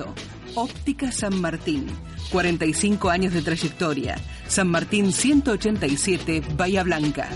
contacto. 0.00 0.14
Óptica 0.54 1.12
San 1.12 1.40
Martín. 1.40 1.86
45 2.32 3.10
años 3.10 3.32
de 3.32 3.42
trayectoria. 3.42 4.16
San 4.46 4.68
Martín 4.68 5.12
187, 5.12 6.42
Bahía 6.56 6.82
Blanca. 6.82 7.28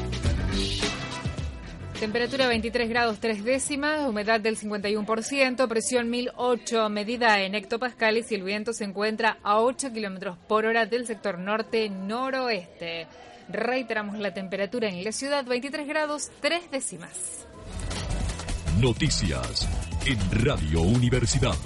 Temperatura 1.98 2.48
23 2.48 2.88
grados 2.88 3.18
3 3.20 3.44
décimas, 3.44 4.06
humedad 4.08 4.40
del 4.40 4.58
51%, 4.58 5.68
presión 5.68 6.10
1008, 6.10 6.88
medida 6.90 7.40
en 7.40 7.54
hectopascales 7.54 8.30
y 8.30 8.34
el 8.34 8.42
viento 8.42 8.72
se 8.72 8.84
encuentra 8.84 9.38
a 9.42 9.60
8 9.60 9.92
kilómetros 9.92 10.36
por 10.48 10.66
hora 10.66 10.86
del 10.86 11.06
sector 11.06 11.38
norte-noroeste. 11.38 13.06
Reiteramos 13.48 14.18
la 14.18 14.34
temperatura 14.34 14.88
en 14.88 15.02
la 15.02 15.12
ciudad 15.12 15.44
23 15.44 15.86
grados 15.86 16.30
3 16.40 16.70
décimas. 16.70 17.46
Noticias 18.80 19.68
en 20.04 20.44
Radio 20.44 20.82
Universidad. 20.82 21.56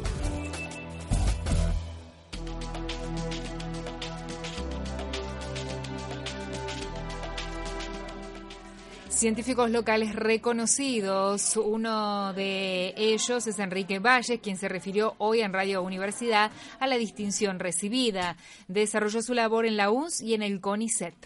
Científicos 9.18 9.68
locales 9.72 10.14
reconocidos, 10.14 11.56
uno 11.56 12.32
de 12.34 12.94
ellos 12.96 13.48
es 13.48 13.58
Enrique 13.58 13.98
Valles, 13.98 14.38
quien 14.40 14.56
se 14.56 14.68
refirió 14.68 15.14
hoy 15.18 15.40
en 15.40 15.52
Radio 15.52 15.82
Universidad 15.82 16.52
a 16.78 16.86
la 16.86 16.96
distinción 16.98 17.58
recibida. 17.58 18.36
Desarrolló 18.68 19.20
su 19.20 19.34
labor 19.34 19.66
en 19.66 19.76
la 19.76 19.90
UNS 19.90 20.20
y 20.22 20.34
en 20.34 20.42
el 20.42 20.60
CONICET. 20.60 21.16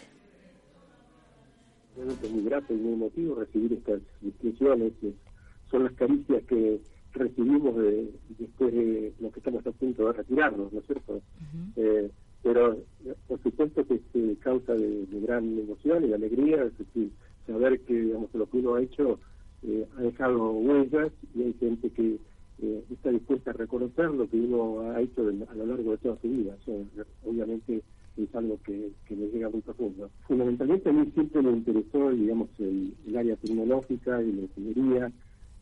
Realmente 1.94 2.26
es 2.26 2.32
muy 2.32 2.44
grato 2.44 2.72
y 2.72 2.78
muy 2.78 2.94
emotivo 2.94 3.34
recibir 3.34 3.74
estas 3.74 4.00
distinciones. 4.22 4.94
Son 5.70 5.84
las 5.84 5.92
caricias 5.92 6.42
que 6.44 6.80
recibimos 7.12 7.74
después 8.38 8.72
de 8.72 9.12
lo 9.20 9.30
que 9.30 9.38
estamos 9.38 9.66
a 9.66 9.70
punto 9.70 10.06
de 10.06 10.12
retirarnos, 10.14 10.72
¿no 10.72 10.80
es 10.80 10.86
cierto? 10.86 11.20
Eh, 11.76 12.10
pero 12.42 12.78
por 13.28 13.42
supuesto 13.42 13.86
que 13.86 13.96
es 13.96 14.38
causa 14.38 14.72
de, 14.72 15.06
gran 15.10 15.58
emoción 15.58 16.08
y 16.08 16.14
alegría, 16.14 16.64
es 16.64 16.78
decir, 16.78 17.10
saber 17.46 17.80
que 17.80 17.94
digamos 17.94 18.32
lo 18.34 18.48
que 18.48 18.58
uno 18.58 18.74
ha 18.74 18.82
hecho 18.82 19.18
eh, 19.62 19.86
ha 19.96 20.02
dejado 20.02 20.52
huellas 20.52 21.12
y 21.34 21.42
hay 21.42 21.52
gente 21.54 21.90
que 21.90 22.18
eh, 22.62 22.84
está 22.90 23.10
dispuesta 23.10 23.50
a 23.50 23.54
reconocer 23.54 24.10
lo 24.10 24.28
que 24.28 24.36
uno 24.36 24.80
ha 24.90 25.00
hecho 25.00 25.22
a 25.22 25.54
lo 25.54 25.66
largo 25.66 25.92
de 25.92 25.98
toda 25.98 26.16
su 26.20 26.28
vida. 26.28 26.56
obviamente 27.24 27.82
es 28.16 28.34
algo 28.34 28.58
que, 28.64 28.90
que 29.06 29.16
me 29.16 29.26
llega 29.28 29.48
muy 29.48 29.62
profundo. 29.62 30.10
Fundamentalmente 30.26 30.90
a 30.90 30.92
mí 30.92 31.10
siempre 31.14 31.42
me 31.42 31.52
interesó, 31.52 32.10
digamos, 32.10 32.48
el, 32.58 32.94
área 33.16 33.36
tecnológica 33.36 34.22
y 34.22 34.32
la 34.32 34.42
ingeniería. 34.42 35.12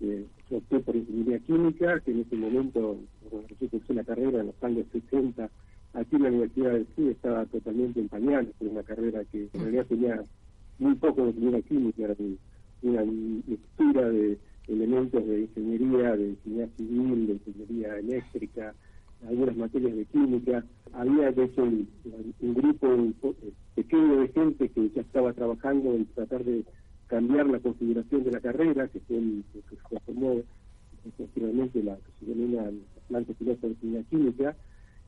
Eh, 0.00 0.26
yo 0.50 0.56
opté 0.56 0.80
por 0.80 0.96
ingeniería 0.96 1.38
química, 1.40 2.00
que 2.00 2.10
en 2.10 2.20
ese 2.20 2.36
momento, 2.36 2.98
cuando 3.28 3.48
yo 3.60 3.94
la 3.94 4.04
carrera 4.04 4.40
en 4.40 4.46
los 4.46 4.64
años 4.64 4.86
60, 4.92 5.50
aquí 5.92 6.16
en 6.16 6.22
la 6.22 6.28
Universidad 6.30 6.72
del 6.72 6.86
Sur 6.96 7.10
estaba 7.10 7.46
totalmente 7.46 8.00
en 8.00 8.08
pañales, 8.08 8.54
una 8.60 8.82
carrera 8.82 9.24
que 9.30 9.48
en 9.52 9.86
tenía 9.86 10.24
muy 10.80 10.94
poco 10.96 11.22
de 11.22 11.28
ingeniería 11.30 11.62
química, 11.62 12.02
era 12.04 12.16
una 12.82 13.04
mixtura 13.04 14.08
de 14.10 14.38
elementos 14.68 15.26
de 15.26 15.40
ingeniería, 15.42 16.16
de 16.16 16.28
ingeniería 16.30 16.68
civil, 16.76 17.26
de 17.26 17.32
ingeniería 17.34 17.98
eléctrica, 17.98 18.74
algunas 19.28 19.56
materias 19.56 19.96
de 19.96 20.04
química. 20.06 20.64
Había, 20.92 21.30
de 21.32 21.44
hecho, 21.44 21.62
un, 21.62 21.88
grupo 22.40 23.34
pequeño 23.74 24.20
de 24.20 24.28
gente 24.28 24.68
que 24.68 24.90
ya 24.90 25.02
estaba 25.02 25.32
trabajando 25.32 25.94
en 25.94 26.06
tratar 26.06 26.44
de 26.44 26.64
cambiar 27.06 27.46
la 27.46 27.58
configuración 27.58 28.24
de 28.24 28.32
la 28.32 28.40
carrera, 28.40 28.88
que 28.88 29.00
fue 29.00 29.18
el 29.18 29.44
que 29.52 29.60
se 29.68 30.00
formó 30.00 30.40
posteriormente 31.16 31.82
la 31.82 31.96
que 31.96 32.12
se 32.20 32.26
denomina 32.26 32.70
planta 33.08 33.32
piloto 33.34 33.66
de 33.66 33.72
ingeniería 33.72 34.08
química. 34.08 34.56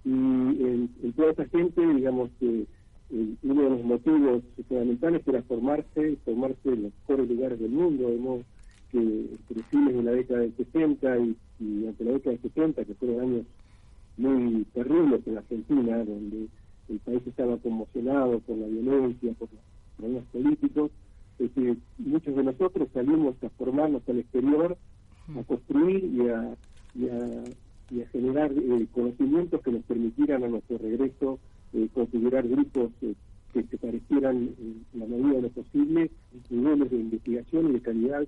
Y 0.05 0.11
en, 0.11 1.13
toda 1.15 1.33
esa 1.33 1.45
gente, 1.47 1.81
digamos, 1.95 2.31
que 2.41 2.67
uno 3.43 3.63
de 3.63 3.71
los 3.71 3.85
motivos 3.85 4.43
fundamentales 4.69 5.23
era 5.27 5.43
formarse, 5.43 6.17
formarse 6.25 6.69
en 6.69 6.85
los 6.85 6.93
mejores 7.01 7.29
lugares 7.29 7.61
del 7.61 7.71
mundo, 7.71 8.09
de 8.09 8.17
modo 8.17 8.43
que 8.91 8.99
entre 8.99 9.63
fines 9.65 9.95
de 9.95 10.03
la 10.03 10.13
década 10.13 10.41
del 10.41 10.57
60 10.57 11.19
y, 11.19 11.37
y 11.61 11.87
ante 11.87 12.05
la 12.05 12.13
década 12.13 12.37
del 12.37 12.43
70, 12.43 12.85
que 12.85 12.95
fueron 12.95 13.21
años 13.21 13.47
muy 14.17 14.65
terribles 14.73 15.27
en 15.27 15.39
Argentina, 15.39 16.05
donde 16.05 16.49
el 16.89 16.99
país 17.01 17.23
estaba 17.27 17.57
conmocionado 17.59 18.41
por 18.41 18.57
la 18.57 18.67
violencia, 18.67 19.33
por 19.39 19.49
los 19.53 19.61
problemas 19.97 20.25
políticos, 20.33 20.91
es 21.39 21.51
que 21.53 21.77
muchos 21.99 22.37
de 22.37 22.45
nosotros 22.45 22.89
salimos 22.93 23.35
a 23.43 23.49
formarnos 23.51 24.03
al 24.09 24.21
exterior, 24.21 24.77
a 25.37 25.43
construir 25.45 26.05
y 26.05 26.29
a, 26.29 26.57
y 26.95 27.09
a, 28.01 28.09
generar 28.11 28.53
eh, 28.53 28.87
conocimientos 28.93 29.61
que 29.63 29.71
nos 29.71 29.83
permitieran 29.85 30.45
a 30.45 30.49
nuestro 30.49 30.79
regreso 30.79 31.39
eh, 31.75 31.89
configurar 31.95 32.47
grupos 32.47 32.91
eh, 33.03 33.15
que 33.53 33.63
se 33.65 33.79
parecieran 33.79 34.55
en 34.59 34.85
la 34.95 35.07
medida 35.07 35.37
de 35.37 35.43
lo 35.43 35.51
posible 35.51 36.11
niveles 36.51 36.91
de 36.91 36.97
investigación 36.97 37.71
y 37.71 37.73
de 37.75 37.81
calidad 37.81 38.27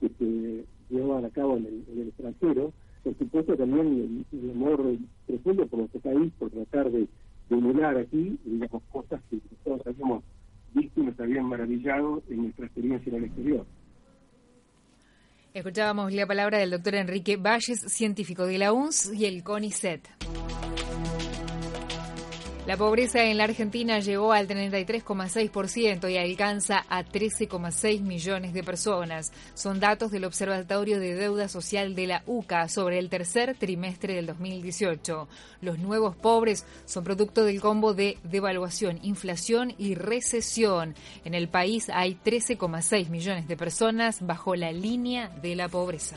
que 0.00 0.08
se 0.18 0.64
llevaban 0.90 1.24
a 1.24 1.30
cabo 1.30 1.56
en 1.56 1.66
el, 1.66 2.08
extranjero. 2.08 2.72
Por 3.02 3.16
supuesto 3.18 3.56
también 3.56 4.24
el, 4.32 4.50
amor 4.50 4.96
profundo 5.26 5.66
por 5.66 5.80
nuestro 5.80 6.00
país, 6.00 6.32
por 6.38 6.50
tratar 6.50 6.90
de, 6.90 7.06
emular 7.50 7.96
aquí, 7.98 8.38
digamos, 8.44 8.82
cosas 8.90 9.20
que 9.30 9.38
todos 9.62 9.86
habíamos 9.86 10.24
visto 10.72 11.00
y 11.00 11.04
nos 11.04 11.20
habían 11.20 11.44
maravillado 11.44 12.22
en 12.28 12.42
nuestra 12.42 12.66
experiencia 12.66 13.10
en 13.10 13.16
el 13.16 13.24
exterior. 13.24 13.66
Escuchábamos 15.52 16.12
la 16.12 16.26
palabra 16.26 16.58
del 16.58 16.70
doctor 16.70 16.96
Enrique 16.96 17.36
Valles, 17.36 17.80
científico 17.86 18.46
de 18.46 18.58
la 18.58 18.72
UNS 18.72 19.12
y 19.14 19.26
el 19.26 19.44
CONICET. 19.44 20.08
La 22.66 22.78
pobreza 22.78 23.22
en 23.22 23.36
la 23.36 23.44
Argentina 23.44 23.98
llegó 23.98 24.32
al 24.32 24.48
33,6% 24.48 26.10
y 26.10 26.16
alcanza 26.16 26.86
a 26.88 27.04
13,6 27.04 28.00
millones 28.00 28.54
de 28.54 28.64
personas. 28.64 29.32
Son 29.52 29.80
datos 29.80 30.10
del 30.10 30.24
Observatorio 30.24 30.98
de 30.98 31.14
Deuda 31.14 31.48
Social 31.48 31.94
de 31.94 32.06
la 32.06 32.22
UCA 32.24 32.70
sobre 32.70 32.98
el 32.98 33.10
tercer 33.10 33.54
trimestre 33.58 34.14
del 34.14 34.24
2018. 34.24 35.28
Los 35.60 35.78
nuevos 35.78 36.16
pobres 36.16 36.64
son 36.86 37.04
producto 37.04 37.44
del 37.44 37.60
combo 37.60 37.92
de 37.92 38.16
devaluación, 38.24 38.98
inflación 39.02 39.74
y 39.76 39.94
recesión. 39.94 40.94
En 41.26 41.34
el 41.34 41.48
país 41.48 41.90
hay 41.92 42.18
13,6 42.24 43.10
millones 43.10 43.46
de 43.46 43.58
personas 43.58 44.26
bajo 44.26 44.56
la 44.56 44.72
línea 44.72 45.28
de 45.42 45.54
la 45.54 45.68
pobreza. 45.68 46.16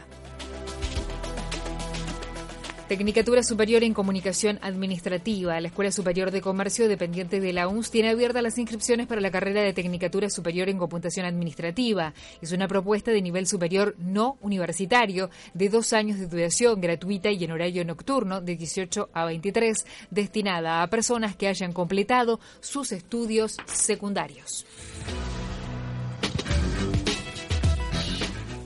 Tecnicatura 2.88 3.44
Superior 3.44 3.84
en 3.84 3.94
Comunicación 3.94 4.60
Administrativa. 4.62 5.60
La 5.60 5.68
Escuela 5.68 5.92
Superior 5.92 6.32
de 6.32 6.40
Comercio, 6.40 6.88
dependiente 6.88 7.42
de 7.42 7.52
la 7.52 7.68
UNS, 7.68 7.92
tiene 7.92 8.12
abiertas 8.12 8.42
las 8.42 8.58
inscripciones 8.58 9.08
para 9.08 9.20
la 9.20 9.30
carrera 9.30 9.62
de 9.62 9.74
Tecnicatura 9.74 10.30
Superior 10.30 10.70
en 10.70 10.78
Computación 10.78 11.26
Administrativa. 11.26 12.14
Es 12.42 12.54
una 12.54 12.70
propuesta 12.70 13.12
de 13.12 13.22
nivel 13.22 13.46
superior 13.46 13.94
no 14.00 14.38
universitario 14.40 15.30
de 15.54 15.68
dos 15.68 15.92
años 15.92 16.18
de 16.18 16.28
duración 16.28 16.80
gratuita 16.80 17.30
y 17.30 17.44
en 17.44 17.52
horario 17.52 17.84
nocturno 17.84 18.40
de 18.40 18.56
18 18.56 19.10
a 19.12 19.26
23, 19.26 19.78
destinada 20.10 20.82
a 20.82 20.90
personas 20.90 21.36
que 21.36 21.50
hayan 21.50 21.74
completado 21.74 22.40
sus 22.62 22.94
estudios 22.94 23.58
secundarios. 23.66 24.66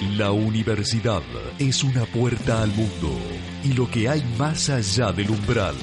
La 0.00 0.30
universidad 0.30 1.22
es 1.58 1.82
una 1.82 2.04
puerta 2.04 2.62
al 2.62 2.68
mundo 2.68 3.10
y 3.64 3.72
lo 3.72 3.90
que 3.90 4.08
hay 4.08 4.22
más 4.38 4.70
allá 4.70 5.10
del 5.10 5.28
umbral 5.30 5.74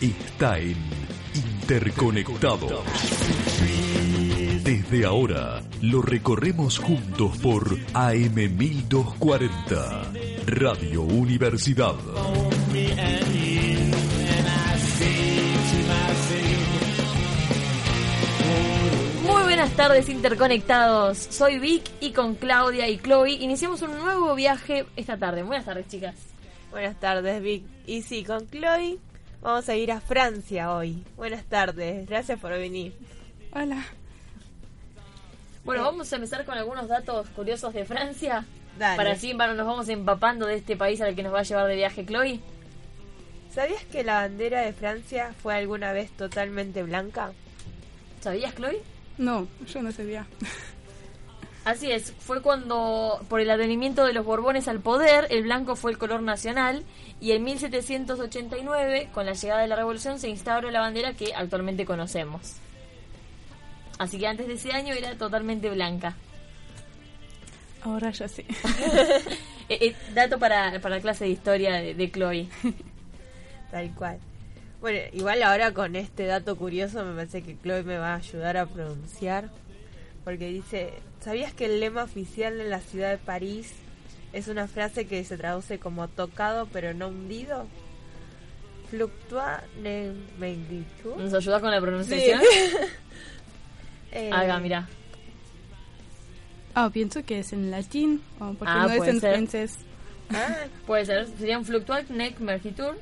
está 0.00 0.58
en 0.58 0.74
Interconectados. 1.34 2.82
Desde 4.64 5.06
ahora 5.06 5.62
lo 5.82 6.02
recorremos 6.02 6.78
juntos 6.78 7.38
por 7.38 7.78
AM 7.94 8.34
1240, 8.34 10.12
Radio 10.46 11.02
Universidad. 11.02 11.94
Buenas 19.70 19.88
tardes 19.88 20.08
interconectados, 20.08 21.16
soy 21.16 21.60
Vic 21.60 21.88
y 22.00 22.10
con 22.10 22.34
Claudia 22.34 22.88
y 22.88 22.98
Chloe 22.98 23.30
iniciamos 23.30 23.80
un 23.82 23.96
nuevo 23.98 24.34
viaje 24.34 24.84
esta 24.96 25.16
tarde. 25.16 25.44
Buenas 25.44 25.64
tardes 25.64 25.86
chicas. 25.86 26.16
Buenas 26.72 26.98
tardes 26.98 27.40
Vic. 27.40 27.64
Y 27.86 28.02
sí, 28.02 28.24
con 28.24 28.48
Chloe 28.50 28.98
vamos 29.40 29.68
a 29.68 29.76
ir 29.76 29.92
a 29.92 30.00
Francia 30.00 30.74
hoy. 30.74 31.04
Buenas 31.16 31.44
tardes, 31.44 32.08
gracias 32.08 32.40
por 32.40 32.50
venir. 32.50 32.94
Hola. 33.52 33.84
Bueno, 35.64 35.84
vamos 35.84 36.12
a 36.12 36.16
empezar 36.16 36.44
con 36.44 36.58
algunos 36.58 36.88
datos 36.88 37.28
curiosos 37.30 37.72
de 37.72 37.84
Francia. 37.84 38.44
Dale. 38.76 38.96
Para 38.96 39.12
así 39.12 39.34
bueno, 39.34 39.54
nos 39.54 39.66
vamos 39.66 39.88
empapando 39.88 40.46
de 40.46 40.56
este 40.56 40.76
país 40.76 41.00
al 41.00 41.14
que 41.14 41.22
nos 41.22 41.32
va 41.32 41.40
a 41.40 41.44
llevar 41.44 41.68
de 41.68 41.76
viaje 41.76 42.04
Chloe. 42.04 42.40
¿Sabías 43.54 43.84
que 43.84 44.02
la 44.02 44.14
bandera 44.14 44.62
de 44.62 44.72
Francia 44.72 45.32
fue 45.40 45.54
alguna 45.54 45.92
vez 45.92 46.10
totalmente 46.10 46.82
blanca? 46.82 47.32
¿Sabías, 48.20 48.54
Chloe? 48.54 48.82
No, 49.20 49.46
yo 49.66 49.82
no 49.82 49.92
sabía. 49.92 50.26
Así 51.66 51.92
es, 51.92 52.10
fue 52.18 52.40
cuando, 52.40 53.20
por 53.28 53.42
el 53.42 53.50
advenimiento 53.50 54.06
de 54.06 54.14
los 54.14 54.24
Borbones 54.24 54.66
al 54.66 54.80
poder, 54.80 55.26
el 55.28 55.42
blanco 55.42 55.76
fue 55.76 55.90
el 55.90 55.98
color 55.98 56.22
nacional 56.22 56.84
y 57.20 57.32
en 57.32 57.44
1789, 57.44 59.10
con 59.12 59.26
la 59.26 59.34
llegada 59.34 59.60
de 59.60 59.68
la 59.68 59.76
revolución, 59.76 60.18
se 60.18 60.30
instauró 60.30 60.70
la 60.70 60.80
bandera 60.80 61.12
que 61.12 61.34
actualmente 61.34 61.84
conocemos. 61.84 62.54
Así 63.98 64.18
que 64.18 64.26
antes 64.26 64.48
de 64.48 64.54
ese 64.54 64.72
año 64.72 64.94
era 64.94 65.14
totalmente 65.18 65.68
blanca. 65.68 66.16
Ahora 67.82 68.10
ya 68.10 68.26
sé. 68.26 68.46
Eh, 69.72 69.86
eh, 69.86 69.96
dato 70.14 70.36
para, 70.36 70.80
para 70.80 70.96
la 70.96 71.00
clase 71.00 71.22
de 71.26 71.30
historia 71.30 71.74
de, 71.74 71.94
de 71.94 72.10
Chloe. 72.10 72.48
Tal 73.70 73.94
cual. 73.94 74.18
Bueno, 74.80 74.98
igual 75.12 75.42
ahora 75.42 75.72
con 75.74 75.94
este 75.96 76.24
dato 76.26 76.56
curioso 76.56 77.04
me 77.04 77.14
parece 77.14 77.42
que 77.42 77.56
Chloe 77.62 77.82
me 77.82 77.98
va 77.98 78.14
a 78.14 78.16
ayudar 78.16 78.56
a 78.56 78.66
pronunciar. 78.66 79.50
Porque 80.24 80.48
dice, 80.48 80.92
¿sabías 81.22 81.52
que 81.52 81.66
el 81.66 81.80
lema 81.80 82.02
oficial 82.04 82.56
de 82.58 82.64
la 82.64 82.80
ciudad 82.80 83.10
de 83.10 83.18
París 83.18 83.72
es 84.32 84.48
una 84.48 84.68
frase 84.68 85.06
que 85.06 85.24
se 85.24 85.36
traduce 85.36 85.78
como 85.78 86.08
tocado 86.08 86.66
pero 86.72 86.94
no 86.94 87.08
hundido? 87.08 87.66
Fluctua 88.90 89.62
ne 89.82 90.12
magnitud. 90.38 91.14
¿Nos 91.16 91.32
ayuda 91.34 91.60
con 91.60 91.70
la 91.70 91.80
pronunciación? 91.80 92.40
Eh, 94.12 94.28
Haga, 94.32 94.58
mira. 94.58 94.88
Ah, 96.74 96.90
pienso 96.92 97.24
que 97.24 97.38
es 97.38 97.52
en 97.52 97.70
latín, 97.70 98.20
o 98.40 98.54
porque 98.54 98.72
Ah, 98.76 98.88
no 98.88 98.92
es 99.04 99.08
en 99.08 99.20
ser. 99.20 99.30
francés. 99.34 99.76
ah, 100.30 100.64
Puede 100.84 101.06
ser, 101.06 101.28
sería 101.38 101.56
un 101.56 101.64
fluctual 101.64 102.04
neck 102.10 102.40
mergitur, 102.40 102.98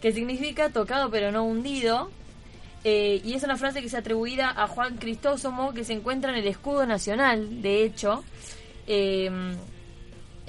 que 0.00 0.12
significa 0.12 0.70
tocado 0.70 1.10
pero 1.10 1.30
no 1.32 1.44
hundido. 1.44 2.10
eh, 2.84 3.20
y 3.24 3.34
es 3.34 3.42
una 3.42 3.56
frase 3.58 3.82
que 3.82 3.88
se 3.90 3.98
atribuida 3.98 4.48
a 4.50 4.66
Juan 4.66 4.96
Cristóstomo, 4.96 5.72
que 5.74 5.84
se 5.84 5.92
encuentra 5.92 6.30
en 6.32 6.38
el 6.38 6.46
escudo 6.46 6.86
nacional, 6.86 7.60
de 7.62 7.84
hecho, 7.84 8.24
eh, 8.86 9.26
en 9.26 9.58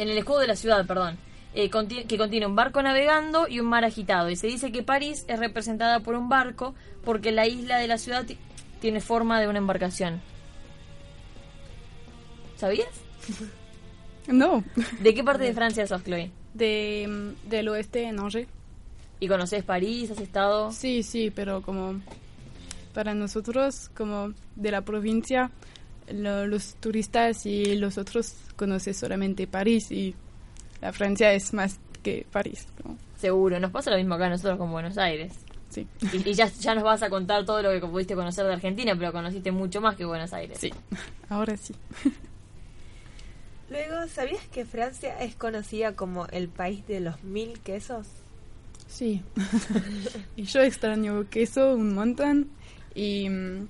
el 0.09 0.17
escudo 0.17 0.39
de 0.39 0.47
la 0.47 0.55
ciudad, 0.55 0.85
perdón, 0.87 1.17
eh, 1.53 1.69
conti- 1.69 2.05
que 2.05 2.17
contiene 2.17 2.45
un 2.45 2.55
barco 2.55 2.81
navegando 2.81 3.47
y 3.49 3.59
un 3.59 3.65
mar 3.67 3.83
agitado. 3.83 4.29
Y 4.29 4.37
se 4.37 4.47
dice 4.47 4.71
que 4.71 4.81
París 4.83 5.25
es 5.27 5.39
representada 5.39 5.99
por 5.99 6.15
un 6.15 6.29
barco 6.29 6.73
porque 7.03 7.33
la 7.33 7.45
isla 7.47 7.77
de 7.79 7.87
la 7.87 7.97
ciudad 7.97 8.23
ti- 8.25 8.37
tiene 8.79 9.01
forma 9.01 9.41
de 9.41 9.49
una 9.49 9.57
embarcación. 9.57 10.21
¿Sabías? 12.57 12.87
No, 14.27 14.63
¿De 15.01 15.13
qué 15.13 15.23
parte 15.23 15.43
de 15.43 15.53
Francia 15.53 15.85
sos, 15.87 16.03
Chloe? 16.03 16.31
de, 16.53 17.07
mm, 17.09 17.49
del 17.49 17.67
oeste 17.69 18.03
en 18.03 18.19
Angers. 18.19 18.47
¿Y 19.21 19.27
conoces 19.29 19.63
París? 19.63 20.11
¿Has 20.11 20.19
estado? 20.19 20.71
Sí, 20.73 21.03
sí, 21.03 21.31
pero 21.31 21.61
como 21.61 22.01
para 22.93 23.13
nosotros, 23.13 23.89
como 23.95 24.33
de 24.57 24.71
la 24.71 24.81
provincia, 24.81 25.49
lo- 26.11 26.45
los 26.47 26.73
turistas 26.75 27.45
y 27.45 27.75
los 27.75 27.97
otros 27.97 28.33
conocen 28.57 28.93
solamente 28.93 29.47
París 29.47 29.91
y 29.91 30.13
la 30.81 30.91
Francia 30.91 31.31
es 31.33 31.53
más 31.53 31.79
que 32.03 32.25
París. 32.31 32.67
¿no? 32.83 32.97
Seguro, 33.17 33.59
nos 33.59 33.71
pasa 33.71 33.91
lo 33.91 33.97
mismo 33.97 34.15
acá 34.15 34.27
nosotros 34.27 34.57
con 34.57 34.71
Buenos 34.71 34.97
Aires. 34.97 35.33
Sí, 35.69 35.87
Y, 36.11 36.31
y 36.31 36.33
ya, 36.33 36.47
ya 36.47 36.73
nos 36.75 36.83
vas 36.83 37.01
a 37.03 37.09
contar 37.09 37.45
todo 37.45 37.61
lo 37.61 37.69
que 37.71 37.79
pudiste 37.87 38.15
conocer 38.15 38.45
de 38.45 38.53
Argentina, 38.53 38.93
pero 38.97 39.13
conociste 39.13 39.51
mucho 39.51 39.79
más 39.79 39.95
que 39.95 40.03
Buenos 40.03 40.33
Aires. 40.33 40.57
sí, 40.59 40.73
ahora 41.29 41.55
sí. 41.55 41.73
Luego, 43.69 44.07
¿sabías 44.09 44.45
que 44.47 44.65
Francia 44.65 45.17
es 45.21 45.35
conocida 45.35 45.95
como 45.95 46.25
el 46.27 46.49
país 46.49 46.85
de 46.87 46.99
los 46.99 47.23
mil 47.23 47.57
quesos? 47.59 48.07
Sí. 48.91 49.21
y 50.35 50.43
yo 50.43 50.59
extraño 50.61 51.25
queso 51.29 51.73
un 51.75 51.93
montón 51.95 52.49
y 52.93 53.29
mm, 53.29 53.67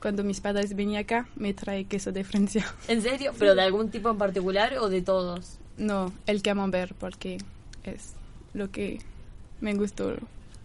cuando 0.00 0.24
mis 0.24 0.40
padres 0.40 0.76
venían 0.76 1.02
acá 1.04 1.26
me 1.36 1.54
trae 1.54 1.86
queso 1.86 2.12
de 2.12 2.22
Francia. 2.22 2.64
¿En 2.88 3.00
serio? 3.00 3.32
¿Pero 3.38 3.54
de 3.54 3.62
algún 3.62 3.88
tipo 3.90 4.10
en 4.10 4.18
particular 4.18 4.74
o 4.78 4.88
de 4.90 5.00
todos? 5.00 5.58
No, 5.78 6.12
el 6.26 6.42
camembert 6.42 6.92
porque 6.98 7.38
es 7.84 8.12
lo 8.52 8.70
que 8.70 8.98
me 9.62 9.74
gustó. 9.74 10.12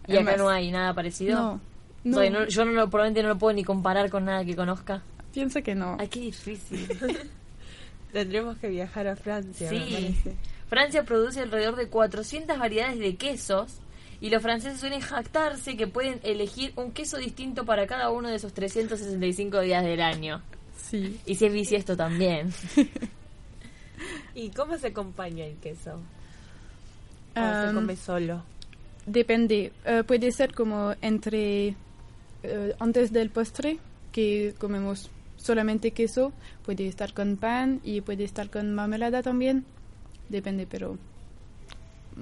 ¿Y 0.06 0.12
acá 0.12 0.20
Además, 0.32 0.38
no 0.38 0.48
hay 0.50 0.70
nada 0.70 0.92
parecido? 0.94 1.34
No, 1.38 1.50
O 1.52 1.60
no, 2.04 2.18
sea, 2.20 2.30
no- 2.30 2.46
yo 2.46 2.64
no 2.66 2.72
lo, 2.72 2.90
probablemente 2.90 3.22
no 3.22 3.28
lo 3.30 3.38
puedo 3.38 3.54
ni 3.54 3.64
comparar 3.64 4.10
con 4.10 4.26
nada 4.26 4.44
que 4.44 4.54
conozca. 4.54 5.02
pienso 5.32 5.62
que 5.62 5.74
no. 5.74 5.96
Ay, 5.98 6.08
qué 6.08 6.20
difícil. 6.20 6.86
Tendremos 8.12 8.56
que 8.58 8.68
viajar 8.68 9.06
a 9.06 9.16
Francia, 9.16 9.70
me 9.70 9.78
Sí. 9.86 9.92
parece. 9.92 10.34
Francia 10.68 11.04
produce 11.04 11.40
alrededor 11.40 11.76
de 11.76 11.88
400 11.88 12.58
variedades 12.58 12.98
de 12.98 13.16
quesos 13.16 13.78
y 14.20 14.30
los 14.30 14.42
franceses 14.42 14.80
suelen 14.80 15.00
jactarse 15.00 15.76
que 15.76 15.86
pueden 15.86 16.20
elegir 16.22 16.72
un 16.76 16.92
queso 16.92 17.18
distinto 17.18 17.64
para 17.64 17.86
cada 17.86 18.10
uno 18.10 18.28
de 18.28 18.36
esos 18.36 18.52
365 18.52 19.60
días 19.60 19.84
del 19.84 20.00
año. 20.02 20.42
Sí. 20.76 21.20
Y 21.24 21.36
si 21.36 21.46
es 21.46 21.52
bisiesto 21.52 21.96
también. 21.96 22.52
¿Y 24.34 24.50
cómo 24.50 24.76
se 24.76 24.88
acompaña 24.88 25.44
el 25.44 25.56
queso? 25.56 26.00
¿O 27.36 27.66
se 27.66 27.74
come 27.74 27.96
solo? 27.96 28.42
Depende, 29.06 29.72
eh, 29.84 30.04
puede 30.06 30.32
ser 30.32 30.54
como 30.54 30.94
entre 31.00 31.74
eh, 32.42 32.74
antes 32.78 33.12
del 33.12 33.30
postre 33.30 33.78
que 34.12 34.54
comemos 34.58 35.10
solamente 35.36 35.92
queso, 35.92 36.32
puede 36.64 36.86
estar 36.86 37.14
con 37.14 37.36
pan 37.36 37.80
y 37.84 38.00
puede 38.00 38.24
estar 38.24 38.50
con 38.50 38.74
mermelada 38.74 39.22
también, 39.22 39.64
depende, 40.28 40.66
pero 40.66 40.98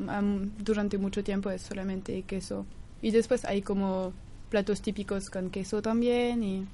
am, 0.09 0.51
durante 0.59 0.99
mucho 0.99 1.23
tiempo 1.25 1.51
es 1.51 1.63
solamente 1.63 2.23
queso. 2.23 2.67
Y 3.03 3.11
después 3.11 3.45
hay 3.45 3.63
como 3.63 4.13
platos 4.51 4.81
típicos 4.81 5.29
con 5.31 5.51
queso 5.51 5.83
también 5.83 6.43
y 6.43 6.67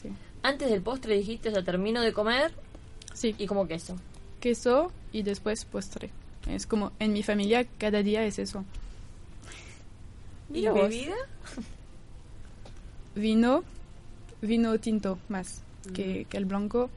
sí. 0.00 0.08
Antes 0.42 0.70
del 0.70 0.82
postre 0.82 1.16
dijiste, 1.16 1.50
o 1.50 1.52
sea, 1.52 1.62
termino 1.62 2.00
de 2.00 2.12
comer 2.12 2.52
Sí, 3.14 3.34
y 3.38 3.46
como 3.46 3.66
queso. 3.68 3.96
queso 4.40 4.90
y 5.12 5.22
después 5.22 5.64
postre. 5.64 6.10
Es 6.48 6.66
como 6.66 6.90
en 6.98 7.12
mi 7.12 7.22
familia 7.22 7.64
cada 7.78 8.02
día 8.02 8.24
es 8.24 8.38
eso. 8.38 8.64
¿Y 10.52 10.66
vos. 10.66 10.74
bebida? 10.88 11.14
vino, 13.14 13.62
vino 14.40 14.78
tinto 14.78 15.18
más 15.28 15.62
que, 15.94 16.26
que 16.28 16.36
el 16.36 16.44
blanco. 16.46 16.90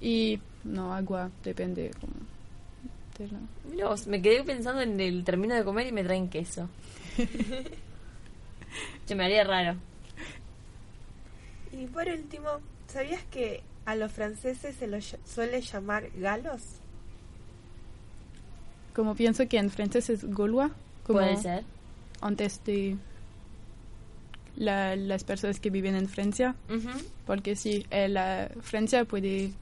Y 0.00 0.40
no 0.64 0.94
agua, 0.94 1.30
depende. 1.44 1.90
Como 2.00 2.12
Mirá 3.70 3.88
vos, 3.88 4.06
me 4.06 4.22
quedé 4.22 4.44
pensando 4.44 4.80
en 4.82 4.98
el 5.00 5.24
término 5.24 5.54
de 5.54 5.64
comer 5.64 5.86
y 5.88 5.92
me 5.92 6.04
traen 6.04 6.28
queso. 6.28 6.68
Se 9.06 9.14
me 9.14 9.24
haría 9.24 9.44
raro. 9.44 9.76
Y 11.72 11.86
por 11.86 12.06
último, 12.08 12.48
¿sabías 12.88 13.22
que 13.30 13.62
a 13.86 13.94
los 13.96 14.12
franceses 14.12 14.76
se 14.76 14.86
los 14.86 15.16
suele 15.26 15.60
llamar 15.62 16.10
galos? 16.16 16.62
Como 18.94 19.14
pienso 19.14 19.48
que 19.48 19.58
en 19.58 19.70
francés 19.70 20.10
es 20.10 20.24
Gaulois. 20.24 20.72
Como 21.06 21.20
Puede 21.20 21.36
ser. 21.38 21.64
Antes 22.20 22.62
de 22.64 22.96
la- 24.56 24.96
las 24.96 25.24
personas 25.24 25.60
que 25.60 25.70
viven 25.70 25.94
en 25.94 26.08
Francia. 26.08 26.54
Ujú. 26.68 26.90
Porque 27.26 27.54
sí, 27.56 27.86
eh, 27.90 28.08
la 28.08 28.50
Francia 28.60 29.04
puede 29.04 29.52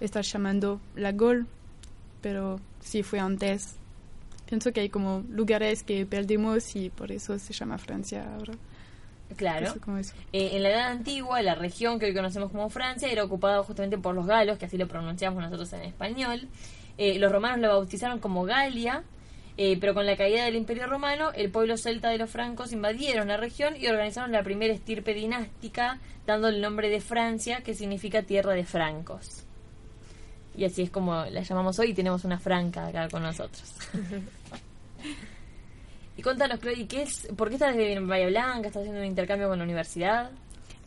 estar 0.00 0.24
llamando 0.24 0.80
la 0.96 1.12
Gaule, 1.12 1.46
pero 2.20 2.60
sí 2.84 3.02
fue 3.02 3.18
antes. 3.18 3.74
Pienso 4.46 4.72
que 4.72 4.80
hay 4.80 4.90
como 4.90 5.24
lugares 5.30 5.82
que 5.82 6.06
perdimos 6.06 6.76
y 6.76 6.90
por 6.90 7.10
eso 7.10 7.38
se 7.38 7.52
llama 7.52 7.78
Francia 7.78 8.34
ahora. 8.36 8.54
Claro. 9.36 9.66
Eso 9.66 9.80
como 9.80 9.96
eso. 9.98 10.14
Eh, 10.32 10.50
en 10.52 10.62
la 10.62 10.70
Edad 10.70 10.90
Antigua, 10.90 11.42
la 11.42 11.54
región 11.54 11.98
que 11.98 12.06
hoy 12.06 12.14
conocemos 12.14 12.52
como 12.52 12.68
Francia 12.68 13.10
era 13.10 13.24
ocupada 13.24 13.62
justamente 13.62 13.98
por 13.98 14.14
los 14.14 14.26
galos, 14.26 14.58
que 14.58 14.66
así 14.66 14.76
lo 14.76 14.86
pronunciamos 14.86 15.42
nosotros 15.42 15.72
en 15.72 15.82
español. 15.82 16.46
Eh, 16.98 17.18
los 17.18 17.32
romanos 17.32 17.58
lo 17.58 17.68
bautizaron 17.68 18.20
como 18.20 18.44
Galia, 18.44 19.02
eh, 19.56 19.78
pero 19.80 19.94
con 19.94 20.06
la 20.06 20.16
caída 20.16 20.44
del 20.44 20.54
Imperio 20.54 20.86
Romano, 20.86 21.32
el 21.32 21.50
pueblo 21.50 21.76
celta 21.78 22.10
de 22.10 22.18
los 22.18 22.30
francos 22.30 22.72
invadieron 22.72 23.28
la 23.28 23.38
región 23.38 23.74
y 23.80 23.88
organizaron 23.88 24.30
la 24.30 24.42
primera 24.42 24.74
estirpe 24.74 25.14
dinástica, 25.14 25.98
dando 26.26 26.48
el 26.48 26.60
nombre 26.60 26.90
de 26.90 27.00
Francia, 27.00 27.62
que 27.62 27.74
significa 27.74 28.22
tierra 28.22 28.52
de 28.52 28.64
francos. 28.64 29.44
Y 30.56 30.64
así 30.64 30.82
es 30.82 30.90
como 30.90 31.24
la 31.24 31.42
llamamos 31.42 31.78
hoy 31.78 31.90
y 31.90 31.94
tenemos 31.94 32.24
una 32.24 32.38
franca 32.38 32.86
acá 32.86 33.08
con 33.08 33.22
nosotros. 33.22 33.64
y 36.16 36.22
cuéntanos, 36.22 36.60
Chloe, 36.60 36.86
¿qué 36.86 37.02
es, 37.02 37.28
¿por 37.36 37.48
qué 37.48 37.54
estás 37.54 37.76
en 37.76 38.06
Bahía 38.06 38.28
Blanca? 38.28 38.68
¿Estás 38.68 38.82
haciendo 38.82 39.00
un 39.00 39.06
intercambio 39.06 39.48
con 39.48 39.58
la 39.58 39.64
universidad? 39.64 40.30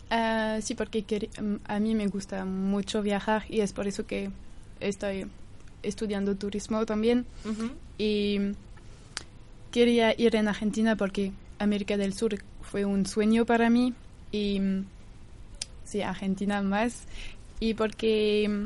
Ah, 0.09 0.59
sí, 0.61 0.73
porque 0.73 1.29
mm, 1.41 1.55
a 1.65 1.79
mí 1.79 1.95
me 1.95 2.07
gusta 2.07 2.45
mucho 2.45 3.01
viajar 3.01 3.43
y 3.49 3.59
es 3.59 3.73
por 3.73 3.87
eso 3.87 4.05
que 4.05 4.29
estoy 4.79 5.27
estudiando 5.83 6.35
turismo 6.35 6.85
también. 6.85 7.25
Y 7.97 8.39
quería 9.71 10.19
ir 10.19 10.35
en 10.35 10.47
Argentina 10.47 10.95
porque 10.95 11.33
América 11.59 11.97
del 11.97 12.13
Sur 12.13 12.37
fue 12.61 12.85
un 12.85 13.05
sueño 13.05 13.45
para 13.45 13.69
mí 13.69 13.93
y 14.31 14.59
mm, 14.59 14.85
sí, 15.83 16.01
Argentina 16.01 16.61
más. 16.61 17.03
Y 17.59 17.73
porque 17.73 18.47
mm, 18.47 18.65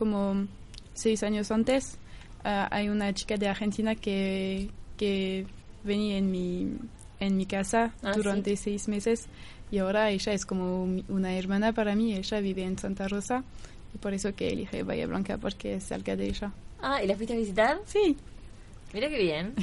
como 0.00 0.46
seis 0.94 1.22
años 1.22 1.50
antes 1.50 1.98
ah, 2.42 2.66
hay 2.70 2.88
una 2.88 3.12
chica 3.12 3.36
de 3.36 3.48
Argentina 3.48 3.94
que, 3.94 4.70
que 4.96 5.46
venía 5.84 6.16
en 6.16 6.30
mi, 6.30 6.72
en 7.20 7.36
mi 7.36 7.44
casa 7.44 7.92
Ah, 8.02 8.12
durante 8.16 8.56
seis 8.56 8.88
meses 8.88 9.26
y 9.70 9.76
ahora 9.78 10.10
ella 10.10 10.32
es 10.32 10.46
como 10.46 10.84
una 11.08 11.36
hermana 11.36 11.72
para 11.74 11.94
mí, 11.94 12.14
ella 12.16 12.40
vive 12.40 12.64
en 12.64 12.78
Santa 12.78 13.06
Rosa 13.08 13.44
y 13.94 13.98
por 13.98 14.14
eso 14.14 14.34
que 14.34 14.48
elige 14.48 14.82
Bahía 14.82 15.06
Blanca 15.06 15.36
porque 15.36 15.74
es 15.74 15.84
cerca 15.84 16.16
de 16.16 16.26
ella. 16.28 16.50
Ah, 16.80 17.02
¿y 17.02 17.06
la 17.06 17.14
fuiste 17.14 17.34
a 17.34 17.36
visitar? 17.36 17.78
Sí. 17.84 18.16
Mira 18.94 19.08
qué 19.10 19.18
bien. 19.18 19.54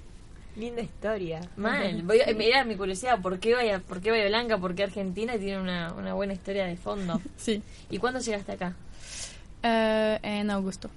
Linda 0.56 0.80
historia. 0.82 1.40
Mal. 1.56 2.02
Voy 2.04 2.20
a, 2.20 2.24
era 2.24 2.64
mi 2.64 2.76
curiosidad, 2.76 3.20
¿por 3.20 3.38
qué 3.38 3.54
Bahía, 3.54 3.78
por 3.78 4.00
qué 4.00 4.10
Bahía 4.10 4.26
Blanca? 4.28 4.58
¿Por 4.58 4.74
qué 4.74 4.84
Argentina? 4.84 5.36
Y 5.36 5.38
tiene 5.38 5.60
una, 5.60 5.92
una 5.92 6.14
buena 6.14 6.32
historia 6.32 6.64
de 6.66 6.76
fondo. 6.76 7.20
Sí. 7.36 7.62
¿Y 7.90 7.98
cuándo 7.98 8.20
llegaste 8.20 8.52
acá? 8.52 8.74
Eh, 9.62 10.18
en 10.22 10.50
agosto. 10.50 10.90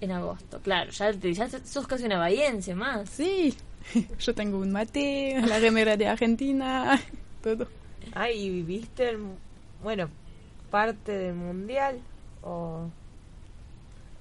En 0.00 0.10
agosto, 0.12 0.60
claro. 0.60 0.90
Ya, 0.90 1.12
te, 1.12 1.32
ya 1.32 1.48
sos 1.64 1.86
casi 1.86 2.04
una 2.04 2.18
bahiense 2.18 2.74
más. 2.74 3.08
Sí. 3.10 3.54
Yo 4.20 4.34
tengo 4.34 4.58
un 4.58 4.70
mate, 4.72 5.40
la 5.46 5.58
remera 5.58 5.96
de 5.96 6.06
Argentina, 6.08 7.00
todo. 7.42 7.68
Ah, 8.14 8.30
¿y 8.30 8.48
viviste, 8.50 9.10
el, 9.10 9.18
bueno, 9.82 10.08
parte 10.70 11.12
del 11.12 11.34
mundial? 11.34 11.98
¿O...? 12.42 12.88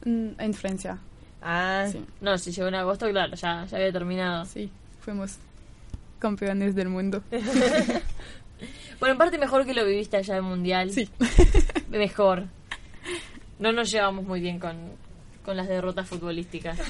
Mm, 0.06 0.30
En 0.40 0.54
Francia. 0.54 0.98
Ah, 1.42 1.88
Sí. 1.92 2.04
No, 2.22 2.38
si 2.38 2.52
llegó 2.52 2.68
en 2.68 2.76
agosto, 2.76 3.10
claro, 3.10 3.36
ya, 3.36 3.66
ya 3.66 3.78
había 3.78 3.92
terminado. 3.92 4.46
Sí, 4.46 4.70
fuimos 5.02 5.38
campeones 6.20 6.76
del 6.76 6.90
mundo. 6.90 7.24
Bueno, 9.00 9.12
en 9.12 9.18
parte 9.20 9.38
mejor 9.38 9.64
que 9.68 9.76
lo 9.76 9.86
viviste 9.86 10.18
allá 10.18 10.38
en 10.38 10.44
Mundial. 10.44 10.92
Sí. 10.92 11.08
Mejor. 11.92 12.46
No 13.60 13.72
nos 13.72 13.92
llevamos 13.92 14.26
muy 14.26 14.40
bien 14.40 14.60
con, 14.60 14.76
con 15.44 15.58
las 15.58 15.68
derrotas 15.68 16.08
futbolísticas. 16.08 16.80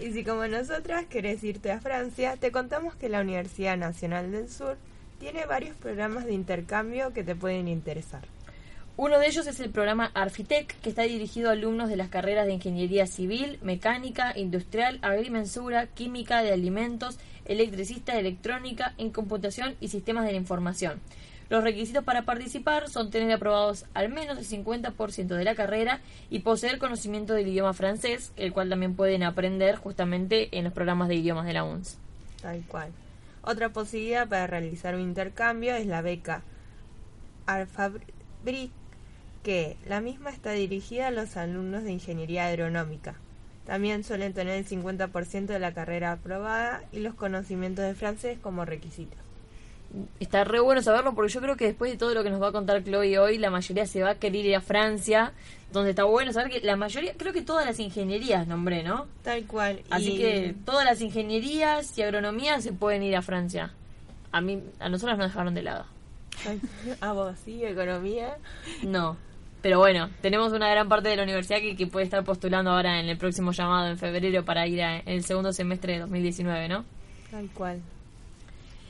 Y 0.00 0.12
si 0.12 0.22
como 0.22 0.46
nosotras 0.46 1.06
querés 1.06 1.42
irte 1.42 1.72
a 1.72 1.80
Francia, 1.80 2.36
te 2.36 2.52
contamos 2.52 2.94
que 2.94 3.08
la 3.08 3.20
Universidad 3.20 3.76
Nacional 3.76 4.30
del 4.30 4.48
Sur 4.48 4.76
tiene 5.18 5.44
varios 5.44 5.76
programas 5.76 6.24
de 6.24 6.34
intercambio 6.34 7.12
que 7.12 7.24
te 7.24 7.34
pueden 7.34 7.66
interesar. 7.66 8.22
Uno 8.96 9.18
de 9.18 9.26
ellos 9.26 9.46
es 9.48 9.58
el 9.58 9.70
programa 9.70 10.10
Arfitec, 10.14 10.80
que 10.80 10.90
está 10.90 11.02
dirigido 11.02 11.48
a 11.48 11.52
alumnos 11.52 11.88
de 11.88 11.96
las 11.96 12.08
carreras 12.08 12.46
de 12.46 12.52
Ingeniería 12.52 13.06
Civil, 13.06 13.58
Mecánica, 13.62 14.32
Industrial, 14.36 14.98
Agrimensura, 15.02 15.86
Química 15.88 16.42
de 16.42 16.52
Alimentos, 16.52 17.18
Electricista, 17.44 18.18
Electrónica, 18.18 18.94
en 18.98 19.10
Computación 19.10 19.74
y 19.80 19.88
Sistemas 19.88 20.26
de 20.26 20.32
la 20.32 20.38
Información. 20.38 21.00
Los 21.50 21.64
requisitos 21.64 22.04
para 22.04 22.22
participar 22.22 22.90
son 22.90 23.10
tener 23.10 23.32
aprobados 23.32 23.86
al 23.94 24.10
menos 24.10 24.36
el 24.36 24.44
50% 24.44 25.28
de 25.28 25.44
la 25.44 25.54
carrera 25.54 26.00
y 26.28 26.40
poseer 26.40 26.78
conocimiento 26.78 27.32
del 27.32 27.48
idioma 27.48 27.72
francés, 27.72 28.32
el 28.36 28.52
cual 28.52 28.68
también 28.68 28.94
pueden 28.94 29.22
aprender 29.22 29.76
justamente 29.76 30.48
en 30.56 30.64
los 30.64 30.74
programas 30.74 31.08
de 31.08 31.14
idiomas 31.14 31.46
de 31.46 31.54
la 31.54 31.64
UNS. 31.64 31.96
Tal 32.42 32.62
cual. 32.66 32.92
Otra 33.42 33.70
posibilidad 33.70 34.28
para 34.28 34.46
realizar 34.46 34.94
un 34.94 35.00
intercambio 35.00 35.74
es 35.74 35.86
la 35.86 36.02
beca 36.02 36.42
Alfabric, 37.46 38.70
que 39.42 39.78
la 39.86 40.02
misma 40.02 40.28
está 40.28 40.50
dirigida 40.50 41.06
a 41.06 41.10
los 41.10 41.38
alumnos 41.38 41.82
de 41.82 41.92
ingeniería 41.92 42.46
agronómica. 42.46 43.14
También 43.64 44.04
suelen 44.04 44.34
tener 44.34 44.58
el 44.58 44.66
50% 44.66 45.46
de 45.46 45.58
la 45.58 45.72
carrera 45.72 46.12
aprobada 46.12 46.82
y 46.92 47.00
los 47.00 47.14
conocimientos 47.14 47.86
de 47.86 47.94
francés 47.94 48.38
como 48.38 48.66
requisito. 48.66 49.16
Está 50.20 50.44
re 50.44 50.60
bueno 50.60 50.82
saberlo 50.82 51.14
porque 51.14 51.32
yo 51.32 51.40
creo 51.40 51.56
que 51.56 51.64
después 51.64 51.90
de 51.90 51.96
todo 51.96 52.12
lo 52.12 52.22
que 52.22 52.28
nos 52.30 52.42
va 52.42 52.48
a 52.48 52.52
contar 52.52 52.84
Chloe 52.84 53.18
hoy, 53.18 53.38
la 53.38 53.48
mayoría 53.50 53.86
se 53.86 54.02
va 54.02 54.10
a 54.10 54.14
querer 54.16 54.44
ir 54.44 54.54
a 54.56 54.60
Francia, 54.60 55.32
donde 55.72 55.90
está 55.90 56.04
bueno 56.04 56.30
saber 56.32 56.50
que 56.50 56.60
la 56.60 56.76
mayoría, 56.76 57.14
creo 57.16 57.32
que 57.32 57.40
todas 57.42 57.64
las 57.64 57.80
ingenierías 57.80 58.46
nombré, 58.46 58.82
¿no? 58.82 59.06
Tal 59.22 59.44
cual. 59.44 59.80
Así 59.88 60.12
y- 60.14 60.18
que 60.18 60.54
todas 60.66 60.84
las 60.84 61.00
ingenierías 61.00 61.96
y 61.96 62.02
agronomía 62.02 62.60
se 62.60 62.72
pueden 62.72 63.02
ir 63.02 63.16
a 63.16 63.22
Francia. 63.22 63.72
A 64.30 64.42
mí, 64.42 64.62
a 64.78 64.90
nosotros 64.90 65.16
nos 65.16 65.28
dejaron 65.28 65.54
de 65.54 65.62
lado. 65.62 65.86
A 67.00 67.12
vos, 67.12 67.36
sí, 67.44 67.64
economía. 67.64 68.36
No. 68.82 69.16
Pero 69.62 69.78
bueno, 69.78 70.08
tenemos 70.20 70.52
una 70.52 70.68
gran 70.68 70.88
parte 70.88 71.08
de 71.08 71.16
la 71.16 71.24
universidad 71.24 71.58
que, 71.60 71.74
que 71.74 71.86
puede 71.88 72.04
estar 72.04 72.22
postulando 72.24 72.70
ahora 72.70 73.00
en 73.00 73.08
el 73.08 73.16
próximo 73.18 73.50
llamado 73.52 73.88
en 73.88 73.98
febrero 73.98 74.44
para 74.44 74.66
ir 74.68 74.82
a- 74.82 74.98
en 74.98 75.08
el 75.08 75.24
segundo 75.24 75.52
semestre 75.52 75.94
de 75.94 75.98
2019, 76.00 76.68
¿no? 76.68 76.84
Tal 77.30 77.48
cual. 77.50 77.80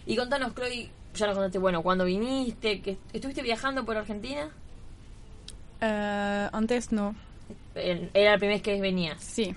Y 0.09 0.17
contanos, 0.17 0.55
Chloe, 0.55 0.89
ya 1.15 1.27
nos 1.27 1.35
contaste, 1.37 1.59
bueno, 1.59 1.83
cuando 1.83 2.05
viniste, 2.05 2.81
que 2.81 2.97
estuviste 3.13 3.43
viajando 3.43 3.85
por 3.85 3.97
Argentina. 3.97 4.51
Eh, 5.81 6.49
antes 6.53 6.93
no. 6.93 7.15
Era 7.75 8.33
la 8.33 8.39
primera 8.39 8.55
vez 8.57 8.63
que 8.63 8.81
venías. 8.81 9.23
Sí. 9.23 9.55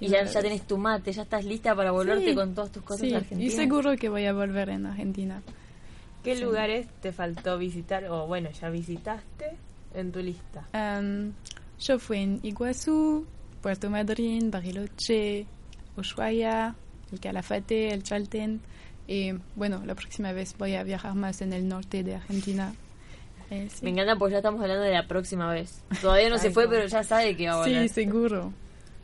Y 0.00 0.08
ya, 0.08 0.24
ya 0.24 0.40
tenés 0.40 0.66
tu 0.66 0.76
mate, 0.76 1.12
ya 1.12 1.22
estás 1.22 1.44
lista 1.44 1.74
para 1.74 1.90
volverte 1.92 2.30
Sí. 2.30 2.34
con 2.34 2.54
todas 2.54 2.70
tus 2.72 2.82
cosas 2.82 3.00
Sí, 3.08 3.14
a 3.14 3.18
Argentina. 3.18 3.44
y 3.44 3.50
seguro 3.50 3.96
que 3.96 4.08
voy 4.08 4.26
a 4.26 4.32
volver 4.32 4.68
en 4.70 4.86
Argentina. 4.86 5.42
¿Qué 6.22 6.36
Sí. 6.36 6.42
lugares 6.42 6.86
te 7.00 7.12
faltó 7.12 7.58
visitar 7.58 8.04
o 8.06 8.26
bueno, 8.26 8.50
ya 8.50 8.70
visitaste 8.70 9.56
en 9.94 10.10
tu 10.12 10.20
lista? 10.20 10.66
Em, 10.72 11.32
yo 11.80 11.98
fui 11.98 12.18
en 12.18 12.40
Iguazú, 12.42 13.26
Puerto 13.62 13.88
Madryn, 13.90 14.50
Bariloche, 14.50 15.46
Ushuaia, 15.96 16.74
el 17.12 17.20
Calafate, 17.20 17.88
el 17.92 18.02
Chaltén. 18.02 18.60
Y 19.06 19.32
bueno, 19.54 19.82
la 19.84 19.94
próxima 19.94 20.32
vez 20.32 20.56
voy 20.56 20.74
a 20.74 20.82
viajar 20.82 21.14
más 21.14 21.42
en 21.42 21.52
el 21.52 21.68
norte 21.68 22.02
de 22.02 22.16
Argentina. 22.16 22.74
Eh, 23.50 23.68
sí. 23.72 23.84
Me 23.84 23.90
encanta 23.90 24.16
porque 24.16 24.32
ya 24.32 24.38
estamos 24.38 24.60
hablando 24.62 24.82
de 24.82 24.92
la 24.92 25.06
próxima 25.06 25.52
vez. 25.52 25.82
Todavía 26.00 26.30
no 26.30 26.38
se 26.38 26.50
fue, 26.50 26.68
pero 26.68 26.86
ya 26.86 27.04
sabe 27.04 27.36
que 27.36 27.46
va 27.46 27.54
a 27.54 27.58
volver. 27.58 27.88
Sí, 27.88 27.94
seguro. 27.94 28.52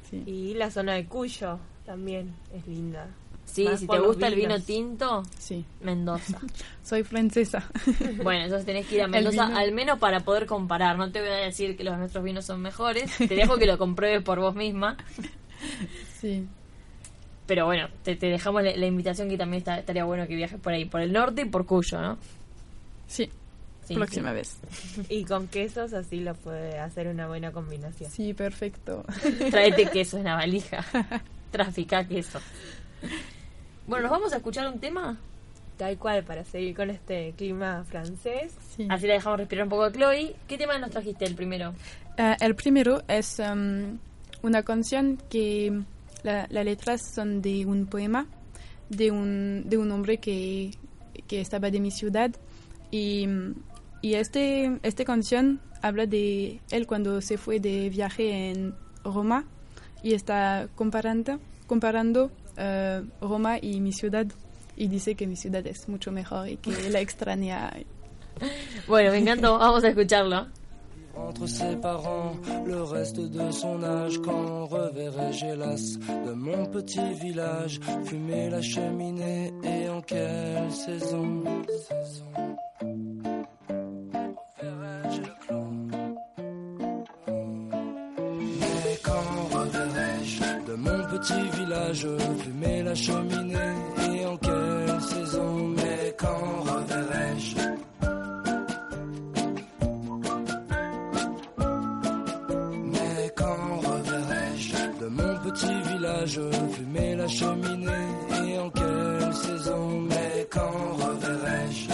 Sí. 0.09 0.23
Y 0.27 0.55
la 0.55 0.71
zona 0.71 0.95
de 0.95 1.07
Cuyo 1.07 1.59
también 1.85 2.35
es 2.55 2.67
linda. 2.67 3.09
Sí, 3.45 3.65
Más 3.65 3.81
si 3.81 3.87
te 3.89 3.99
gusta 3.99 4.29
el 4.29 4.37
vino 4.37 4.61
tinto, 4.61 5.25
Sí. 5.39 5.65
Mendoza. 5.83 6.39
Soy 6.85 7.03
francesa. 7.03 7.69
Bueno, 8.23 8.45
entonces 8.45 8.65
tenés 8.65 8.87
que 8.87 8.97
ir 8.97 9.03
a 9.03 9.09
Mendoza 9.09 9.47
al 9.57 9.73
menos 9.73 9.99
para 9.99 10.21
poder 10.21 10.47
comparar. 10.47 10.97
No 10.97 11.11
te 11.11 11.21
voy 11.21 11.31
a 11.31 11.35
decir 11.37 11.77
que 11.77 11.83
los 11.85 11.99
nuestros 11.99 12.23
vinos 12.23 12.45
son 12.45 12.61
mejores. 12.63 13.11
Te 13.19 13.35
dejo 13.35 13.57
que 13.59 13.67
lo 13.67 13.77
compruebes 13.77 14.23
por 14.23 14.39
vos 14.41 14.55
misma. 14.55 14.97
sí. 16.21 16.47
Pero 17.51 17.65
bueno, 17.67 17.89
te, 18.05 18.15
te 18.15 18.27
dejamos 18.29 18.63
la, 18.63 18.77
la 18.77 18.87
invitación 18.87 19.29
que 19.29 19.37
también 19.37 19.59
está- 19.59 19.81
estaría 19.81 20.05
bueno 20.05 20.25
que 20.29 20.37
viajes 20.37 20.61
por 20.61 20.73
ahí, 20.73 20.85
por 20.85 21.01
el 21.01 21.13
norte 21.13 21.43
y 21.43 21.47
por 21.47 21.67
Cuyo, 21.67 22.01
¿no? 22.01 22.17
Sí. 23.09 23.29
Sí, 23.89 23.95
próxima 23.97 24.29
sí. 24.29 24.35
vez. 24.37 24.61
Y 25.09 25.25
con 25.25 25.49
quesos 25.49 25.93
así 25.93 26.21
lo 26.21 26.35
puede 26.35 26.79
hacer 26.79 27.09
una 27.09 27.27
buena 27.27 27.51
combinación. 27.51 28.09
Sí, 28.09 28.35
perfecto. 28.35 29.05
Tráete 29.51 29.87
queso 29.93 30.19
en 30.19 30.25
la 30.25 30.35
valija. 30.37 30.85
Trafica 31.51 32.07
queso. 32.07 32.39
Bueno, 33.89 34.05
¿nos 34.05 34.13
vamos 34.13 34.33
a 34.33 34.37
escuchar 34.37 34.69
un 34.73 34.79
tema? 34.79 35.19
Tal 35.77 35.97
cual, 35.99 36.23
para 36.23 36.45
seguir 36.45 36.77
con 36.77 36.89
este 36.91 37.33
clima 37.37 37.83
francés. 37.85 38.53
Sí. 38.77 38.87
Así 38.89 39.09
la 39.09 39.15
dejamos 39.15 39.41
respirar 39.41 39.65
un 39.65 39.71
poco 39.71 39.85
a 39.85 39.91
Chloe. 39.93 40.37
¿Qué 40.47 40.57
tema 40.57 40.79
nos 40.79 40.91
trajiste 40.91 41.25
el 41.25 41.35
primero? 41.35 41.75
Eh, 42.17 42.37
el 42.43 42.55
primero 42.55 43.03
es 43.09 43.41
um, 43.41 43.99
una 44.43 44.63
canción 44.63 45.19
que 45.29 45.81
la- 46.23 46.47
las 46.51 46.65
letras 46.65 47.01
son 47.15 47.41
de 47.43 47.65
un 47.67 47.87
poema 47.87 48.27
de 48.89 49.11
un, 49.11 49.63
de 49.67 49.77
un 49.79 49.91
hombre 49.93 50.19
que, 50.19 50.73
que 51.29 51.41
estaba 51.41 51.71
de 51.71 51.79
mi 51.81 51.91
ciudad 51.91 52.31
y, 52.91 53.27
y 54.03 54.15
este, 54.15 54.79
esta 54.83 55.05
canción 55.05 55.61
habla 55.83 56.07
de 56.07 56.61
él 56.71 56.87
cuando 56.87 57.21
se 57.21 57.39
fue 57.39 57.61
de 57.61 57.89
viaje 57.89 58.51
en 58.51 58.75
Roma 59.05 59.45
y 60.03 60.15
está 60.15 60.69
comparando, 60.75 61.39
comparando 61.67 62.31
eh, 62.57 63.03
Roma 63.21 63.59
y 63.61 63.81
mi 63.81 63.93
ciudad 63.93 64.27
y 64.77 64.89
dice 64.89 65.15
que 65.15 65.27
mi 65.27 65.37
ciudad 65.37 65.67
es 65.67 65.89
mucho 65.89 66.11
mejor 66.11 66.49
y 66.49 66.57
que 66.57 66.91
la 66.91 67.01
extraña. 67.01 67.71
Bueno, 68.89 69.11
me 69.11 69.19
encantó. 69.19 69.59
Vamos 69.59 69.85
a 69.85 69.89
escucharlo. 69.89 70.47
Entre 71.17 71.47
ses 71.47 71.77
parents, 71.77 72.33
le 72.67 72.83
reste 72.83 73.21
de 73.21 73.51
son 73.51 73.83
âge, 73.83 74.19
quand 74.25 74.67
reverrai-je 74.67 75.47
hélas 75.47 75.99
de 76.27 76.33
mon 76.33 76.67
petit 76.67 77.13
village, 77.15 77.81
fumer 78.05 78.51
la 78.51 78.63
cheminée 78.63 79.53
et 79.63 79.89
en 79.89 80.01
quelle 80.01 80.71
saison? 80.71 81.43
Reverrai-je 89.53 90.67
de 90.67 90.75
mon 90.75 91.05
petit 91.11 91.59
village, 91.59 92.07
fumer 92.39 92.83
la 92.83 92.95
cheminée 92.95 93.75
et 94.13 94.27
en 94.27 94.37
quelle 94.37 95.01
saison? 95.01 95.80
Village 106.31 106.73
fumer 106.73 107.17
la 107.17 107.29
cheminée 107.29 108.09
et 108.45 108.59
en 108.59 108.71
quelle 108.71 109.35
saison 109.35 110.01
Mais 110.09 110.49
quand 110.51 110.73
reverrai-je? 110.99 111.89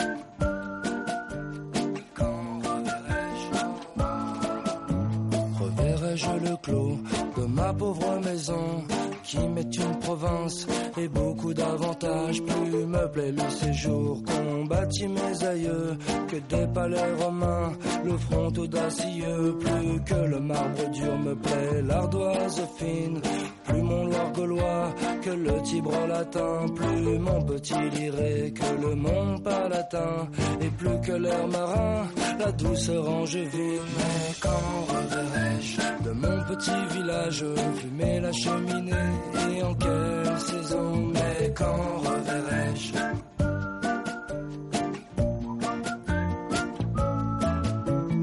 Quand 2.14 2.60
reverrai-je? 2.62 3.50
Reverrai-je 5.62 6.50
le 6.50 6.56
clos 6.62 6.98
de 7.36 7.46
ma 7.46 7.72
pauvre 7.72 8.20
maison 8.24 8.84
qui 9.22 9.38
m'est 9.38 9.65
et 10.98 11.08
beaucoup 11.08 11.52
d'avantages. 11.52 12.42
Plus 12.42 12.86
me 12.86 13.10
plaît 13.10 13.32
le 13.32 13.50
séjour 13.50 14.22
qu'ont 14.24 14.64
bâti 14.64 15.08
mes 15.08 15.44
aïeux 15.44 15.96
que 16.28 16.36
des 16.36 16.66
palais 16.72 17.14
romains, 17.18 17.72
le 18.04 18.16
front 18.16 18.52
audacieux. 18.56 19.58
Plus 19.60 20.00
que 20.04 20.14
le 20.14 20.40
marbre 20.40 20.90
dur 20.90 21.18
me 21.18 21.34
plaît 21.34 21.82
l'ardoise 21.82 22.62
fine. 22.76 23.20
Plus 23.64 23.82
mon 23.82 24.04
Loire 24.06 24.32
gaulois 24.32 24.94
que 25.22 25.30
le 25.30 25.62
Tibre 25.62 26.06
latin. 26.08 26.66
Plus 26.74 27.18
mon 27.18 27.42
petit 27.42 27.74
liré 27.94 28.54
que 28.54 28.86
le 28.86 28.94
Mont 28.94 29.38
Palatin. 29.38 30.28
Et 30.60 30.68
plus 30.68 31.00
que 31.00 31.12
l'air 31.12 31.48
marin, 31.48 32.06
la 32.38 32.52
douceur 32.52 33.08
angevine. 33.08 33.86
Mais 33.96 34.34
quand 34.40 34.94
reverrai-je 34.94 35.95
mon 36.16 36.42
petit 36.44 36.86
village 36.96 37.44
fumer 37.80 38.20
la 38.20 38.32
cheminée 38.32 39.10
et 39.50 39.62
en 39.62 39.74
quelle 39.74 40.40
saison 40.40 41.12
Mais 41.14 41.52
quand 41.54 41.98
reverrai-je? 42.06 42.92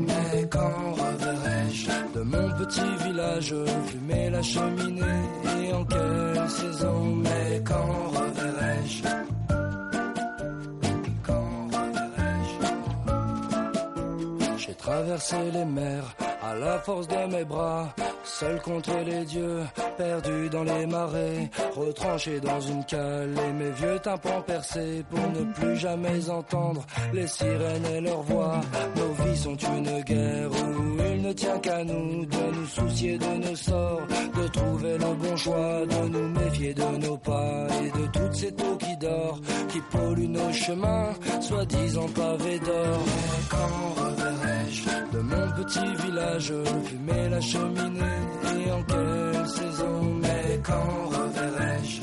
Mais 0.08 0.48
quand 0.50 0.94
reverrai-je? 0.94 1.89
De 2.15 2.22
mon 2.24 2.50
petit 2.58 3.04
village 3.06 3.56
fumer 3.88 4.30
la 4.30 4.41
cheminée 4.41 5.24
et 5.62 5.74
en 5.74 5.86
quelle 5.86 6.50
saison 6.50 7.15
Mais 7.24 7.62
quand 7.65 8.10
reverrai-je? 8.18 9.33
Traversé 14.94 15.38
les 15.52 15.66
mers 15.66 16.08
à 16.44 16.54
la 16.54 16.78
force 16.78 17.08
de 17.08 17.26
mes 17.26 17.44
bras, 17.44 17.88
seul 18.39 18.60
contre 18.62 18.96
les 19.06 19.26
dieux, 19.26 19.62
perdu 19.98 20.50
dans 20.50 20.63
les 20.63 20.86
marais, 20.88 21.50
retranché 21.76 22.39
dans 22.39 22.60
une 22.60 22.84
cale 22.86 23.36
et 23.48 23.54
mes 23.54 23.72
vieux 23.72 24.00
tympans 24.00 24.41
percés 24.41 25.04
pour 25.10 25.30
ne 25.32 25.54
plus 25.54 25.76
jamais 25.78 26.30
entendre 26.30 26.84
les 27.13 27.28
sirènes 27.28 27.86
et 27.96 28.02
leurs 28.02 28.24
voix. 28.24 28.60
Nos 28.96 29.24
vies 29.24 29.38
sont 29.38 29.56
une 29.56 30.02
guerre 30.02 30.50
où 30.52 30.98
il 31.13 31.22
ne 31.22 31.34
tient 31.34 31.60
qu'à 31.60 31.84
nous 31.84 32.26
de 32.26 32.56
nous 32.56 32.65
soucier 32.65 33.17
de 33.17 33.48
nos 33.48 33.56
sorts, 33.56 34.02
de 34.36 34.48
trouver 34.48 34.98
le 34.98 35.13
bon 35.13 35.38
choix, 35.38 35.86
de 35.86 36.08
nous 36.10 36.30
méfier 36.30 36.74
de 36.74 36.98
nos 37.06 37.17
pas 37.17 37.67
et 37.84 38.00
de 38.00 38.08
toutes 38.08 38.36
ces 38.36 38.50
eaux 38.50 38.78
qui 38.80 38.98
dorent, 38.98 39.39
qui 39.69 39.80
polluent 39.91 40.30
nos 40.30 40.52
chemins, 40.52 41.13
soi-disant 41.39 42.08
pavés 42.15 42.60
d'or. 42.60 43.00
Quand 43.50 44.04
reverrai-je 44.04 45.12
de 45.13 45.19
mon 45.19 45.52
petit 45.52 45.95
village 46.06 46.54
fumer 46.86 47.30
la 47.30 47.41
cheminée 47.41 48.19
et 48.58 48.71
en 48.71 48.84
quelle 48.84 49.47
saison 49.47 50.02
Mais 50.21 50.60
quand 50.63 51.10
reverrai-je? 51.17 52.02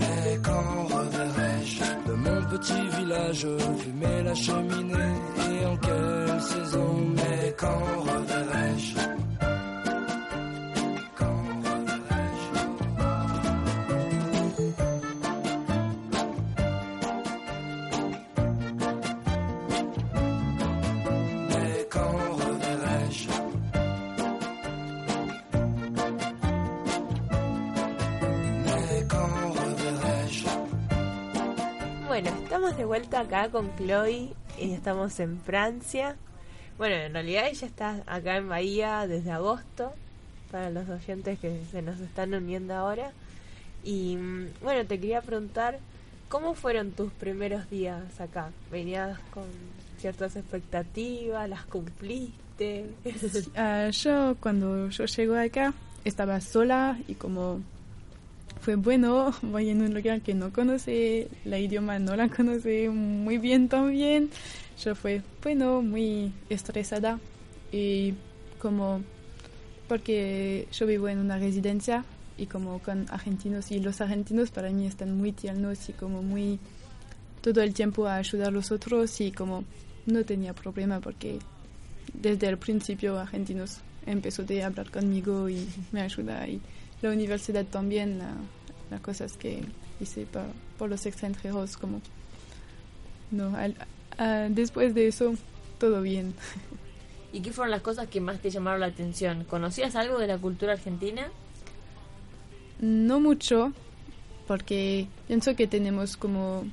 Mais 0.00 0.38
quand 0.42 0.84
reverrai-je? 0.96 1.82
De 2.08 2.14
mon 2.14 2.40
petit 2.52 2.86
village 2.98 3.46
fumer 3.78 4.22
la 4.22 4.34
cheminée 4.34 5.14
et 5.50 5.66
en 5.66 5.76
quelle 5.76 6.40
saison 6.40 6.94
Mais 7.16 7.54
quand 7.58 7.82
reverrai-je? 8.08 8.94
Estamos 32.64 32.78
de 32.78 32.84
vuelta 32.86 33.20
acá 33.20 33.50
con 33.50 33.76
Chloe 33.76 34.32
y 34.58 34.72
estamos 34.72 35.20
en 35.20 35.38
Francia. 35.38 36.16
Bueno, 36.78 36.94
en 36.94 37.12
realidad 37.12 37.48
ella 37.48 37.66
está 37.66 38.02
acá 38.06 38.38
en 38.38 38.48
Bahía 38.48 39.06
desde 39.06 39.32
agosto, 39.32 39.92
para 40.50 40.70
los 40.70 40.88
oyentes 40.88 41.38
que 41.40 41.60
se 41.70 41.82
nos 41.82 42.00
están 42.00 42.32
uniendo 42.32 42.72
ahora. 42.72 43.12
Y 43.82 44.16
mm, 44.16 44.46
bueno, 44.62 44.86
te 44.86 44.98
quería 44.98 45.20
preguntar, 45.20 45.78
¿cómo 46.30 46.54
fueron 46.54 46.92
tus 46.92 47.12
primeros 47.12 47.68
días 47.68 48.18
acá? 48.18 48.50
¿Venías 48.72 49.18
con 49.30 49.44
ciertas 49.98 50.34
expectativas? 50.34 51.46
¿Las 51.46 51.66
cumpliste? 51.66 52.86
Ah, 53.56 53.90
yo 53.90 54.36
cuando 54.40 54.88
yo 54.88 55.04
llego 55.04 55.34
acá 55.34 55.74
estaba 56.06 56.40
sola 56.40 56.98
y 57.08 57.14
como 57.16 57.60
fue 58.64 58.76
bueno, 58.76 59.34
voy 59.42 59.68
en 59.68 59.82
un 59.82 59.92
lugar 59.92 60.22
que 60.22 60.32
no 60.32 60.50
conoce, 60.50 61.28
la 61.44 61.58
idioma 61.58 61.98
no 61.98 62.16
la 62.16 62.28
conoce 62.28 62.88
muy 62.88 63.36
bien 63.36 63.68
también. 63.68 64.30
Yo 64.82 64.94
fue 64.94 65.22
bueno, 65.42 65.82
muy 65.82 66.32
estresada 66.48 67.20
y 67.70 68.14
como 68.58 69.02
porque 69.86 70.66
yo 70.72 70.86
vivo 70.86 71.08
en 71.08 71.18
una 71.18 71.38
residencia 71.38 72.04
y 72.38 72.46
como 72.46 72.78
con 72.78 73.06
argentinos 73.10 73.70
y 73.70 73.80
los 73.80 74.00
argentinos 74.00 74.50
para 74.50 74.70
mí 74.70 74.86
están 74.86 75.16
muy 75.16 75.32
tiernos 75.32 75.88
y 75.90 75.92
como 75.92 76.22
muy 76.22 76.58
todo 77.42 77.60
el 77.60 77.74
tiempo 77.74 78.06
a 78.06 78.16
ayudar 78.16 78.48
a 78.48 78.50
los 78.50 78.72
otros 78.72 79.20
y 79.20 79.30
como 79.30 79.64
no 80.06 80.24
tenía 80.24 80.54
problema 80.54 81.00
porque 81.00 81.38
desde 82.14 82.48
el 82.48 82.56
principio 82.56 83.18
argentinos 83.18 83.80
empezó 84.06 84.42
a 84.42 84.66
hablar 84.66 84.90
conmigo 84.90 85.50
y 85.50 85.68
me 85.92 86.00
ayuda 86.00 86.46
la 87.08 87.14
universidad 87.14 87.64
también 87.66 88.18
la, 88.18 88.32
las 88.90 89.00
cosas 89.00 89.36
que 89.36 89.62
hice 90.00 90.26
por, 90.26 90.42
por 90.78 90.90
los 90.90 91.06
extranjeros 91.06 91.76
como 91.76 92.00
no 93.30 93.56
al- 93.56 93.76
ah, 94.18 94.46
después 94.50 94.94
de 94.94 95.06
eso 95.08 95.34
todo 95.78 96.02
bien 96.02 96.34
¿Y 97.32 97.40
qué 97.40 97.52
fueron 97.52 97.72
las 97.72 97.82
cosas 97.82 98.06
que 98.06 98.20
más 98.20 98.38
te 98.40 98.48
llamaron 98.48 98.78
la 98.78 98.86
atención? 98.86 99.42
¿Conocías 99.44 99.96
algo 99.96 100.18
de 100.18 100.28
la 100.28 100.38
cultura 100.38 100.72
argentina? 100.74 101.28
no 102.80 103.20
mucho 103.20 103.72
porque 104.46 105.06
pienso 105.26 105.56
que 105.56 105.66
tenemos 105.66 106.16
como 106.16 106.64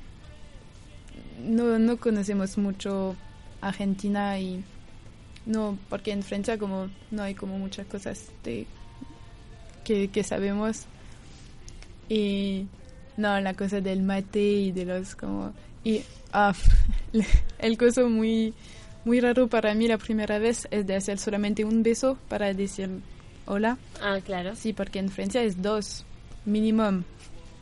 no, 1.42 1.78
no 1.78 1.96
conocemos 1.96 2.58
mucho 2.58 3.16
Argentina 3.60 4.38
y 4.38 4.62
no 5.46 5.78
porque 5.88 6.12
en 6.12 6.22
Francia 6.22 6.58
como 6.58 6.88
no 7.10 7.22
hay 7.22 7.34
como 7.34 7.58
muchas 7.58 7.86
cosas 7.86 8.26
de 8.44 8.66
que, 9.84 10.08
que 10.08 10.22
sabemos 10.24 10.82
y 12.08 12.66
no 13.16 13.40
la 13.40 13.54
cosa 13.54 13.80
del 13.80 14.02
mate 14.02 14.40
y 14.42 14.72
de 14.72 14.84
los 14.84 15.14
como 15.14 15.52
y 15.84 16.02
ah, 16.32 16.54
el 17.58 17.76
coso 17.78 18.08
muy 18.08 18.54
muy 19.04 19.20
raro 19.20 19.48
para 19.48 19.74
mí 19.74 19.88
la 19.88 19.98
primera 19.98 20.38
vez 20.38 20.68
es 20.70 20.86
de 20.86 20.96
hacer 20.96 21.18
solamente 21.18 21.64
un 21.64 21.82
beso 21.82 22.18
para 22.28 22.52
decir 22.54 22.88
hola 23.46 23.78
Ah, 24.00 24.18
claro. 24.24 24.54
sí 24.56 24.72
porque 24.72 24.98
en 24.98 25.08
Francia 25.10 25.42
es 25.42 25.60
dos 25.60 26.04
mínimo 26.44 27.02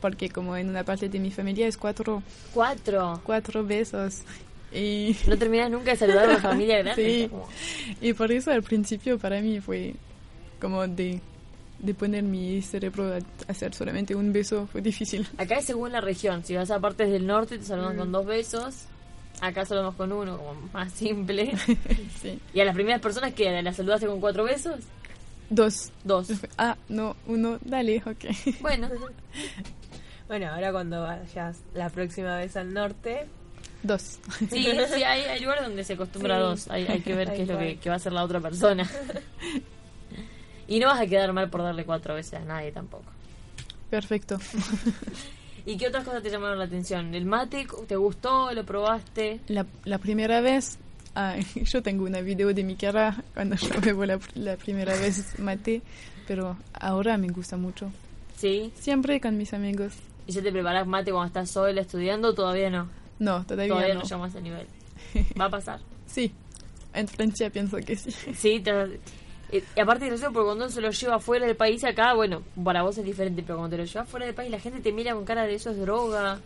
porque 0.01 0.29
como 0.29 0.57
en 0.57 0.69
una 0.69 0.83
parte 0.83 1.09
de 1.09 1.19
mi 1.19 1.31
familia 1.31 1.67
es 1.67 1.77
cuatro 1.77 2.23
Cuatro. 2.53 3.21
cuatro 3.23 3.65
besos 3.65 4.21
y 4.73 5.15
No 5.27 5.37
terminas 5.37 5.69
nunca 5.69 5.91
de 5.91 5.97
saludar 5.97 6.29
a 6.29 6.33
la 6.33 6.39
familia 6.39 6.77
grande. 6.79 7.29
Sí. 7.29 7.29
y 8.01 8.13
por 8.13 8.31
eso 8.31 8.51
al 8.51 8.63
principio 8.63 9.19
para 9.19 9.41
mí 9.41 9.59
fue 9.59 9.95
como 10.59 10.87
de, 10.87 11.19
de 11.81 11.93
poner 11.93 12.23
mi 12.23 12.61
cerebro 12.61 13.13
a 13.15 13.19
hacer 13.51 13.73
solamente 13.73 14.15
un 14.15 14.31
beso 14.31 14.67
fue 14.71 14.81
difícil. 14.81 15.27
Acá 15.37 15.55
es 15.57 15.65
según 15.65 15.91
la 15.91 15.99
región. 16.01 16.43
Si 16.45 16.55
vas 16.55 16.71
a 16.71 16.79
partes 16.79 17.09
del 17.11 17.25
norte 17.27 17.57
te 17.57 17.65
saludan 17.65 17.95
Mm. 17.95 17.99
con 17.99 18.11
dos 18.11 18.25
besos. 18.25 18.75
Acá 19.41 19.65
saludamos 19.65 19.95
con 19.95 20.11
uno, 20.11 20.37
como 20.37 20.53
más 20.73 20.91
simple. 20.93 21.51
Sí. 22.21 22.39
¿Y 22.53 22.59
a 22.59 22.65
las 22.65 22.75
primeras 22.75 23.01
personas 23.01 23.33
que 23.33 23.61
las 23.63 23.75
saludaste 23.75 24.05
con 24.07 24.19
cuatro 24.21 24.43
besos? 24.43 24.75
Dos. 25.49 25.91
Dos. 26.03 26.27
Ah, 26.57 26.77
no, 26.87 27.15
uno, 27.27 27.57
dale, 27.65 27.97
ok. 28.05 28.25
Bueno, 28.61 28.87
Bueno, 30.27 30.47
ahora 30.53 30.71
cuando 30.71 31.01
vayas 31.01 31.57
la 31.73 31.89
próxima 31.89 32.37
vez 32.37 32.55
al 32.55 32.73
norte, 32.73 33.25
Dos. 33.83 34.19
sí, 34.39 34.47
sí, 34.93 35.03
hay, 35.03 35.23
hay 35.23 35.39
lugares 35.41 35.63
donde 35.65 35.83
se 35.83 35.93
acostumbra 35.93 36.35
a 36.35 36.39
Sí. 36.39 36.43
dos. 36.45 36.67
Hay, 36.69 36.85
hay 36.85 37.01
que 37.01 37.15
ver 37.15 37.33
qué 37.33 37.41
es 37.41 37.47
lo 37.49 37.57
que, 37.57 37.77
que 37.79 37.89
va 37.89 37.95
a 37.95 37.97
hacer 37.97 38.13
la 38.13 38.23
otra 38.23 38.39
persona. 38.39 38.89
Y 40.71 40.79
no 40.79 40.87
vas 40.87 41.01
a 41.01 41.05
quedar 41.07 41.33
mal 41.33 41.49
por 41.49 41.61
darle 41.63 41.83
cuatro 41.85 42.15
veces 42.15 42.35
a 42.35 42.45
nadie 42.45 42.71
tampoco. 42.71 43.03
Perfecto. 43.89 44.39
¿Y 45.65 45.77
qué 45.77 45.87
otras 45.87 46.03
cosas 46.05 46.23
te 46.23 46.29
llamaron 46.29 46.57
la 46.57 46.65
atención? 46.65 47.13
¿El 47.13 47.25
mate 47.25 47.67
te 47.87 47.95
gustó? 47.95 48.51
¿Lo 48.53 48.63
probaste? 48.65 49.41
La, 49.47 49.65
la 49.83 49.97
primera 49.97 50.39
vez, 50.41 50.77
ah, 51.15 51.35
yo 51.55 51.83
tengo 51.83 52.05
una 52.05 52.21
video 52.21 52.53
de 52.53 52.63
mi 52.63 52.75
cara 52.75 53.23
cuando 53.33 53.55
yo 53.57 53.69
bebo 53.81 54.05
la, 54.05 54.19
la 54.35 54.55
primera 54.57 54.93
vez 54.97 55.37
mate, 55.39 55.81
pero 56.27 56.57
ahora 56.73 57.17
me 57.17 57.27
gusta 57.27 57.57
mucho. 57.57 57.91
¿Sí? 58.37 58.71
Siempre 58.79 59.19
con 59.19 59.37
mis 59.37 59.53
amigos. 59.53 59.93
¿Y 60.25 60.31
ya 60.31 60.41
te 60.41 60.51
preparas 60.51 60.87
mate 60.87 61.11
cuando 61.11 61.27
estás 61.27 61.49
sola 61.51 61.81
estudiando? 61.81 62.33
Todavía 62.33 62.69
no. 62.69 62.87
No, 63.19 63.43
todavía, 63.45 63.73
Todavía 63.73 63.93
no. 63.95 63.99
no 64.01 64.05
llamas 64.07 64.35
a 64.35 64.39
nivel. 64.39 64.65
Va 65.39 65.45
a 65.45 65.49
pasar. 65.49 65.79
Sí, 66.07 66.31
en 66.93 67.07
Francia 67.07 67.49
pienso 67.51 67.77
que 67.77 67.95
sí. 67.97 68.11
Sí, 68.33 68.59
te- 68.61 68.99
y 69.51 69.79
aparte 69.79 70.05
de 70.09 70.15
eso, 70.15 70.31
porque 70.31 70.45
cuando 70.45 70.65
uno 70.65 70.69
se 70.73 70.81
lo 70.81 70.91
lleva 70.91 71.19
fuera 71.19 71.45
del 71.45 71.55
país, 71.55 71.83
acá, 71.83 72.13
bueno, 72.13 72.41
para 72.63 72.83
vos 72.83 72.97
es 72.97 73.05
diferente, 73.05 73.43
pero 73.43 73.57
cuando 73.57 73.75
te 73.75 73.81
lo 73.81 73.85
llevas 73.87 74.07
fuera 74.09 74.25
del 74.25 74.35
país, 74.35 74.49
la 74.51 74.59
gente 74.59 74.79
te 74.81 74.91
mira 74.91 75.13
con 75.13 75.25
cara 75.25 75.43
de 75.45 75.55
eso 75.55 75.71
es 75.71 75.77
droga. 75.79 76.39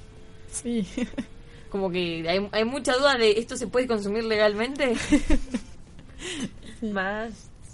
Sí. 0.52 0.88
Como 1.70 1.92
que 1.92 2.28
hay, 2.30 2.48
hay 2.52 2.64
mucha 2.66 2.96
duda 2.96 3.16
de 3.16 3.32
esto 3.32 3.58
se 3.58 3.68
puede 3.68 3.86
consumir 3.88 4.24
legalmente. 4.24 4.96
más 6.82 7.32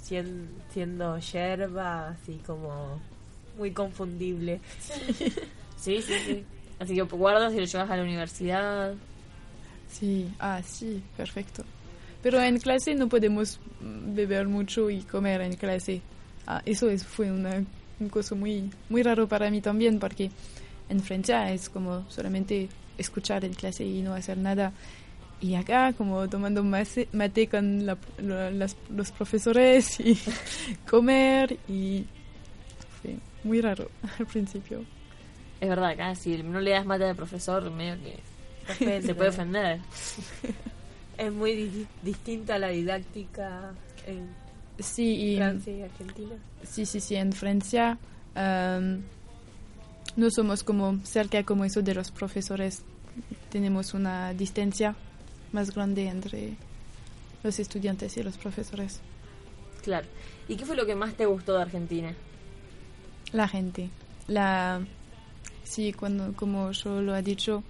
sien- 0.08 0.50
siendo 0.74 1.18
yerba, 1.20 2.10
así 2.10 2.40
como 2.46 3.00
muy 3.58 3.72
confundible. 3.72 4.60
Sí, 5.78 6.02
sí, 6.02 6.14
sí. 6.26 6.46
Así 6.80 6.96
que 6.96 7.02
guardas 7.04 7.54
y 7.54 7.58
lo 7.60 7.66
llevas 7.66 7.90
a 7.90 7.98
la 7.98 8.04
universidad. 8.04 8.94
Sí, 9.92 10.28
ah, 10.40 10.62
sí, 10.66 11.04
perfecto. 11.18 11.64
Pero 12.22 12.42
en 12.42 12.60
clase 12.60 12.94
no 12.96 13.08
podemos 13.10 13.60
mm, 13.82 14.14
beber 14.16 14.48
mucho 14.48 14.90
y 14.90 15.02
comer 15.02 15.42
en 15.42 15.56
clase. 15.56 16.02
Ah, 16.48 16.62
eso 16.66 16.90
es, 16.90 17.04
fue 17.06 17.32
una, 17.32 17.64
un 18.00 18.10
cosa 18.10 18.36
muy, 18.36 18.70
muy 18.90 19.04
raro 19.04 19.28
para 19.28 19.50
mí 19.50 19.62
también, 19.62 20.00
porque 20.00 20.30
en 20.90 21.00
Francia 21.02 21.52
es 21.52 21.70
como 21.70 22.06
solamente 22.10 22.70
escuchar 22.98 23.44
en 23.46 23.54
clase 23.54 23.84
y 23.86 24.02
no 24.02 24.14
hacer 24.14 24.38
nada. 24.38 24.72
Y 25.40 25.56
acá 25.56 25.94
como 25.94 26.30
tomando 26.30 26.64
mate, 26.64 27.08
mate 27.14 27.48
con 27.48 27.86
la- 27.88 27.98
lo- 28.20 28.52
las- 28.52 28.76
los 28.96 29.12
profesores 29.12 30.00
y 30.00 30.16
comer 30.90 31.58
y 31.68 32.06
fue 33.02 33.16
muy 33.44 33.60
raro 33.62 33.90
al 34.20 34.28
principio. 34.28 34.84
Es 35.60 35.70
verdad, 35.70 35.90
acá 35.92 36.14
si 36.16 36.38
no 36.44 36.60
le 36.60 36.72
das 36.72 36.86
mate 36.86 37.06
al 37.06 37.16
profesor, 37.16 37.72
medio 37.72 37.96
que 38.78 39.02
se 39.02 39.16
puede 39.16 39.30
ofender. 39.30 39.80
Es 41.22 41.32
muy 41.32 41.54
di- 41.54 41.88
distinta 42.02 42.58
la 42.58 42.70
didáctica 42.70 43.74
en 44.08 44.28
Sí, 44.80 45.34
y 45.34 45.36
Francia 45.38 45.72
y 45.78 45.82
Argentina. 45.84 46.36
Sí, 46.64 46.86
sí, 46.88 47.00
sí, 47.00 47.16
en 47.16 47.32
Francia 47.32 48.00
am, 48.34 49.02
no 50.16 50.32
somos 50.32 50.64
como 50.64 50.98
cerca 51.04 51.44
como 51.44 51.64
eso 51.66 51.84
de 51.84 51.94
los 51.94 52.10
profesores. 52.10 52.82
Tenemos 53.52 53.94
una 53.94 54.34
distancia 54.34 54.96
más 55.52 55.76
grande 55.76 56.08
entre 56.08 56.56
los 57.44 57.60
estudiantes 57.60 58.18
y 58.18 58.24
los 58.24 58.38
profesores. 58.38 59.00
Claro. 59.84 60.08
¿Y 60.48 60.56
qué 60.56 60.66
fue 60.66 60.76
lo 60.76 60.86
que 60.88 60.96
más 60.96 61.14
te 61.14 61.28
gustó 61.28 61.56
de 61.56 61.62
Argentina? 61.62 62.16
La 63.32 63.48
gente, 63.48 63.90
la 64.28 64.82
sí, 65.64 65.94
cuando 65.94 66.34
como 66.34 66.72
yo 66.72 67.02
lo 67.02 67.16
he 67.16 67.22
dicho, 67.22 67.64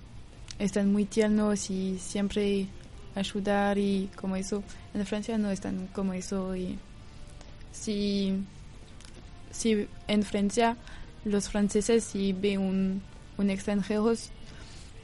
están 0.59 0.91
muy 0.91 1.03
tiernos 1.05 1.69
y 1.69 1.99
siempre 1.99 2.67
ayudar 3.15 3.78
y 3.78 4.10
como 4.15 4.36
eso. 4.36 4.63
En 4.93 5.06
Francia 5.06 5.38
no 5.38 5.52
están 5.52 5.88
como 5.93 6.13
eso 6.13 6.56
y 6.56 6.78
si 7.71 8.43
si 9.52 9.88
en 10.08 10.24
Francia 10.24 10.78
los 11.26 11.50
franceses 11.50 12.04
si 12.04 12.34
ven 12.34 12.60
un, 12.60 13.02
un 13.38 13.50
extranjero 13.50 14.13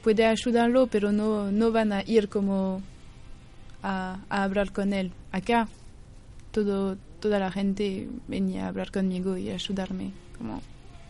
puede 0.02 0.26
ayudarlo 0.26 0.86
pero 0.86 1.12
no 1.12 1.50
no 1.52 1.70
van 1.70 1.92
a 1.92 2.02
ir 2.02 2.28
como 2.28 2.82
a, 3.82 4.18
a 4.28 4.42
hablar 4.42 4.72
con 4.72 4.92
él 4.92 5.12
acá 5.32 5.68
todo 6.50 6.96
toda 7.20 7.38
la 7.38 7.50
gente 7.52 8.08
venía 8.26 8.64
a 8.64 8.68
hablar 8.68 8.90
conmigo 8.90 9.36
y 9.36 9.50
ayudarme 9.50 10.12
como 10.36 10.60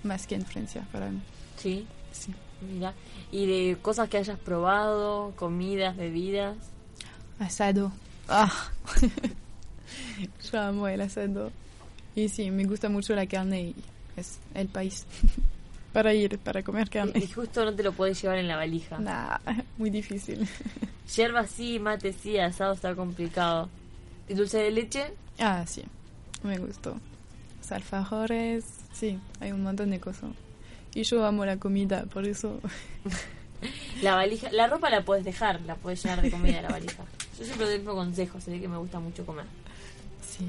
más 0.03 0.27
que 0.27 0.35
en 0.35 0.45
Francia 0.45 0.87
para 0.93 1.11
mí 1.11 1.21
Sí. 1.57 1.87
sí 2.13 2.33
Mira. 2.61 2.93
¿Y 3.31 3.47
de 3.47 3.77
cosas 3.81 4.09
que 4.09 4.17
hayas 4.19 4.39
probado? 4.39 5.33
¿Comidas, 5.37 5.97
bebidas? 5.97 6.57
Asado 7.39 7.93
ah. 8.29 8.71
Yo 10.51 10.61
amo 10.61 10.89
el 10.89 11.01
asado 11.01 11.53
y 12.15 12.29
sí 12.29 12.51
me 12.51 12.65
gusta 12.65 12.89
mucho 12.89 13.15
la 13.15 13.27
carne 13.27 13.61
y 13.63 13.75
es 14.17 14.39
el 14.55 14.69
país. 14.69 15.07
Para 15.93 16.13
ir 16.13 16.39
para 16.39 16.63
comer 16.63 16.87
Y, 16.87 16.91
carne 16.91 17.13
y 17.19 17.27
justo 17.27 17.65
no 17.65 17.75
te 17.75 17.83
lo 17.83 17.93
puedes 17.93 18.21
llevar 18.21 18.39
en 18.39 18.47
la 18.47 18.57
valija. 18.57 18.99
Nah, 18.99 19.39
muy 19.79 19.89
difícil. 19.89 20.47
Yerba 21.17 21.47
sí, 21.47 21.79
mate 21.79 22.13
sí, 22.13 22.39
asado 22.39 22.75
está 22.75 22.95
complicado. 22.95 23.71
¿Y 24.29 24.35
dulce 24.35 24.59
de 24.59 24.71
leche? 24.71 25.15
ah 25.39 25.65
sí 25.67 25.83
me 26.43 26.59
gustó. 26.59 26.97
Los 27.59 27.73
alfajores 27.73 28.65
sí 28.93 29.19
hay 29.41 29.53
un 29.53 29.63
montón 29.63 29.91
de 29.91 29.99
cosas. 29.99 30.31
Y 30.95 31.03
yo 31.05 31.25
amo 31.25 31.45
la 31.47 31.57
comida 31.57 32.05
por 32.05 32.27
eso. 32.27 32.61
La 34.03 34.15
valija, 34.15 34.53
la 34.53 34.69
ropa 34.69 34.91
la 34.91 35.05
puedes 35.05 35.25
dejar, 35.25 35.61
la 35.63 35.75
puedes 35.75 36.03
llenar 36.05 36.23
de 36.23 36.31
comida 36.31 36.63
la 36.63 36.69
valija. 36.69 37.03
Yo 37.39 37.45
siempre 37.45 37.67
doy 37.67 37.75
el 37.75 37.81
mismo 37.81 37.95
consejo, 37.95 38.41
se 38.41 38.51
ve 38.51 38.61
que 38.61 38.69
me 38.69 38.77
gusta 38.79 38.99
mucho 39.01 39.25
comer. 39.25 39.45
Sí, 40.27 40.49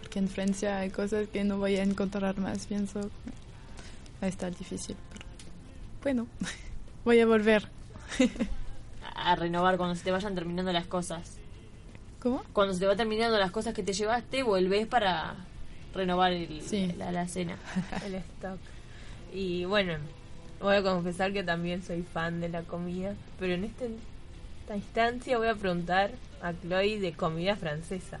porque 0.00 0.18
en 0.18 0.28
Francia 0.28 0.78
hay 0.78 0.90
cosas 0.90 1.28
que 1.28 1.44
no 1.44 1.58
voy 1.58 1.76
a 1.76 1.82
encontrar 1.82 2.38
más, 2.38 2.66
pienso. 2.66 3.00
Va 4.22 4.26
a 4.26 4.28
estar 4.28 4.54
difícil, 4.56 4.96
pero 5.12 5.26
bueno, 6.02 6.26
voy 7.04 7.20
a 7.20 7.26
volver. 7.26 7.66
A, 9.14 9.32
a 9.32 9.36
renovar 9.36 9.76
cuando 9.78 9.94
se 9.96 10.04
te 10.04 10.10
vayan 10.10 10.34
terminando 10.34 10.72
las 10.72 10.86
cosas. 10.86 11.36
¿Cómo? 12.20 12.44
Cuando 12.52 12.74
se 12.74 12.80
te 12.80 12.86
va 12.86 12.94
terminando 12.94 13.38
las 13.38 13.50
cosas 13.50 13.74
que 13.74 13.82
te 13.82 13.92
llevaste, 13.94 14.42
volvés 14.42 14.86
para 14.86 15.34
renovar 15.94 16.32
el- 16.32 16.60
Sí. 16.62 16.92
la, 16.98 17.10
la 17.10 17.26
cena. 17.26 17.56
el 18.06 18.14
stock. 18.16 18.58
Y 19.34 19.64
bueno, 19.64 19.94
voy 20.60 20.76
a 20.76 20.82
confesar 20.82 21.32
que 21.32 21.42
también 21.42 21.82
soy 21.82 22.02
fan 22.02 22.40
de 22.40 22.48
la 22.50 22.62
comida, 22.62 23.14
pero 23.40 23.54
en 23.54 23.64
este- 23.64 23.90
esta 24.62 24.76
instancia 24.76 25.38
voy 25.38 25.48
a 25.48 25.56
preguntar 25.56 26.12
a 26.40 26.52
Chloe 26.52 27.00
de 27.00 27.12
comida 27.12 27.56
francesa. 27.56 28.20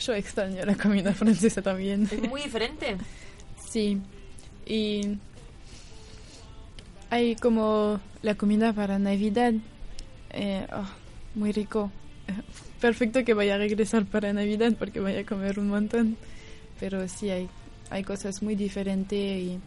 Yo 0.00 0.14
extraño 0.14 0.64
la 0.64 0.74
comida 0.74 1.14
francesa 1.14 1.62
también. 1.62 2.08
¿Es 2.10 2.28
muy 2.28 2.42
diferente? 2.42 2.96
Sí, 3.68 4.00
y 4.64 5.18
hay 7.10 7.36
como 7.36 8.00
la 8.22 8.34
comida 8.34 8.72
para 8.72 8.98
Navidad, 8.98 9.52
eh, 10.30 10.66
oh, 10.72 10.88
muy 11.34 11.52
rico. 11.52 11.92
Perfecto 12.80 13.26
que 13.26 13.34
vaya 13.34 13.56
a 13.56 13.58
regresar 13.58 14.06
para 14.06 14.32
Navidad 14.32 14.72
porque 14.78 15.00
voy 15.00 15.16
a 15.16 15.26
comer 15.26 15.58
un 15.58 15.68
montón, 15.68 16.16
pero 16.80 17.06
sí 17.08 17.28
hay, 17.28 17.50
hay 17.90 18.04
cosas 18.04 18.42
muy 18.42 18.54
diferentes 18.54 19.12
y 19.18 19.60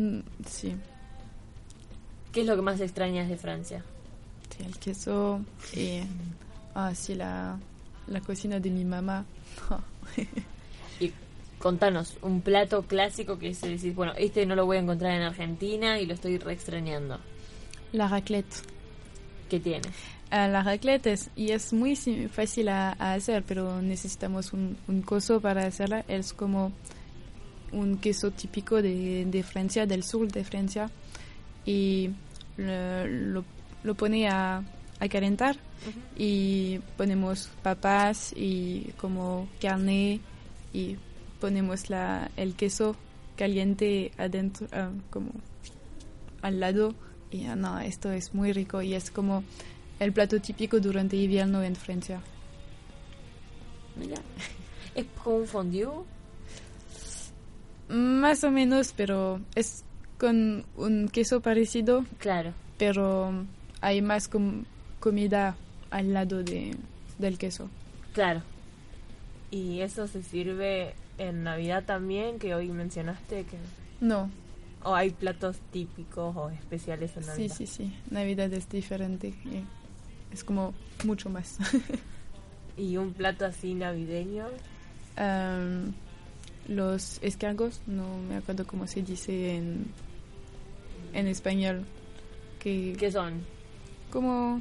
Mm, 0.00 0.20
sí. 0.46 0.74
¿Qué 2.32 2.42
es 2.42 2.46
lo 2.46 2.56
que 2.56 2.62
más 2.62 2.80
extrañas 2.80 3.28
de 3.28 3.36
Francia? 3.36 3.84
Sí, 4.56 4.64
el 4.64 4.78
queso 4.78 5.40
y 5.74 6.00
ah, 6.74 6.94
sí, 6.94 7.14
la, 7.14 7.58
la 8.06 8.20
cocina 8.20 8.60
de 8.60 8.70
mi 8.70 8.84
mamá. 8.84 9.24
y 11.00 11.12
contanos, 11.58 12.16
un 12.22 12.40
plato 12.40 12.82
clásico 12.82 13.38
que 13.38 13.50
es 13.50 13.60
decir, 13.60 13.94
bueno, 13.94 14.12
este 14.16 14.46
no 14.46 14.54
lo 14.54 14.66
voy 14.66 14.76
a 14.76 14.80
encontrar 14.80 15.12
en 15.12 15.22
Argentina 15.22 15.98
y 15.98 16.06
lo 16.06 16.14
estoy 16.14 16.38
re 16.38 16.52
extrañando. 16.52 17.18
La 17.92 18.06
raclette. 18.08 18.62
¿Qué 19.48 19.58
tiene? 19.58 19.88
Uh, 20.30 20.46
la 20.48 20.62
raclette 20.62 21.08
es, 21.08 21.30
y 21.34 21.50
es 21.50 21.72
muy 21.72 21.96
fácil 21.96 22.68
a, 22.68 22.94
a 22.98 23.14
hacer, 23.14 23.42
pero 23.42 23.82
necesitamos 23.82 24.52
un, 24.52 24.76
un, 24.86 25.02
coso 25.02 25.40
para 25.40 25.66
hacerla. 25.66 26.04
Es 26.06 26.32
como 26.32 26.70
un 27.72 27.98
queso 27.98 28.30
típico 28.30 28.80
de, 28.80 29.24
de 29.26 29.42
Francia, 29.42 29.86
del 29.86 30.04
sur 30.04 30.30
de 30.30 30.44
Francia. 30.44 30.88
Y 31.64 32.10
lo, 32.56 33.06
lo, 33.06 33.44
lo 33.82 33.94
pone 33.94 34.28
a, 34.28 34.62
a 34.98 35.08
calentar 35.08 35.56
uh 35.56 35.88
-huh. 35.88 36.18
y 36.18 36.80
ponemos 36.96 37.50
papas 37.62 38.32
y 38.36 38.92
como 38.96 39.48
carne 39.60 40.20
y 40.72 40.96
ponemos 41.40 41.90
la, 41.90 42.30
el 42.36 42.54
queso 42.54 42.96
caliente 43.36 44.12
adentro, 44.18 44.66
uh, 44.66 45.00
como 45.10 45.30
al 46.42 46.60
lado. 46.60 46.94
Y 47.30 47.46
uh, 47.46 47.56
no, 47.56 47.78
esto 47.78 48.10
es 48.10 48.34
muy 48.34 48.52
rico 48.52 48.82
y 48.82 48.94
es 48.94 49.10
como 49.10 49.44
el 49.98 50.12
plato 50.12 50.40
típico 50.40 50.80
durante 50.80 51.16
invierno 51.16 51.62
en 51.62 51.76
Francia. 51.76 52.20
Mira, 53.96 54.16
¿es 54.94 55.04
como 55.22 55.36
un 55.36 55.46
fondue? 55.46 55.88
Más 57.88 58.44
o 58.44 58.50
menos, 58.50 58.94
pero 58.96 59.40
es 59.54 59.84
con 60.20 60.66
un 60.76 61.08
queso 61.08 61.40
parecido. 61.40 62.04
Claro. 62.18 62.52
Pero 62.76 63.32
hay 63.80 64.02
más 64.02 64.28
com 64.28 64.64
comida 65.00 65.56
al 65.90 66.12
lado 66.12 66.44
de, 66.44 66.76
del 67.18 67.38
queso. 67.38 67.70
Claro. 68.12 68.42
¿Y 69.50 69.80
eso 69.80 70.06
se 70.06 70.22
sirve 70.22 70.94
en 71.16 71.42
Navidad 71.42 71.84
también, 71.84 72.38
que 72.38 72.54
hoy 72.54 72.68
mencionaste? 72.68 73.44
que 73.44 73.56
No. 74.00 74.30
¿O 74.82 74.94
hay 74.94 75.10
platos 75.10 75.56
típicos 75.72 76.36
o 76.36 76.50
especiales 76.50 77.16
en 77.16 77.26
Navidad? 77.26 77.56
Sí, 77.56 77.66
sí, 77.66 77.84
sí. 77.84 77.96
Navidad 78.10 78.52
es 78.52 78.68
diferente. 78.68 79.34
Es 80.30 80.44
como 80.44 80.74
mucho 81.04 81.30
más. 81.30 81.58
¿Y 82.76 82.98
un 82.98 83.14
plato 83.14 83.46
así 83.46 83.74
navideño? 83.74 84.46
Um, 85.18 85.92
los 86.68 87.18
escargos, 87.22 87.80
no 87.86 88.18
me 88.28 88.36
acuerdo 88.36 88.66
cómo 88.66 88.86
se 88.86 89.02
dice 89.02 89.56
en, 89.56 89.86
en 91.12 91.26
español. 91.26 91.84
Que, 92.58 92.96
¿Qué 92.98 93.10
son? 93.10 93.44
Como... 94.10 94.60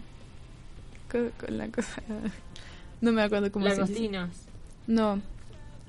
Co, 1.12 1.17
co, 1.39 1.51
la 1.51 1.67
cosa, 1.69 2.01
no 3.01 3.12
me 3.12 3.23
acuerdo 3.23 3.51
cómo 3.51 3.67
se 3.69 3.83
dice. 3.83 4.12
No, 4.85 5.21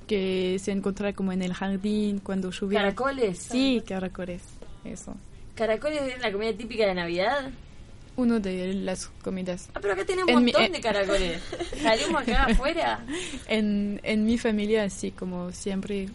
que 0.06 0.58
se 0.58 0.72
encontraba 0.72 1.12
como 1.12 1.30
en 1.32 1.42
el 1.42 1.52
jardín 1.52 2.18
cuando 2.20 2.50
llovía. 2.50 2.80
¿Caracoles? 2.80 3.38
Sí, 3.38 3.82
caracoles, 3.86 4.42
eso. 4.84 5.14
¿Caracoles 5.54 6.14
es 6.14 6.20
la 6.20 6.32
comida 6.32 6.52
típica 6.54 6.86
de 6.86 6.94
Navidad? 6.94 7.50
Uno 8.16 8.40
de 8.40 8.74
las 8.74 9.06
comidas. 9.22 9.68
Ah, 9.74 9.78
pero 9.80 9.92
acá 9.92 10.04
tenemos 10.04 10.34
un 10.34 10.42
montón 10.42 10.62
mi, 10.62 10.68
de 10.70 10.80
caracoles. 10.80 11.42
¿Salimos 11.82 12.22
acá 12.22 12.44
afuera? 12.46 13.04
En, 13.46 14.00
en 14.02 14.24
mi 14.24 14.36
familia, 14.36 14.88
sí, 14.90 15.10
como 15.10 15.52
siempre 15.52 16.08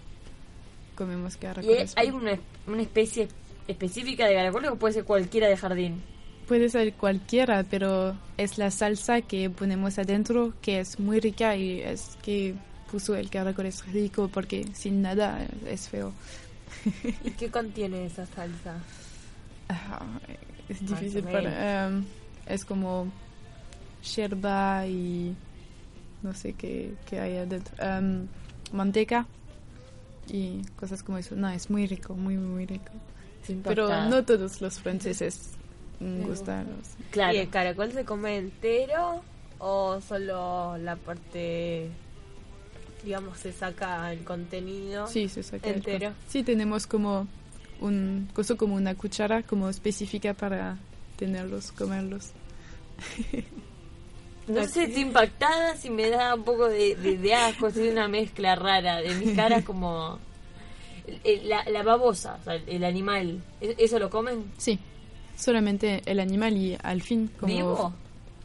comemos 0.95 1.37
caracoles. 1.37 1.93
¿Y 1.95 1.99
hay 1.99 2.09
una, 2.09 2.37
una 2.67 2.81
especie 2.81 3.27
específica 3.67 4.27
de 4.27 4.35
caracoles 4.35 4.71
o 4.71 4.75
puede 4.75 4.93
ser 4.93 5.05
cualquiera 5.05 5.47
de 5.47 5.57
jardín? 5.57 6.01
Puede 6.47 6.69
ser 6.69 6.93
cualquiera, 6.93 7.63
pero 7.63 8.15
es 8.37 8.57
la 8.57 8.69
salsa 8.69 9.21
que 9.21 9.49
ponemos 9.49 9.97
adentro 9.97 10.53
que 10.61 10.79
es 10.79 10.99
muy 10.99 11.19
rica 11.19 11.55
y 11.55 11.81
es 11.81 12.17
que 12.21 12.53
puso 12.91 13.15
el 13.15 13.29
caracol 13.29 13.65
es 13.65 13.85
rico 13.91 14.29
porque 14.31 14.65
sin 14.73 15.01
nada 15.01 15.47
es 15.67 15.89
feo. 15.89 16.13
¿Y 17.23 17.31
qué 17.31 17.49
contiene 17.49 18.05
esa 18.05 18.25
salsa? 18.27 18.77
Uh, 19.69 20.33
es 20.69 20.85
difícil 20.85 21.23
para... 21.23 21.87
Um, 21.87 22.05
es 22.45 22.63
como 22.63 23.11
yerba 24.15 24.85
y 24.85 25.35
no 26.21 26.33
sé 26.35 26.53
qué, 26.53 26.93
qué 27.07 27.19
hay 27.19 27.37
adentro. 27.37 27.73
Um, 27.81 28.27
manteca 28.71 29.25
y 30.27 30.61
cosas 30.75 31.01
como 31.01 31.17
eso. 31.17 31.35
No, 31.35 31.49
es 31.49 31.69
muy 31.69 31.87
rico, 31.87 32.13
muy, 32.13 32.37
muy 32.37 32.65
rico. 32.65 32.91
Pero 33.63 33.87
no 34.09 34.23
todos 34.23 34.61
los 34.61 34.79
franceses 34.79 35.51
gustan. 35.99 36.67
Claro. 37.11 37.35
¿Y 37.35 37.37
el 37.37 37.49
caracol 37.49 37.91
se 37.91 38.05
come 38.05 38.37
entero 38.37 39.21
o 39.59 39.99
solo 40.01 40.77
la 40.77 40.95
parte 40.95 41.89
digamos, 43.03 43.37
se 43.37 43.53
saca 43.53 44.11
el 44.11 44.23
contenido 44.23 45.07
sí, 45.07 45.29
se 45.29 45.43
saca 45.43 45.69
entero. 45.69 46.07
El, 46.07 46.13
sí, 46.27 46.43
tenemos 46.43 46.87
como 46.87 47.27
un 47.79 48.27
coso 48.33 48.57
como 48.57 48.75
una 48.75 48.95
cuchara 48.95 49.43
como 49.43 49.69
específica 49.69 50.33
para 50.33 50.77
tenerlos, 51.15 51.71
comerlos. 51.71 52.31
No 54.47 54.63
sé, 54.67 54.83
estoy 54.83 55.01
impactada 55.01 55.75
si 55.75 55.89
me 55.89 56.07
da 56.07 56.35
un 56.35 56.43
poco 56.43 56.69
de, 56.69 56.95
de, 56.95 57.17
de 57.17 57.33
asco, 57.33 57.65
es 57.65 57.77
una 57.77 58.07
mezcla 58.07 58.55
rara 58.55 59.01
de 59.01 59.15
mi 59.15 59.33
cara 59.33 59.63
como 59.63 60.19
la, 61.43 61.63
la 61.69 61.83
babosa, 61.83 62.37
o 62.41 62.43
sea, 62.43 62.55
el 62.55 62.83
animal, 62.83 63.41
¿eso 63.61 63.99
lo 63.99 64.09
comen? 64.09 64.51
Sí, 64.57 64.79
solamente 65.35 66.01
el 66.05 66.19
animal 66.19 66.55
y 66.57 66.77
al 66.81 67.01
fin 67.01 67.29
como... 67.39 67.53
¿Vivo? 67.53 67.93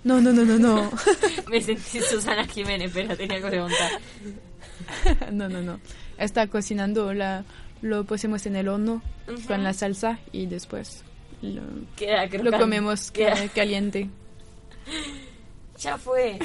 No, 0.03 0.21
no, 0.21 0.33
no, 0.33 0.45
no, 0.45 0.59
no. 0.59 0.91
me 1.51 1.61
sentí 1.61 2.01
Susana 2.01 2.47
Jiménez, 2.47 2.91
pero 2.95 3.15
tenía 3.17 3.41
que 3.41 3.47
preguntar. 3.49 3.91
no, 5.33 5.49
no, 5.49 5.61
no. 5.61 5.79
Está 6.17 6.47
cocinando, 6.47 7.13
la, 7.13 7.45
lo 7.83 8.05
pusimos 8.05 8.47
en 8.47 8.57
el 8.57 8.69
horno 8.69 9.03
uh 9.29 9.33
-huh. 9.33 9.47
con 9.47 9.63
la 9.63 9.75
salsa 9.75 10.19
y 10.33 10.47
después 10.47 11.05
lo, 11.43 11.63
Queda 11.97 12.27
lo 12.27 12.51
comemos 12.53 13.11
Queda. 13.11 13.49
caliente. 13.55 14.09
Ya 15.79 15.97
fue. 15.97 16.39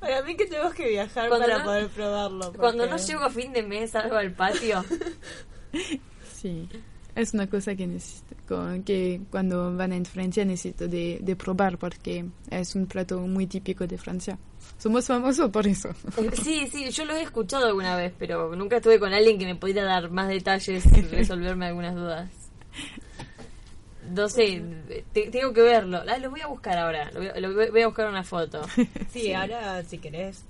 Para 0.00 0.22
mí 0.22 0.34
que 0.34 0.46
tenemos 0.46 0.74
que 0.74 0.88
viajar 0.88 1.28
cuando 1.28 1.46
para 1.46 1.58
no, 1.58 1.64
poder 1.64 1.88
probarlo. 1.88 2.40
Porque... 2.46 2.58
Cuando 2.58 2.86
no 2.86 2.96
llego 2.96 3.20
a 3.20 3.30
fin 3.30 3.52
de 3.52 3.62
mes 3.62 3.90
salgo 3.90 4.16
al 4.16 4.32
patio. 4.32 4.84
sí, 6.34 6.68
es 7.14 7.34
una 7.34 7.46
cosa 7.48 7.74
que 7.74 7.86
necesito, 7.86 8.36
que 8.84 9.20
cuando 9.30 9.76
van 9.76 9.92
en 9.92 10.04
Francia 10.04 10.44
necesito 10.44 10.88
de, 10.88 11.18
de 11.20 11.36
probar 11.36 11.76
porque 11.76 12.24
es 12.50 12.74
un 12.74 12.86
plato 12.86 13.20
muy 13.20 13.46
típico 13.46 13.86
de 13.86 13.98
Francia. 13.98 14.38
Somos 14.78 15.06
famosos 15.06 15.50
por 15.50 15.66
eso. 15.66 15.90
Sí, 16.42 16.66
sí, 16.72 16.90
yo 16.90 17.04
lo 17.04 17.14
he 17.14 17.22
escuchado 17.22 17.66
alguna 17.66 17.96
vez, 17.96 18.14
pero 18.18 18.54
nunca 18.56 18.76
estuve 18.76 18.98
con 18.98 19.12
alguien 19.12 19.38
que 19.38 19.44
me 19.44 19.54
pudiera 19.54 19.84
dar 19.84 20.10
más 20.10 20.28
detalles 20.28 20.84
y 20.86 21.02
resolverme 21.10 21.66
algunas 21.66 21.94
dudas. 21.94 22.30
No 24.10 24.28
sé, 24.28 24.62
te, 25.12 25.30
tengo 25.30 25.52
que 25.52 25.62
verlo. 25.62 26.02
Ah, 26.08 26.18
lo 26.18 26.30
voy 26.30 26.40
a 26.40 26.46
buscar 26.46 26.78
ahora. 26.78 27.10
Lo 27.12 27.20
voy, 27.20 27.40
lo 27.40 27.72
voy 27.72 27.82
a 27.82 27.86
buscar 27.86 28.08
una 28.08 28.24
foto. 28.24 28.62
Sí, 29.10 29.20
sí. 29.22 29.32
ahora 29.32 29.82
si 29.84 29.98
querés, 29.98 30.44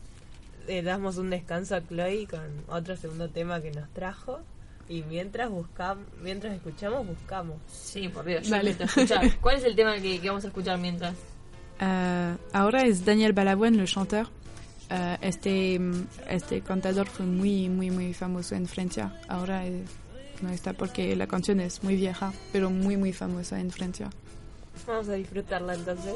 le 0.66 0.82
damos 0.82 1.16
un 1.16 1.30
descanso 1.30 1.76
a 1.76 1.80
Chloe 1.80 2.26
con 2.28 2.40
otro 2.68 2.96
segundo 2.96 3.28
tema 3.28 3.60
que 3.60 3.70
nos 3.70 3.88
trajo. 3.90 4.40
Y 4.88 5.02
mientras 5.02 5.48
buscamos, 5.48 6.04
mientras 6.20 6.54
escuchamos, 6.54 7.06
buscamos. 7.06 7.56
Sí, 7.68 8.08
por 8.08 8.24
Dios. 8.24 8.50
Vale. 8.50 8.76
Escuchar. 8.78 9.24
¿Cuál 9.40 9.56
es 9.56 9.64
el 9.64 9.76
tema 9.76 9.94
que, 9.96 10.20
que 10.20 10.28
vamos 10.28 10.44
a 10.44 10.48
escuchar 10.48 10.78
mientras? 10.78 11.14
Uh, 11.80 12.36
ahora 12.52 12.82
es 12.84 13.04
Daniel 13.04 13.32
Balavoine, 13.32 13.80
el 13.80 13.86
chanteur. 13.86 14.26
Uh, 14.90 15.16
este, 15.20 15.80
este 16.28 16.60
cantador 16.62 17.06
fue 17.06 17.24
muy, 17.24 17.68
muy, 17.68 17.90
muy 17.90 18.12
famoso 18.12 18.56
en 18.56 18.66
Francia. 18.66 19.12
Ahora 19.28 19.64
es, 19.64 19.84
no 20.42 20.50
está 20.50 20.72
porque 20.72 21.14
la 21.16 21.26
canción 21.26 21.60
es 21.60 21.82
muy 21.82 21.96
vieja, 21.96 22.32
pero 22.52 22.70
muy, 22.70 22.96
muy 22.96 23.12
famosa 23.12 23.60
en 23.60 23.70
Francia. 23.70 24.10
Vamos 24.86 25.08
a 25.08 25.14
disfrutarla 25.14 25.74
entonces. 25.74 26.14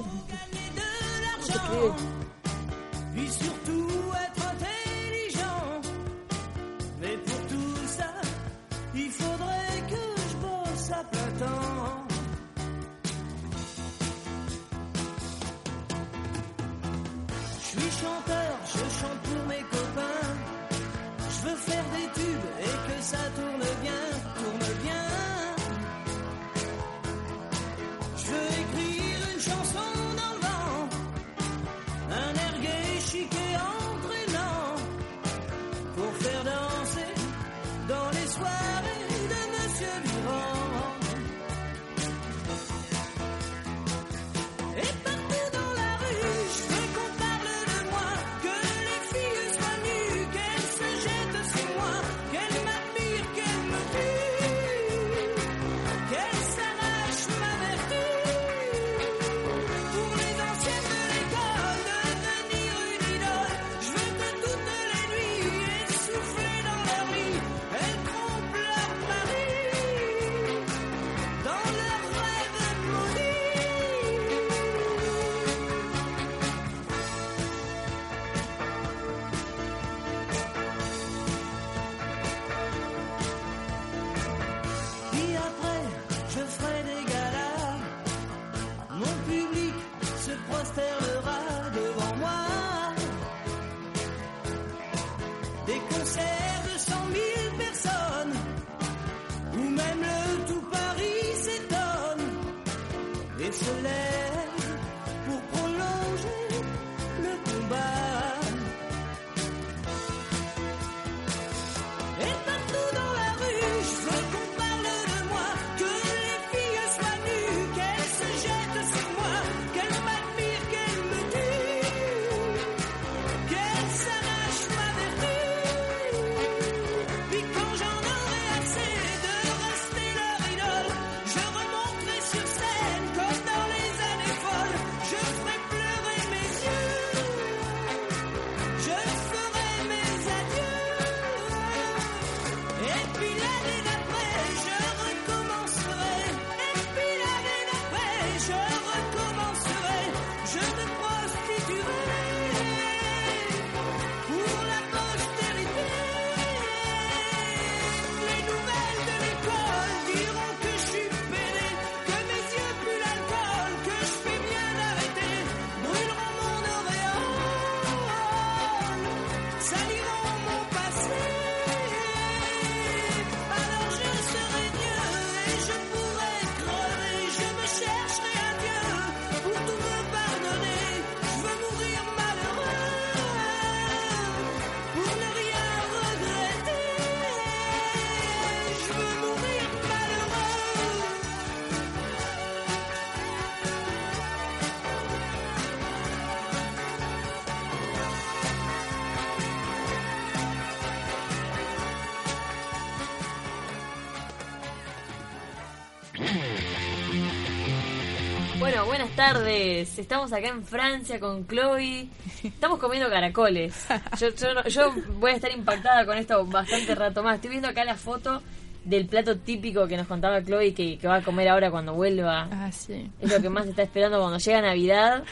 Tardes. 209.16 209.98
Estamos 209.98 210.33
acá 210.33 210.48
en 210.48 210.64
Francia 210.64 211.20
con 211.20 211.46
Chloe. 211.46 212.09
Estamos 212.42 212.79
comiendo 212.79 213.09
caracoles. 213.09 213.74
Yo, 214.18 214.29
yo, 214.35 214.55
no- 214.55 214.64
yo 214.68 214.92
voy 215.18 215.33
a 215.33 215.35
estar 215.35 215.50
impactada 215.53 216.05
con 216.05 216.16
esto 216.16 216.44
bastante 216.46 216.94
rato 216.94 217.22
más. 217.22 217.37
Estoy 217.37 217.50
viendo 217.50 217.68
acá 217.68 217.85
la 217.85 217.96
foto 217.96 218.42
del 218.85 219.07
plato 219.07 219.37
típico 219.38 219.87
que 219.87 219.96
nos 219.96 220.07
contaba 220.07 220.42
Chloe 220.42 220.74
que, 220.74 220.98
que 220.98 221.07
va 221.09 221.16
a 221.16 221.22
comer 221.22 221.48
ahora 221.48 221.70
cuando 221.70 221.94
vuelva. 221.94 222.48
Ah, 222.50 222.70
sí. 222.72 223.11
Es 223.20 223.31
lo 223.33 223.40
que 223.40 223.48
más 223.48 223.66
está 223.66 223.83
esperando 223.83 224.18
cuando 224.20 224.38
llega 224.38 224.61
Navidad. 224.62 225.24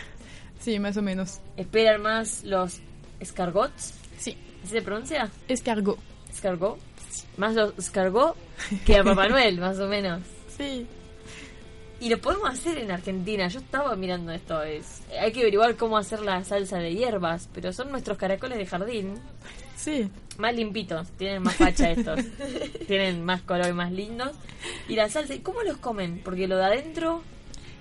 Sí, 0.60 0.78
más 0.78 0.96
o 0.96 1.02
menos. 1.02 1.40
Esperan 1.56 2.02
más 2.02 2.44
los 2.44 2.80
escargots. 3.20 3.94
Sí. 4.18 4.36
¿Así 4.62 4.72
se 4.72 4.82
pronuncia? 4.82 5.28
Escargot. 5.48 5.98
¿Escargot? 6.30 6.78
Más 7.36 7.54
los 7.54 7.76
escargot 7.78 8.36
que 8.86 8.96
a 8.98 9.04
Papá 9.04 9.28
Noel, 9.28 9.58
más 9.60 9.78
o 9.80 9.88
menos. 9.88 10.22
Sí. 10.56 10.86
Y 12.02 12.08
lo 12.08 12.18
podemos 12.18 12.50
hacer 12.50 12.78
en 12.78 12.90
Argentina. 12.90 13.46
Yo 13.46 13.60
estaba 13.60 13.94
mirando 13.94 14.32
esto. 14.32 14.60
Es, 14.62 15.02
hay 15.20 15.30
que 15.30 15.42
averiguar 15.42 15.76
cómo 15.76 15.96
hacer 15.96 16.20
la 16.20 16.42
salsa 16.42 16.78
de 16.78 16.92
hierbas, 16.92 17.48
pero 17.54 17.72
son 17.72 17.92
nuestros 17.92 18.18
caracoles 18.18 18.58
de 18.58 18.66
jardín. 18.66 19.14
Sí. 19.76 20.08
Más 20.36 20.52
limpitos, 20.52 21.08
tienen 21.12 21.42
más 21.44 21.54
facha 21.54 21.92
estos. 21.92 22.18
tienen 22.88 23.24
más 23.24 23.42
color 23.42 23.68
y 23.68 23.72
más 23.72 23.92
lindos. 23.92 24.32
Y 24.88 24.96
la 24.96 25.08
salsa, 25.08 25.32
¿y 25.34 25.38
cómo 25.38 25.62
los 25.62 25.76
comen? 25.76 26.20
Porque 26.24 26.48
lo 26.48 26.56
de 26.56 26.64
adentro, 26.64 27.22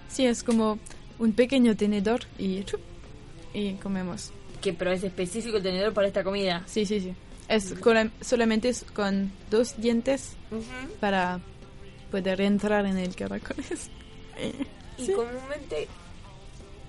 Sí, 0.08 0.26
es 0.28 0.44
como 0.44 0.78
un 1.18 1.34
pequeño 1.34 1.76
tenedor 1.76 2.20
y 2.38 2.64
chup, 2.64 2.82
y 3.54 3.74
comemos. 3.76 4.32
que 4.62 4.74
pero 4.74 4.92
es 4.92 5.04
específico 5.04 5.58
el 5.58 5.64
tenedor 5.64 5.94
para 5.94 6.08
esta 6.08 6.24
comida. 6.24 6.62
Sí, 6.68 6.86
sí, 6.86 7.00
sí. 7.00 7.14
Es 7.48 7.74
solamente 8.22 8.70
es 8.70 8.86
con 8.94 9.32
dos 9.50 9.82
dientes 9.82 10.36
para 11.00 11.40
poder 12.12 12.42
entrar 12.42 12.86
en 12.86 12.98
el 12.98 13.16
caracoles. 13.16 13.90
Y 14.98 15.12
comúnmente, 15.12 15.88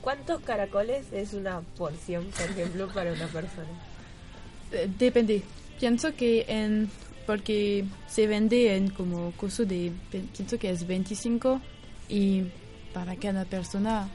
¿cuántos 0.01 0.41
caracoles 0.43 1.07
es 1.13 1.35
una 1.35 1.61
porción, 1.77 2.27
por 2.27 2.51
ejemplo, 2.51 2.89
para 2.89 3.13
una 3.13 3.27
persona? 3.27 3.69
Eh, 4.73 4.89
Depende. 4.99 5.43
Pienso 5.79 6.15
que 6.15 6.45
en 6.49 6.91
porque 7.27 7.85
se 8.09 8.27
vende 8.27 8.77
en 8.77 8.91
como 8.91 9.33
costo 9.33 9.65
de 9.65 9.93
pienso 10.11 10.59
que 10.59 10.71
es 10.71 10.87
25 10.87 11.61
y 12.09 12.45
para 12.93 13.17
cada 13.17 13.45
persona 13.45 14.09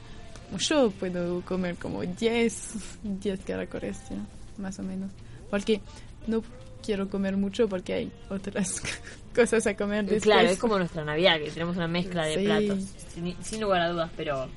yo 0.60 0.92
puedo 0.92 1.42
comer 1.42 1.76
como 1.76 2.02
10 2.02 2.74
10 3.04 3.40
caracoles 3.46 3.98
¿sí? 4.08 4.16
más 4.58 4.78
o 4.80 4.84
menos 4.84 5.10
porque 5.50 5.82
no 6.28 6.44
quiero 6.88 7.08
comer 7.10 7.36
mucho 7.38 7.68
porque 7.68 7.94
hay 7.94 8.12
otras 8.30 8.82
cosas 9.36 9.68
a 9.68 9.76
comer 9.76 10.06
después 10.06 10.24
Claro, 10.24 10.48
es 10.50 10.58
como 10.58 10.78
nuestra 10.80 11.04
Navidad, 11.04 11.38
que 11.38 11.52
tenemos 11.52 11.76
una 11.76 11.88
mezcla 11.88 12.26
de 12.26 12.36
Sí. 12.40 12.46
platos. 12.46 12.84
Sin, 13.14 13.36
sin 13.44 13.62
lugar 13.62 13.82
a 13.82 13.90
dudas, 13.90 14.10
pero. 14.18 14.48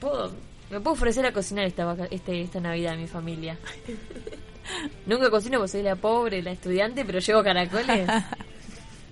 ¿Puedo, 0.00 0.32
me 0.70 0.80
puedo 0.80 0.94
ofrecer 0.94 1.24
a 1.26 1.32
cocinar 1.32 1.66
esta, 1.66 1.94
este, 2.10 2.40
esta 2.42 2.58
Navidad 2.60 2.94
a 2.94 2.96
mi 2.96 3.06
familia. 3.06 3.56
Nunca 5.06 5.30
cocino 5.30 5.58
porque 5.58 5.72
soy 5.72 5.82
la 5.82 5.96
pobre, 5.96 6.42
la 6.42 6.50
estudiante, 6.52 7.04
pero 7.04 7.18
llevo 7.20 7.42
caracoles. 7.44 8.08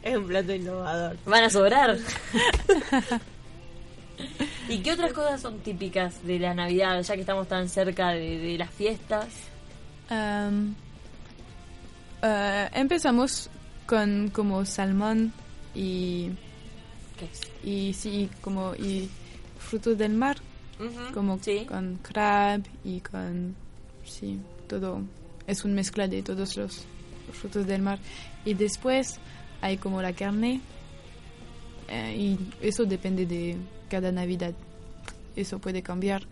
Es 0.03 0.17
un 0.17 0.27
plato 0.29 0.55
innovador. 0.55 1.17
Van 1.27 1.43
a 1.45 1.51
sobrar. 1.51 1.97
¿Y 4.69 4.79
qué 4.79 4.93
otras 4.93 5.13
cosas 5.13 5.41
son 5.41 5.59
típicas 5.61 6.25
de 6.25 6.39
la 6.39 6.55
Navidad, 6.55 7.03
ya 7.03 7.15
que 7.15 7.21
estamos 7.23 7.49
tan 7.49 7.69
cerca 7.69 8.11
de, 8.11 8.39
de 8.39 8.57
las 8.59 8.71
fiestas? 8.71 9.27
Am, 10.09 10.75
ah, 12.27 12.71
empezamos 12.75 13.49
con 13.87 14.31
como 14.31 14.65
salmón 14.65 15.33
y 15.75 16.31
y 17.65 17.93
sí 17.95 18.29
como 18.43 18.75
y 18.75 19.09
frutos 19.59 19.97
del 19.97 20.13
mar 20.13 20.37
como 21.15 21.39
con 21.67 21.97
crab 22.03 22.63
y 22.85 23.01
con 23.01 23.55
sí 24.05 24.39
todo. 24.69 25.03
Es 25.47 25.65
una 25.65 25.75
mezcla 25.75 26.09
de 26.09 26.23
todos 26.23 26.57
los 26.57 26.85
frutos 27.33 27.67
del 27.67 27.83
mar. 27.83 27.99
Y 28.45 28.55
después 28.55 29.19
hay 29.61 29.79
como 29.79 30.03
la 30.03 30.13
carne 30.13 30.61
eh, 31.89 32.17
y 32.17 32.39
eso 32.61 32.85
depende 32.85 33.27
de 33.27 33.57
cada 33.89 34.13
navidad. 34.13 34.55
Eso 35.35 35.59
puede 35.59 35.83
cambiar. 35.83 36.23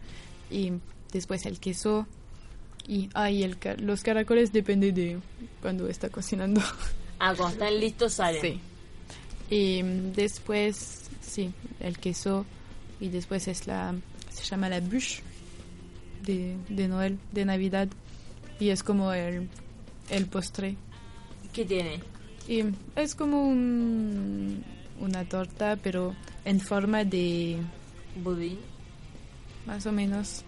Y 0.50 0.72
después 1.12 1.46
el 1.46 1.58
queso 1.58 2.06
y 2.86 3.08
ay 3.14 3.42
el 3.42 3.58
ca- 3.58 3.76
los 3.78 4.02
caracoles 4.02 4.52
depende 4.52 4.92
de 4.92 5.18
cuando 5.62 5.88
está 5.88 6.08
cocinando 6.10 6.60
Ah, 7.18 7.32
cuando 7.36 7.54
están 7.54 7.80
listos 7.80 8.14
salen. 8.14 8.40
Sí. 8.42 8.60
Y 9.50 9.82
mm, 9.82 10.12
después, 10.12 11.04
sí, 11.20 11.52
el 11.80 11.98
queso. 11.98 12.44
Y 13.00 13.08
después 13.08 13.46
es 13.48 13.66
la. 13.66 13.94
Se 14.30 14.42
llama 14.44 14.68
la 14.68 14.80
bûche 14.80 15.20
de, 16.22 16.56
de 16.68 16.88
Noel, 16.88 17.18
de 17.32 17.44
Navidad. 17.44 17.88
Y 18.58 18.70
es 18.70 18.82
como 18.82 19.12
el, 19.12 19.48
el 20.10 20.26
postre. 20.26 20.76
¿Qué 21.52 21.64
tiene? 21.64 22.00
Y 22.48 22.62
es 22.96 23.14
como 23.14 23.48
un, 23.48 24.62
una 25.00 25.24
torta, 25.24 25.76
pero 25.82 26.14
en 26.44 26.60
forma 26.60 27.04
de. 27.04 27.58
Budín. 28.22 28.58
Más 29.66 29.86
o 29.86 29.92
menos. 29.92 30.44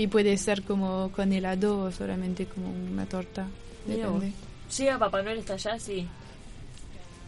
Y 0.00 0.06
puede 0.06 0.36
ser 0.38 0.62
como 0.62 1.10
con 1.14 1.30
helado 1.30 1.78
o 1.82 1.92
solamente 1.92 2.46
como 2.46 2.70
una 2.70 3.04
torta. 3.04 3.46
Depende. 3.86 4.32
¿Llega 4.78 4.98
Papá 4.98 5.20
Noel 5.20 5.40
hasta 5.40 5.52
allá? 5.54 5.78
Sí. 5.78 6.06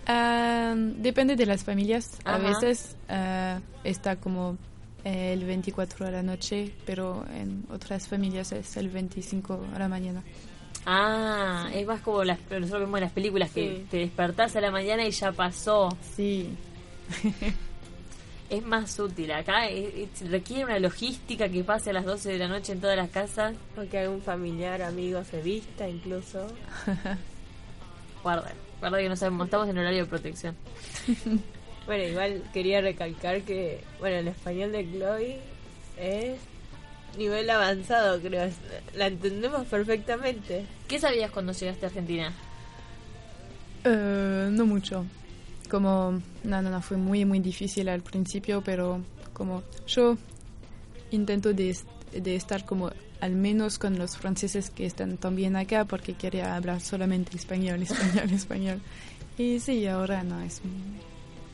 Ah, 0.06 0.74
depende 0.76 1.36
de 1.36 1.44
las 1.44 1.64
familias. 1.64 2.18
A 2.24 2.38
veces 2.38 2.96
ah, 3.10 3.60
está 3.84 4.16
como 4.16 4.56
el 5.04 5.44
24 5.44 6.06
a 6.06 6.10
la 6.10 6.22
noche, 6.22 6.72
pero 6.86 7.26
en 7.34 7.64
otras 7.70 8.08
familias 8.08 8.52
es 8.52 8.74
el 8.78 8.88
25 8.88 9.66
a 9.74 9.78
la 9.78 9.88
mañana. 9.88 10.22
Ah, 10.86 11.68
es 11.74 11.86
más 11.86 12.00
como 12.00 12.24
las, 12.24 12.38
nosotros 12.50 12.80
vemos 12.80 12.96
en 12.98 13.04
las 13.04 13.12
películas 13.12 13.50
que 13.50 13.76
Sí. 13.76 13.86
te 13.90 13.96
despertás 13.98 14.56
a 14.56 14.60
la 14.62 14.70
mañana 14.70 15.04
y 15.06 15.10
ya 15.10 15.30
pasó. 15.30 15.94
Sí. 16.16 16.48
es 18.52 18.64
más 18.64 18.98
útil. 18.98 19.32
Acá 19.32 19.68
eh, 19.68 20.08
requiere 20.28 20.64
una 20.64 20.78
logística 20.78 21.48
que 21.48 21.64
pase 21.64 21.90
a 21.90 21.92
las 21.94 22.04
12 22.04 22.30
de 22.32 22.38
la 22.38 22.48
noche 22.48 22.72
en 22.72 22.80
todas 22.80 22.96
las 22.96 23.10
casas. 23.10 23.54
O 23.76 23.88
que 23.88 23.98
algún 23.98 24.22
familiar, 24.22 24.82
amigo 24.82 25.24
se 25.24 25.40
vista 25.42 25.88
incluso. 25.88 26.46
Guarda, 28.22 28.52
guarda 28.78 28.98
que 28.98 29.08
no 29.08 29.16
sabemos, 29.16 29.46
estamos 29.46 29.68
en 29.68 29.78
horario 29.78 30.04
de 30.04 30.08
protección. 30.08 30.54
Bueno, 31.84 32.04
igual 32.04 32.44
quería 32.52 32.80
recalcar 32.80 33.42
que, 33.42 33.80
bueno, 33.98 34.14
el 34.18 34.28
español 34.28 34.70
de 34.70 34.88
Chloe 34.88 35.40
es 35.98 36.38
nivel 37.18 37.50
avanzado, 37.50 38.20
creo. 38.20 38.44
Es- 38.44 38.54
La 38.94 39.08
entendemos 39.08 39.66
perfectamente. 39.66 40.64
¿Qué 40.86 41.00
sabías 41.00 41.32
cuando 41.32 41.52
llegaste 41.52 41.84
a 41.84 41.88
Argentina? 41.88 42.32
Eh, 43.82 44.48
no 44.52 44.64
mucho. 44.64 45.04
Como, 45.72 46.20
no, 46.44 46.60
no, 46.60 46.68
no, 46.68 46.82
fue 46.82 46.98
muy, 46.98 47.24
muy 47.24 47.38
difícil 47.40 47.88
al 47.88 48.02
principio, 48.02 48.60
pero 48.62 49.00
como 49.32 49.62
yo 49.86 50.18
intento 51.12 51.54
de, 51.54 51.70
est- 51.70 51.86
de 52.12 52.36
estar 52.36 52.66
como 52.66 52.90
al 53.20 53.32
menos 53.32 53.78
con 53.78 53.98
los 53.98 54.18
franceses 54.18 54.68
que 54.68 54.84
están 54.84 55.16
también 55.16 55.56
acá 55.56 55.86
porque 55.86 56.12
quería 56.12 56.56
hablar 56.56 56.82
solamente 56.82 57.34
español, 57.34 57.82
español, 57.88 58.30
español. 58.34 58.80
Y 59.38 59.60
sí, 59.60 59.86
ahora 59.86 60.22
no, 60.22 60.42
es 60.42 60.60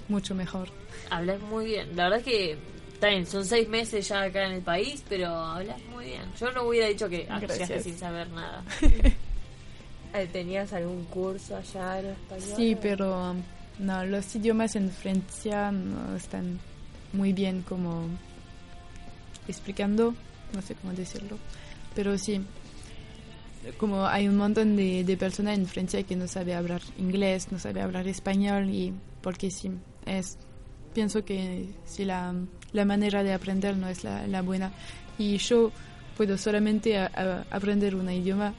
mucho 0.09 0.35
mejor. 0.35 0.69
Hablas 1.11 1.41
muy 1.43 1.67
bien. 1.67 1.95
La 1.95 2.05
verdad 2.09 2.19
es 2.19 2.25
que 2.25 2.59
bien, 3.01 3.25
son 3.25 3.45
seis 3.45 3.69
meses 3.69 4.09
ya 4.09 4.23
acá 4.23 4.47
en 4.47 4.55
el 4.55 4.63
país, 4.63 5.05
pero 5.09 5.29
hablas 5.29 5.81
muy 5.95 6.07
bien. 6.07 6.23
Yo 6.41 6.51
no 6.51 6.65
hubiera 6.65 6.89
dicho 6.89 7.09
que 7.09 7.25
ah, 7.31 7.39
llegaste 7.39 7.81
sin 7.85 7.97
saber 7.97 8.29
nada. 8.31 8.65
Eh, 10.13 10.27
¿Tenías 10.33 10.73
algún 10.73 11.05
curso 11.05 11.57
allá 11.57 12.01
en 12.01 12.07
español? 12.07 12.53
Sí, 12.57 12.77
pero 12.83 13.31
um, 13.31 13.43
no, 13.79 14.05
los 14.05 14.35
idiomas 14.35 14.77
en 14.77 14.91
Francia 14.91 15.71
no 15.71 16.17
están 16.17 16.59
muy 17.13 17.33
bien 17.33 17.63
como 17.63 18.05
explicando, 19.47 20.15
no 20.55 20.63
sé 20.63 20.75
cómo 20.75 20.93
decirlo, 20.93 21.39
pero 21.95 22.19
sí, 22.19 22.41
como 23.79 24.07
hay 24.07 24.29
un 24.29 24.37
montón 24.37 24.77
de, 24.77 25.05
de 25.05 25.17
personas 25.17 25.59
en 25.59 25.67
Francia 25.67 26.03
que 26.03 26.17
no 26.17 26.29
sabe 26.29 26.55
hablar 26.55 26.83
inglés, 26.99 27.51
no 27.51 27.59
sabe 27.59 27.81
hablar 27.81 28.07
español 28.09 28.71
y 28.71 28.93
porque 29.23 29.51
sí, 29.51 29.71
es, 30.07 30.39
pienso 30.95 31.25
que 31.25 31.69
sí 31.85 32.05
la, 32.05 32.35
la 32.73 32.85
manera 32.85 33.23
de 33.23 33.33
aprender 33.33 33.77
no 33.77 33.89
es 33.89 34.05
la, 34.05 34.43
buena. 34.43 34.73
Y 35.19 35.37
yo 35.39 35.71
puedo 36.17 36.37
solamente 36.39 36.99
aprender 36.99 37.95
un 37.95 38.11
idioma 38.11 38.55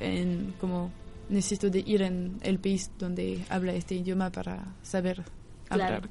en 0.00 0.54
como 0.60 0.90
necesito 1.30 1.70
de 1.70 1.80
ir 1.80 2.02
en 2.02 2.38
el 2.42 2.58
país 2.58 2.90
donde 2.98 3.44
habla 3.48 3.72
este 3.72 3.94
idioma 3.94 4.30
para 4.30 4.74
saber 4.82 5.22
hablar. 5.70 6.08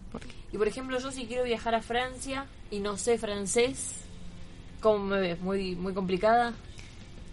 Y 0.52 0.58
por 0.58 0.68
ejemplo, 0.68 1.00
yo 1.00 1.12
si 1.12 1.26
quiero 1.26 1.44
viajar 1.44 1.76
a 1.76 1.82
Francia 1.82 2.46
y 2.72 2.80
no 2.80 2.98
sé 2.98 3.18
francés, 3.18 3.96
¿cómo 4.80 5.06
me 5.06 5.20
ves? 5.20 5.42
¿Muy, 5.42 5.76
muy 5.76 5.94
complicada? 5.94 6.54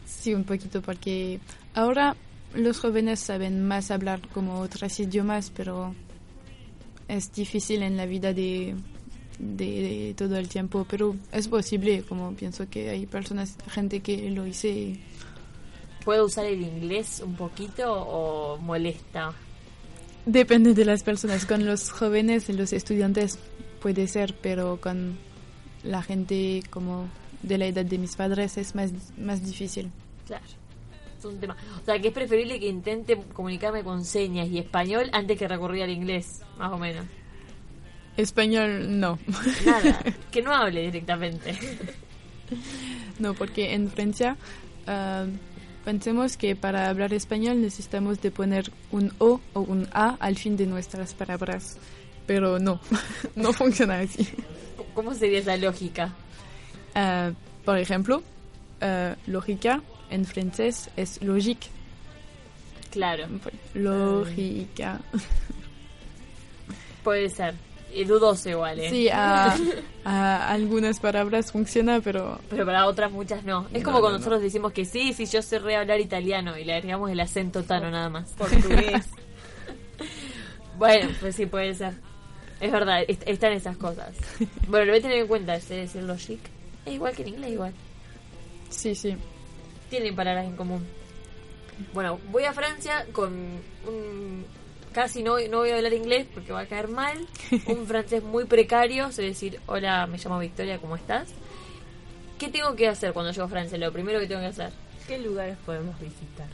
Sí, 0.05 0.35
un 0.35 0.45
poquito, 0.45 0.83
porque 0.83 1.41
ahora 1.75 2.17
los 2.55 2.79
jóvenes 2.81 3.21
saben 3.21 3.67
más 3.67 3.91
hablar 3.91 4.21
como 4.29 4.61
otros 4.61 4.99
idiomas, 5.01 5.51
pero 5.55 5.95
es 7.09 7.33
difícil 7.33 7.83
en 7.83 7.97
la 7.97 8.07
vida 8.07 8.33
de, 8.33 8.75
de, 9.39 9.67
de 9.67 10.15
todo 10.17 10.37
el 10.37 10.49
tiempo, 10.49 10.87
pero 10.89 11.17
es 11.33 11.49
posible, 11.49 12.03
como 12.03 12.33
pienso 12.35 12.69
que 12.69 12.91
hay 12.91 13.07
personas, 13.07 13.57
gente 13.69 14.01
que 14.01 14.31
lo 14.31 14.47
hice. 14.47 14.99
¿Puedo 16.07 16.27
usar 16.27 16.45
el 16.47 16.63
inglés 16.63 17.21
un 17.21 17.35
poquito 17.35 17.93
o 17.93 18.59
molesta? 18.59 19.35
Depende 20.25 20.73
de 20.73 20.85
las 20.85 21.03
personas. 21.03 21.45
Con 21.47 21.67
los 21.67 21.91
jóvenes 21.91 22.49
los 22.49 22.73
estudiantes 22.73 23.41
puede 23.83 24.07
ser, 24.07 24.33
pero 24.41 24.81
con 24.81 25.19
la 25.83 26.05
gente 26.05 26.63
como 26.71 27.09
de 27.43 27.59
la 27.59 27.67
edad 27.67 27.85
de 27.85 27.99
mis 27.99 28.15
padres 28.15 28.57
es 28.57 28.77
más, 28.77 28.93
más 29.19 29.45
difícil. 29.45 29.91
Claro. 30.29 30.45
Es 31.19 31.25
un 31.25 31.41
tema. 31.41 31.57
O 31.83 31.85
sea, 31.85 31.99
que 31.99 32.07
es 32.07 32.15
preferible 32.15 32.61
que 32.61 32.69
intente 32.69 33.21
comunicarme 33.33 33.83
con 33.83 34.05
señas 34.05 34.47
y 34.49 34.59
español 34.59 35.11
antes 35.13 35.37
que 35.37 35.49
recurrir 35.49 35.83
al 35.83 35.91
inglés, 35.91 36.41
más 36.57 36.73
o 36.73 36.79
menos. 36.79 37.05
Español 38.17 39.01
no. 39.01 39.19
Nada, 39.65 40.05
que 40.31 40.41
no 40.41 40.55
hable 40.55 40.83
directamente. 40.83 41.59
No, 43.19 43.35
porque 43.35 43.75
en 43.75 43.91
Francia 43.91 44.37
ah, 44.87 45.27
pensemos 45.87 46.37
que 46.37 46.57
para 46.57 46.89
hablar 46.89 47.15
español 47.15 47.63
necesitamos 47.63 48.21
de 48.21 48.33
poner 48.33 48.73
un 48.91 49.13
O 49.19 49.41
o 49.55 49.61
un 49.61 49.89
A 49.93 50.17
al 50.19 50.37
fin 50.37 50.57
de 50.57 50.67
nuestras 50.67 51.15
palabras. 51.15 51.79
Pero 52.27 52.59
no, 52.59 52.81
no 53.37 53.53
funciona 53.53 54.01
así. 54.01 54.27
¿Cómo 54.95 55.15
sería 55.15 55.39
esa 55.39 55.57
lógica? 55.57 56.13
Ah, 56.93 57.31
por 57.65 57.79
ejemplo, 57.79 58.25
ah, 58.81 59.15
lógica 59.29 59.81
en 60.11 60.25
francés 60.25 60.91
es 60.97 61.23
logique. 61.23 61.69
Claro. 62.91 63.29
Lógica. 63.75 65.01
Puede 67.05 67.29
ser. 67.31 67.55
Y 67.97 68.05
dudoso 68.05 68.51
igual, 68.51 68.79
¿eh? 68.79 68.91
Sí, 68.91 69.09
a, 69.09 69.57
a 70.05 70.51
algunas 70.53 71.01
palabras 71.01 71.51
funciona, 71.51 72.01
pero... 72.01 72.39
Pero 72.51 72.67
para 72.67 72.87
otras 72.87 73.11
muchas 73.11 73.43
no. 73.45 73.67
Es 73.73 73.81
No, 73.81 73.85
como 73.85 73.97
no, 73.99 74.01
cuando 74.03 74.11
no. 74.11 74.19
nosotros 74.19 74.43
decimos 74.43 74.73
que 74.73 74.85
sí, 74.85 75.15
sí, 75.15 75.25
yo 75.27 75.41
sé 75.41 75.59
re 75.59 75.77
hablar 75.77 75.99
italiano 76.01 76.59
y 76.59 76.65
le 76.65 76.75
agregamos 76.75 77.11
el 77.11 77.21
acento 77.21 77.63
tano 77.63 77.91
nada 77.91 78.11
más. 78.11 78.29
Portugués. 78.33 79.07
bueno, 80.79 81.09
pues 81.21 81.37
sí, 81.37 81.47
puede 81.47 81.75
ser. 81.75 81.95
Es 82.61 82.71
verdad, 82.73 83.03
est- 83.07 83.23
están 83.27 83.53
esas 83.53 83.77
cosas. 83.77 84.15
Bueno, 84.69 84.87
lo 84.87 84.93
voy 84.93 84.99
a 84.99 85.03
tener 85.03 85.19
en 85.19 85.27
cuenta, 85.27 85.59
sé 85.61 85.75
decir 85.77 86.03
logic. 86.03 86.41
Es 86.85 86.93
igual 86.95 87.15
que 87.15 87.23
en 87.23 87.29
inglés, 87.29 87.53
igual. 87.53 87.73
Sí, 88.71 88.95
sí. 88.95 89.17
Tienen 89.91 90.15
palabras 90.15 90.45
en 90.47 90.57
común. 90.57 90.87
Bueno, 91.93 92.19
voy 92.31 92.45
a 92.45 92.53
Francia 92.53 93.07
con 93.13 93.33
un... 93.87 94.45
Casi 94.97 95.23
no, 95.23 95.37
no 95.51 95.59
voy 95.59 95.69
a 95.69 95.77
hablar 95.77 95.93
inglés 95.93 96.27
porque 96.33 96.55
va 96.55 96.61
a 96.61 96.67
caer 96.67 96.89
mal. 96.89 97.19
Un 97.67 97.87
francés 97.87 98.23
muy 98.23 98.47
precario, 98.47 99.13
sé 99.13 99.21
decir, 99.21 99.61
hola, 99.67 100.07
me 100.07 100.17
llamo 100.17 100.39
Victoria, 100.39 100.79
¿cómo 100.79 100.97
estás? 100.97 101.29
¿Qué 102.39 102.49
tengo 102.49 102.75
que 102.75 102.89
hacer 102.89 103.13
cuando 103.13 103.31
llego 103.31 103.45
a 103.45 103.49
Francia? 103.49 103.77
Lo 103.77 103.93
primero 103.93 104.19
que 104.21 104.27
tengo 104.27 104.41
que 104.41 104.47
hacer. 104.47 104.71
¿Qué 105.07 105.19
lugares 105.19 105.59
podemos 105.67 106.01
visitar? 106.01 106.49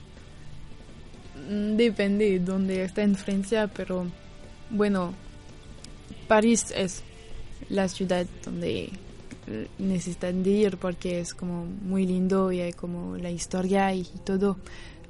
Mm, 1.49 1.77
Depende 1.77 2.31
de 2.31 2.41
dónde 2.41 2.83
está 2.83 3.05
en 3.05 3.15
Francia, 3.15 3.71
pero 3.73 4.09
bueno, 4.71 5.15
París 6.27 6.73
es 6.75 7.05
la 7.69 7.87
ciudad 7.87 8.27
donde 8.45 8.91
necesitan 9.79 10.43
de 10.43 10.51
ir 10.51 10.79
porque 10.79 11.21
es 11.21 11.33
como 11.33 11.65
muy 11.65 12.07
lindo 12.07 12.51
y 12.51 12.61
hay 12.61 12.73
como 12.73 13.17
la 13.19 13.31
historia 13.31 13.95
y 13.95 14.03
todo. 14.25 14.57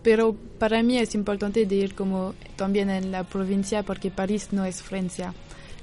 Pero 0.02 0.34
para 0.58 0.82
mí 0.82 0.98
es 0.98 1.14
importante 1.14 1.64
de 1.64 1.74
ir 1.74 1.94
como 1.94 2.34
también 2.56 2.90
en 2.90 3.12
la 3.12 3.24
provincia 3.24 3.82
porque 3.82 4.10
París 4.10 4.48
no 4.52 4.64
es 4.64 4.82
Francia. 4.82 5.34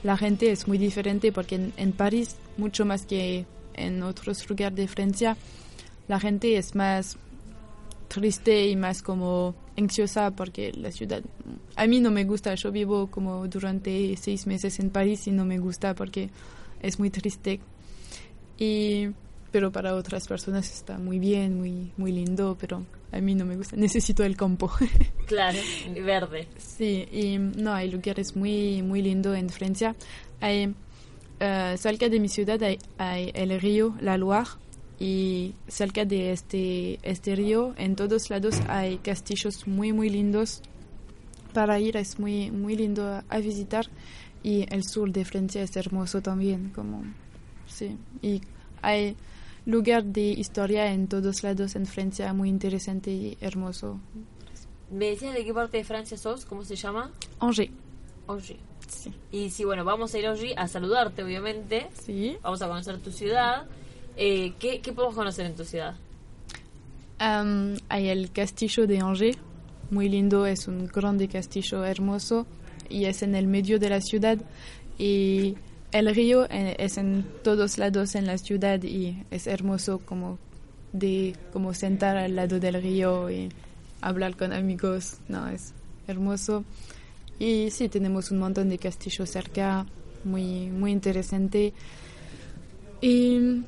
La 0.04 0.18
gente 0.18 0.52
es 0.52 0.68
muy 0.68 0.78
diferente 0.78 1.32
porque 1.32 1.56
en, 1.56 1.74
en 1.78 1.92
París, 1.94 2.36
mucho 2.58 2.86
más 2.86 3.06
que 3.06 3.46
en 3.74 4.04
otros 4.04 4.50
lugares 4.50 4.76
de 4.76 4.88
Francia, 4.88 5.38
la 6.08 6.20
gente 6.20 6.58
es 6.58 6.76
más 6.76 7.18
triste 8.10 8.68
y 8.68 8.76
más 8.76 9.02
como 9.02 9.56
ansiosa 9.78 10.32
porque 10.32 10.74
la 10.74 10.92
ciudad 10.92 11.22
a 11.76 11.88
mí 11.88 12.02
no 12.02 12.12
me 12.12 12.26
gusta 12.26 12.54
yo 12.56 12.72
vivo 12.72 13.08
como 13.08 13.48
durante 13.48 14.18
seis 14.18 14.46
meses 14.48 14.80
en 14.80 14.90
París 14.90 15.28
y 15.28 15.32
no 15.32 15.46
me 15.46 15.60
gusta 15.60 15.96
porque 15.96 16.30
es 16.82 17.00
muy 17.00 17.10
triste 17.10 17.62
y 18.58 19.10
pero 19.52 19.72
para 19.72 19.96
otras 19.96 20.28
personas 20.28 20.72
está 20.72 20.98
muy 20.98 21.20
bien 21.20 21.58
muy 21.58 21.92
muy 21.98 22.12
lindo 22.12 22.56
pero 22.60 22.86
a 23.12 23.20
mí 23.20 23.34
no 23.34 23.44
me 23.46 23.56
gusta. 23.56 23.76
Necesito 23.76 24.24
el 24.24 24.36
campo 24.38 24.72
Claro, 25.26 25.58
verde. 26.06 26.48
sí 26.58 27.08
y 27.12 27.38
no 27.38 27.74
hay 27.74 27.90
lugares 27.90 28.36
muy 28.36 28.82
muy 28.84 29.02
lindos 29.02 29.36
en 29.38 29.50
Francia. 29.50 29.96
Hay 30.42 30.74
eh, 31.40 31.76
cerca 31.78 32.10
de 32.10 32.20
mi 32.20 32.28
ciudad 32.30 32.62
hay, 32.62 32.78
hay 32.98 33.32
el 33.34 33.60
río 33.60 33.96
la 34.00 34.18
Loire 34.18 34.50
y 35.00 35.56
cerca 35.68 36.04
de 36.06 36.32
este, 36.34 37.00
este 37.04 37.36
río 37.36 37.74
en 37.78 37.96
todos 37.96 38.30
lados 38.30 38.60
hay 38.68 38.98
castillos 38.98 39.68
muy 39.68 39.92
muy 39.94 40.10
lindos. 40.10 40.62
Para 41.54 41.80
ir 41.80 41.98
es 41.98 42.20
muy 42.20 42.52
muy 42.52 42.76
lindo 42.76 43.08
a, 43.08 43.24
a 43.28 43.40
visitar 43.40 43.86
y 44.44 44.66
el 44.74 44.84
sur 44.84 45.12
de 45.12 45.26
Francia 45.26 45.64
es 45.64 45.76
hermoso 45.76 46.22
también 46.22 46.70
como 46.76 47.04
sí 47.68 47.98
y 48.22 48.42
hay 48.82 49.16
lugar 49.70 50.04
de 50.04 50.22
historia 50.22 50.92
en 50.92 51.08
todos 51.08 51.44
lados 51.44 51.76
en 51.76 51.86
Francia 51.86 52.34
muy 52.34 52.50
interesante 52.50 53.12
y 53.12 53.38
hermoso 53.40 54.00
¿Me 54.92 55.12
decías 55.12 55.36
de 55.36 55.46
qué 55.46 55.54
parte 55.54 55.78
de 55.78 55.84
Francia 55.84 56.18
sos? 56.18 56.46
¿Cómo 56.46 56.64
se 56.64 56.76
llama? 56.76 57.12
Angers 57.40 57.72
Oye. 58.26 58.58
Sí. 58.88 59.12
Y 59.32 59.50
sí, 59.50 59.66
bueno, 59.66 59.84
vamos 59.84 60.14
a 60.14 60.20
ir 60.20 60.28
allí 60.28 60.54
a 60.56 60.68
saludarte, 60.68 61.24
obviamente. 61.24 61.88
Sí. 61.94 62.38
Vamos 62.42 62.62
a 62.62 62.68
conocer 62.68 63.00
tu 63.00 63.12
ciudad. 63.12 63.66
Eh, 64.16 64.54
¿qué, 64.60 64.82
¿Qué 64.82 64.94
podemos 64.94 65.16
conocer 65.16 65.46
en 65.46 65.56
tu 65.56 65.64
ciudad? 65.64 65.96
Am, 67.20 67.76
hay 67.88 68.10
el 68.10 68.32
castillo 68.32 68.88
de 68.88 69.00
Angers, 69.00 69.38
muy 69.92 70.10
lindo, 70.10 70.46
es 70.46 70.68
un 70.68 70.88
grande 70.88 71.28
castillo 71.28 71.84
hermoso 71.84 72.46
y 72.88 73.06
es 73.06 73.24
en 73.24 73.36
el 73.36 73.48
medio 73.48 73.80
de 73.80 73.90
la 73.90 74.02
ciudad 74.02 74.38
y 74.98 75.56
el 75.92 76.14
río 76.14 76.46
eh, 76.50 76.76
es 76.80 76.98
en 76.98 77.26
todos 77.44 77.78
lados 77.78 78.16
en 78.16 78.28
la 78.28 78.38
ciudad 78.38 78.82
y 78.84 79.24
es 79.32 79.48
hermoso 79.48 80.00
como 80.00 80.38
de 80.94 81.36
como 81.54 81.74
sentar 81.74 82.18
al 82.18 82.36
lado 82.36 82.60
del 82.60 82.82
río 82.82 83.30
y 83.30 83.50
hablar 84.02 84.36
con 84.36 84.54
amigos, 84.54 85.18
no, 85.28 85.48
es 85.48 85.74
hermoso. 86.08 86.64
Y 87.38 87.72
sí, 87.72 87.90
tenemos 87.90 88.32
un 88.32 88.40
montón 88.40 88.70
de 88.70 88.78
castillos 88.78 89.30
cerca, 89.30 89.86
muy, 90.24 90.70
muy 90.70 90.92
interesante. 90.92 91.74
Y 93.02 93.64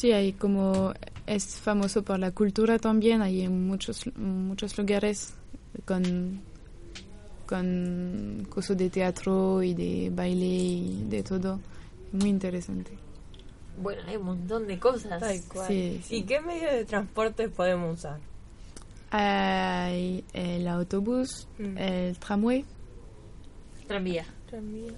Sí, 0.00 0.12
hay 0.12 0.32
como 0.32 0.94
es 1.26 1.56
famoso 1.56 2.02
por 2.02 2.18
la 2.18 2.30
cultura 2.30 2.78
también, 2.78 3.20
hay 3.20 3.46
muchos 3.48 4.06
muchos 4.16 4.78
lugares 4.78 5.34
con 5.84 6.40
con 7.50 8.46
cosas 8.48 8.78
de 8.78 8.88
teatro 8.88 9.60
y 9.62 9.74
de 9.74 10.08
baile 10.14 10.46
y 10.46 11.04
de 11.08 11.22
todo, 11.24 11.58
muy 12.12 12.30
interesante. 12.30 12.92
Bueno, 13.82 14.02
hay 14.06 14.16
un 14.16 14.24
montón 14.24 14.66
de 14.68 14.78
cosas. 14.78 15.18
Tal 15.20 15.40
cual. 15.52 15.66
Sí, 15.66 16.00
sí. 16.04 16.16
¿Y 16.18 16.22
qué 16.22 16.40
medio 16.40 16.70
de 16.70 16.84
transporte 16.84 17.48
podemos 17.48 17.98
usar? 17.98 18.20
Hay 19.10 20.24
el 20.32 20.68
autobús, 20.68 21.48
Mm. 21.58 21.76
el 21.78 22.18
tramway, 22.18 22.64
Tranvía. 23.88 24.24
Tranvía. 24.48 24.92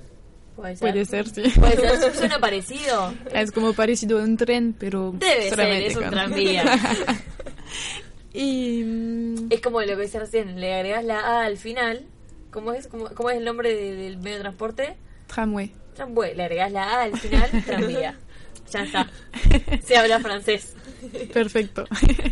Puede 0.54 0.76
ser. 0.76 0.90
puede 0.92 1.04
ser, 1.06 1.28
sí. 1.28 1.58
Puede 1.58 1.76
ser. 1.98 2.14
Suena 2.14 2.38
parecido. 2.38 3.14
Es 3.34 3.50
como 3.52 3.72
parecido 3.72 4.20
a 4.20 4.22
un 4.24 4.36
tren, 4.36 4.74
pero 4.78 5.12
Debe 5.12 5.48
ser, 5.48 5.60
es 5.60 5.96
un 5.96 6.10
tranvía. 6.10 6.64
y 8.34 8.82
mm, 8.84 9.46
Es 9.50 9.60
como 9.62 9.80
lo 9.80 9.86
que 9.86 9.96
decía 9.96 10.20
recién, 10.20 10.60
le 10.60 10.74
agregas 10.74 11.04
la 11.06 11.20
A 11.20 11.44
al 11.46 11.56
final. 11.56 12.04
¿Cómo 12.52 12.72
es, 12.72 12.86
cómo, 12.86 13.06
cómo 13.14 13.30
es 13.30 13.38
el 13.38 13.44
nombre 13.44 13.74
de- 13.74 13.96
del 13.96 14.18
medio 14.18 14.36
de 14.36 14.42
transporte? 14.42 14.96
tramway. 15.26 15.72
Tramway. 15.96 16.34
Le 16.36 16.42
agregas 16.44 16.70
la 16.72 16.82
A 16.84 17.02
al 17.04 17.18
final, 17.18 17.50
tranvía. 17.66 18.18
Ya 18.72 18.84
está. 18.84 19.10
Se 19.82 19.96
habla 19.96 20.20
francés. 20.20 20.74
Perfecto. 21.32 21.84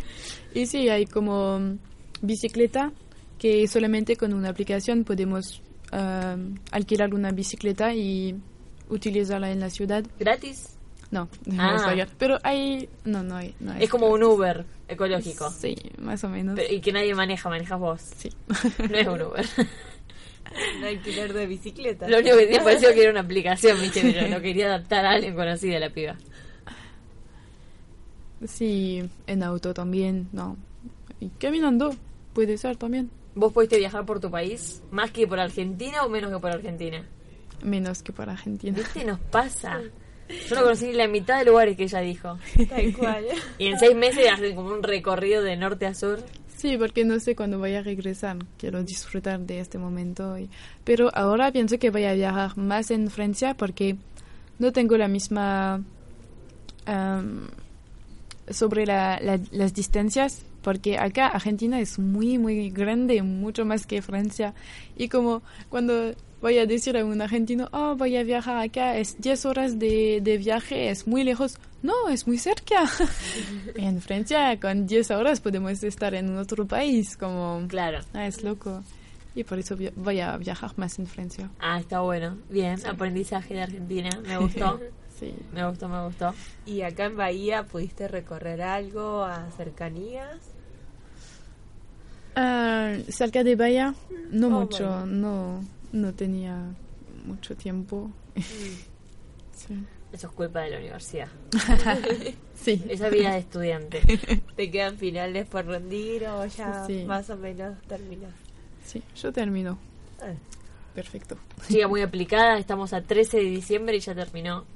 y 0.54 0.66
sí, 0.66 0.88
hay 0.88 1.06
como 1.06 1.58
mm, 1.58 1.78
bicicleta 2.22 2.92
que 3.38 3.66
solamente 3.68 4.16
con 4.16 4.32
una 4.34 4.50
aplicación 4.50 5.04
podemos 5.04 5.62
ah, 5.92 6.36
alquilar 6.70 7.14
una 7.14 7.30
bicicleta 7.32 7.94
y 7.94 8.36
utilizarla 8.90 9.50
en 9.50 9.60
la 9.60 9.70
ciudad. 9.70 10.04
¿Gratis? 10.18 10.76
No, 11.10 11.28
Ah. 11.58 11.92
ver. 11.94 12.08
Pero 12.18 12.38
hay... 12.44 12.88
No, 13.04 13.22
no 13.24 13.34
hay. 13.36 13.54
No 13.58 13.72
hay 13.72 13.82
Es 13.82 13.90
como 13.90 14.08
un 14.10 14.22
Uber 14.22 14.64
ecológico. 14.86 15.50
Sí, 15.50 15.74
más 15.98 16.22
o 16.22 16.28
menos. 16.28 16.54
Pero- 16.56 16.72
y 16.72 16.80
que 16.80 16.92
nadie 16.92 17.14
maneja, 17.14 17.48
manejas 17.48 17.80
vos. 17.80 18.00
Sí. 18.16 18.30
No 18.88 18.96
es 18.96 19.06
un 19.08 19.22
Uber. 19.22 19.44
Un 20.78 20.84
alquiler 20.84 21.32
de 21.32 21.46
bicicleta. 21.46 22.08
Lo 22.08 22.18
único 22.18 22.36
que 22.36 22.46
me 22.46 22.60
pareció 22.60 22.88
que 22.94 23.02
era 23.02 23.10
una 23.10 23.20
aplicación, 23.20 23.80
viste, 23.80 24.00
pero 24.02 24.28
lo 24.28 24.40
quería 24.40 24.66
adaptar 24.66 25.06
a 25.06 25.10
alguien 25.12 25.34
conocido 25.34 25.78
la 25.78 25.90
piba. 25.90 26.16
Sí, 28.46 29.02
en 29.26 29.42
auto 29.42 29.74
también, 29.74 30.28
no. 30.32 30.56
Y 31.20 31.28
caminando 31.28 31.94
puede 32.32 32.56
ser 32.58 32.76
también. 32.76 33.10
¿Vos 33.34 33.52
pudiste 33.52 33.78
viajar 33.78 34.04
por 34.06 34.18
tu 34.18 34.30
país 34.30 34.82
más 34.90 35.10
que 35.10 35.26
por 35.26 35.38
Argentina 35.38 36.04
o 36.04 36.08
menos 36.08 36.32
que 36.32 36.38
por 36.38 36.50
Argentina? 36.50 37.06
menos 37.62 38.02
que 38.02 38.12
por 38.12 38.28
Argentina. 38.28 38.76
¿Viste? 38.76 39.04
Nos 39.04 39.20
pasa. 39.20 39.80
Yo 40.48 40.56
no 40.56 40.62
conocí 40.62 40.86
ni 40.86 40.92
la 40.92 41.08
mitad 41.08 41.38
de 41.38 41.44
lugares 41.46 41.76
que 41.76 41.84
ella 41.84 42.00
dijo. 42.00 42.38
Tal 42.68 42.96
cual. 42.96 43.26
Y 43.58 43.66
en 43.66 43.78
seis 43.78 43.96
meses 43.96 44.30
hacen 44.32 44.54
como 44.54 44.70
un 44.70 44.82
recorrido 44.82 45.42
de 45.42 45.56
norte 45.56 45.86
a 45.86 45.94
sur. 45.94 46.20
Sí, 46.60 46.76
porque 46.76 47.06
no 47.06 47.18
sé 47.20 47.34
cuándo 47.34 47.58
voy 47.58 47.74
a 47.74 47.82
regresar. 47.82 48.36
Quiero 48.58 48.82
disfrutar 48.84 49.40
de 49.40 49.60
este 49.60 49.78
momento. 49.78 50.36
y- 50.38 50.50
Pero 50.84 51.10
ahora 51.14 51.50
pienso 51.52 51.78
que 51.78 51.88
voy 51.90 52.04
a 52.04 52.12
viajar 52.12 52.56
más 52.58 52.90
en 52.90 53.08
Francia 53.10 53.54
porque 53.54 53.96
no 54.58 54.70
tengo 54.72 54.98
la 54.98 55.08
misma 55.08 55.82
am, 56.84 57.48
sobre 58.50 58.84
la- 58.84 59.18
las 59.52 59.72
distancias. 59.74 60.42
Porque 60.62 60.98
acá 60.98 61.28
Argentina 61.28 61.80
es 61.80 61.98
muy, 61.98 62.38
muy 62.38 62.70
grande, 62.70 63.22
mucho 63.22 63.64
más 63.64 63.86
que 63.86 64.02
Francia. 64.02 64.54
Y 64.96 65.08
como 65.08 65.42
cuando 65.68 66.14
voy 66.40 66.58
a 66.58 66.66
decir 66.66 66.96
a 66.96 67.04
un 67.04 67.20
argentino, 67.20 67.68
oh, 67.72 67.96
voy 67.96 68.16
a 68.16 68.22
viajar 68.22 68.56
acá, 68.56 68.96
es 68.96 69.20
10 69.20 69.46
horas 69.46 69.78
de, 69.78 70.20
de 70.22 70.38
viaje, 70.38 70.90
es 70.90 71.06
muy 71.06 71.24
lejos. 71.24 71.58
No, 71.82 72.08
es 72.08 72.26
muy 72.26 72.38
cerca. 72.38 72.84
en 73.74 74.00
Francia, 74.00 74.58
con 74.60 74.86
10 74.86 75.10
horas 75.12 75.40
podemos 75.40 75.82
estar 75.82 76.14
en 76.14 76.36
otro 76.36 76.66
país, 76.66 77.16
como... 77.16 77.64
Claro. 77.68 78.00
Ah, 78.12 78.26
es 78.26 78.42
loco. 78.42 78.82
Y 79.34 79.44
por 79.44 79.58
eso 79.58 79.76
voy 79.96 80.20
a 80.20 80.36
viajar 80.36 80.72
más 80.76 80.98
en 80.98 81.06
Francia. 81.06 81.48
Ah, 81.60 81.78
está 81.78 82.00
bueno. 82.00 82.36
Bien, 82.50 82.78
aprendizaje 82.86 83.54
de 83.54 83.62
Argentina. 83.62 84.10
Me 84.26 84.36
gustó. 84.38 84.80
sí. 85.20 85.34
Me 85.52 85.64
gustó, 85.68 85.88
me 85.88 86.02
gustó. 86.04 86.34
¿Y 86.66 86.82
acá 86.82 87.04
en 87.04 87.16
Bahía 87.16 87.62
pudiste 87.64 88.08
recorrer 88.08 88.60
algo 88.62 89.22
a 89.22 89.48
cercanías? 89.52 90.38
Ah, 92.34 92.96
cerca 93.08 93.44
de 93.44 93.56
Bahía, 93.56 93.94
no 94.30 94.46
Oh, 94.48 94.50
mucho, 94.50 94.88
bueno. 94.88 95.06
no, 95.06 95.64
no 95.92 96.14
tenía 96.14 96.56
mucho 97.26 97.54
tiempo. 97.56 98.10
sí. 99.54 99.84
Eso 100.12 100.26
es 100.26 100.32
culpa 100.32 100.60
de 100.62 100.70
la 100.70 100.78
universidad. 100.78 101.28
Sí. 102.60 102.84
Esa 102.90 103.08
vida 103.08 103.32
de 103.32 103.38
estudiante. 103.38 104.02
¿Te 104.56 104.70
quedan 104.70 104.98
finales 104.98 105.46
por 105.48 105.64
rendir 105.64 106.26
o 106.26 106.44
ya 106.44 106.84
Sí. 106.86 107.04
más 107.06 107.30
o 107.30 107.36
menos 107.38 107.80
terminas? 107.88 108.34
Sí, 108.84 109.02
yo 109.16 109.32
termino. 109.32 109.78
Ah. 110.20 110.34
Perfecto. 110.94 111.38
Sigue 111.66 111.86
muy 111.86 112.02
aplicada. 112.02 112.58
Estamos 112.58 112.92
a 112.92 113.00
13 113.00 113.38
de 113.38 113.44
diciembre 113.44 113.96
y 113.96 114.00
ya 114.00 114.14
terminó. 114.14 114.66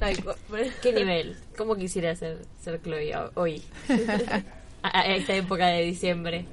¿Qué 0.82 0.92
nivel? 0.92 1.36
¿Cómo 1.56 1.74
quisiera 1.76 2.14
ser, 2.16 2.38
ser 2.60 2.80
Chloe 2.82 3.14
ho- 3.16 3.30
hoy? 3.34 3.62
a, 4.82 5.00
a 5.00 5.14
esta 5.16 5.34
época 5.36 5.66
de 5.68 5.82
diciembre. 5.82 6.44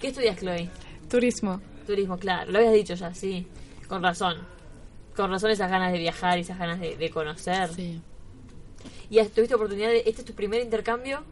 ¿Qué 0.00 0.08
estudias, 0.08 0.36
Chloe? 0.38 0.68
Turismo. 1.08 1.60
Turismo, 1.86 2.16
claro. 2.18 2.50
Lo 2.50 2.58
habías 2.58 2.74
dicho 2.74 2.94
ya, 2.94 3.12
sí. 3.14 3.46
Con 3.88 4.02
razón. 4.02 4.36
Con 5.16 5.30
razón 5.30 5.50
esas 5.50 5.70
ganas 5.70 5.92
de 5.92 5.98
viajar 5.98 6.38
y 6.38 6.42
esas 6.42 6.58
ganas 6.58 6.80
de, 6.80 6.96
de 6.96 7.10
conocer. 7.10 7.68
Sí. 7.74 8.00
¿Y 9.10 9.18
has- 9.18 9.30
tuviste 9.30 9.54
oportunidad 9.54 9.88
de... 9.88 9.98
¿Este 9.98 10.20
es 10.20 10.24
tu 10.24 10.34
primer 10.34 10.62
intercambio? 10.62 11.22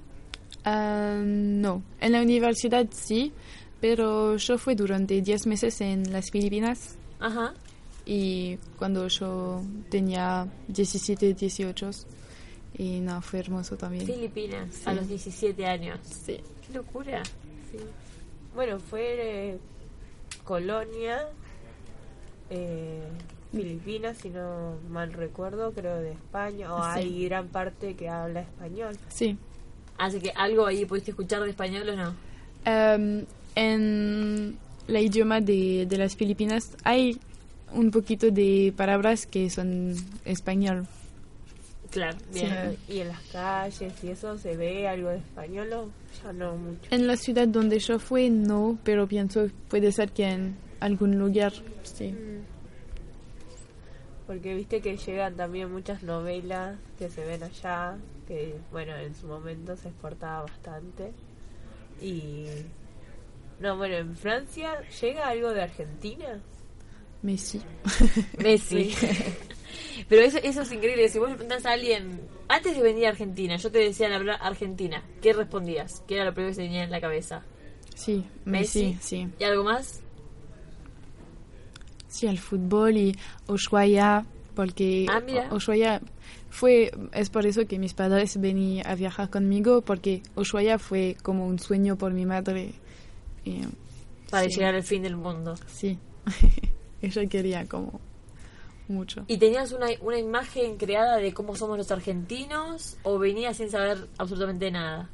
Ah, 0.65 1.21
no, 1.25 1.83
en 2.01 2.13
la 2.13 2.21
universidad 2.21 2.87
sí, 2.91 3.33
pero 3.81 4.37
yo 4.37 4.59
fui 4.59 4.75
durante 4.75 5.21
10 5.23 5.47
meses 5.47 5.81
en 5.81 6.13
las 6.13 6.31
Filipinas 6.31 6.97
Ajá. 7.21 7.55
Y 8.11 8.57
cuando 8.79 9.07
yo 9.09 9.63
tenía 9.91 10.47
17, 10.69 11.35
18 11.35 11.91
y 12.79 13.01
no, 13.01 13.21
fue 13.21 13.41
hermoso 13.41 13.77
también. 13.77 14.07
Filipinas, 14.07 14.73
Sí. 14.73 14.83
a 14.87 14.95
los 14.95 15.07
17 15.09 15.67
años. 15.67 15.99
Sí. 16.03 16.41
Qué 16.67 16.73
locura. 16.73 17.23
Sí. 17.71 17.79
Bueno, 18.55 18.79
fue 18.81 19.51
eh, 19.51 19.59
colonia 20.45 21.27
eh, 22.51 23.03
Filipinas, 23.53 24.17
si 24.19 24.31
no 24.31 24.77
mal 24.89 25.13
recuerdo, 25.13 25.73
creo 25.73 25.97
de 25.97 26.13
España, 26.13 26.75
o 26.75 26.83
Sí. 26.95 27.01
hay 27.01 27.25
gran 27.27 27.49
parte 27.49 27.95
que 27.95 28.09
habla 28.09 28.41
español. 28.41 28.97
Sí. 29.09 29.37
Así 29.99 30.21
que 30.21 30.31
algo 30.31 30.67
ahí 30.67 30.85
pudiste 30.87 31.11
escuchar 31.11 31.43
de 31.43 31.51
español 31.51 31.89
o 31.91 31.97
no. 31.97 32.15
Em, 32.65 33.25
en 33.55 34.57
la 34.87 35.01
idioma 35.01 35.41
de, 35.41 35.87
de 35.87 35.99
las 35.99 36.15
Filipinas 36.17 36.77
hay 36.85 37.19
un 37.73 37.91
poquito 37.91 38.31
de 38.31 38.73
palabras 38.77 39.27
que 39.27 39.51
son 39.51 39.95
español. 40.25 40.87
Claro, 41.91 42.19
Sí. 42.31 42.41
bien. 42.41 42.77
Y 42.89 42.99
en 43.01 43.09
las 43.09 43.23
calles 43.33 43.93
y 44.05 44.09
eso 44.09 44.37
se 44.37 44.57
ve 44.57 44.87
algo 44.87 45.09
de 45.09 45.19
español, 45.19 45.73
o 45.73 45.89
ya 46.23 46.33
no 46.33 46.57
mucho. 46.57 46.83
En 46.91 47.07
la 47.07 47.17
ciudad 47.17 47.49
donde 47.49 47.79
yo 47.79 47.99
fui 47.99 48.29
no, 48.29 48.79
pero 48.85 49.07
pienso 49.07 49.49
puede 49.69 49.91
ser 49.93 50.13
que 50.13 50.25
en 50.29 50.57
algún 50.81 51.19
lugar 51.19 51.53
sí. 51.85 52.15
Porque 54.27 54.55
viste 54.55 54.83
que 54.83 54.99
llegan 54.99 55.37
también 55.37 55.73
muchas 55.73 56.03
novelas 56.03 56.77
que 56.99 57.09
se 57.09 57.25
ven 57.25 57.43
allá, 57.43 57.97
que 58.27 58.55
bueno, 58.71 58.95
en 58.97 59.15
su 59.15 59.27
momento 59.27 59.75
se 59.77 59.89
exportaba 59.89 60.43
bastante. 60.43 61.13
Y... 62.03 62.45
No, 63.61 63.77
bueno, 63.77 63.97
en 63.97 64.15
Francia 64.15 64.83
llega 65.01 65.29
algo 65.29 65.53
de 65.55 65.63
Argentina. 65.63 66.41
Messi. 67.23 67.61
Messi. 68.39 68.95
Pero 70.09 70.23
eso, 70.23 70.39
eso 70.43 70.63
es 70.63 70.73
increíble. 70.73 71.09
Si 71.09 71.19
vos 71.19 71.29
le 71.29 71.35
preguntás 71.35 71.67
a 71.67 71.73
alguien, 71.73 72.21
antes 72.49 72.77
de 72.77 72.83
venir 72.83 73.07
a 73.07 73.11
Argentina, 73.11 73.57
yo 73.57 73.71
te 73.71 73.79
decía 73.79 74.15
hablar 74.15 74.39
Argentina, 74.41 75.03
¿qué 75.21 75.33
respondías? 75.33 76.03
¿Qué 76.07 76.15
era 76.15 76.25
lo 76.25 76.33
primero 76.33 76.51
que 76.53 76.55
se 76.57 76.63
venía 76.63 76.85
en 76.85 76.91
la 76.91 77.01
cabeza? 77.01 77.43
Sí, 77.95 78.25
Messi, 78.45 78.97
sí. 79.01 79.29
¿Y 79.39 79.45
algo 79.45 79.65
más? 79.65 80.01
Sí, 82.07 82.27
el 82.27 82.39
fútbol 82.39 82.97
y 82.97 83.17
Ushuaia, 83.49 84.25
porque 84.55 85.07
Ah. 85.11 85.21
Ushuaia 85.53 86.01
fue, 86.49 86.91
es 87.13 87.29
por 87.29 87.45
eso 87.45 87.67
que 87.67 87.79
mis 87.79 87.93
padres 87.93 88.41
venían 88.41 88.87
a 88.87 88.95
viajar 88.95 89.29
conmigo, 89.29 89.83
porque 89.83 90.23
Ushuaia 90.37 90.79
fue 90.79 91.17
como 91.23 91.47
un 91.47 91.59
sueño 91.59 91.97
por 91.97 92.13
mi 92.13 92.25
madre. 92.25 92.73
Y, 93.45 93.61
Para 94.31 94.45
sí, 94.49 94.57
llegar 94.57 94.75
al 94.75 94.83
fin 94.85 95.03
del 95.03 95.17
mundo. 95.17 95.55
Sí, 95.67 95.99
ella 97.03 97.27
quería 97.27 97.67
como 97.67 98.01
mucho. 98.89 99.25
¿Y 99.29 99.37
tenías 99.37 99.73
una, 99.73 99.89
una 100.01 100.19
imagen 100.19 100.77
creada 100.77 101.17
de 101.19 101.33
cómo 101.35 101.55
somos 101.57 101.77
los 101.77 101.91
argentinos 101.91 102.97
o 103.03 103.19
venías 103.19 103.57
sin 103.57 103.71
saber 103.71 104.07
absolutamente 104.17 104.71
nada? 104.71 105.09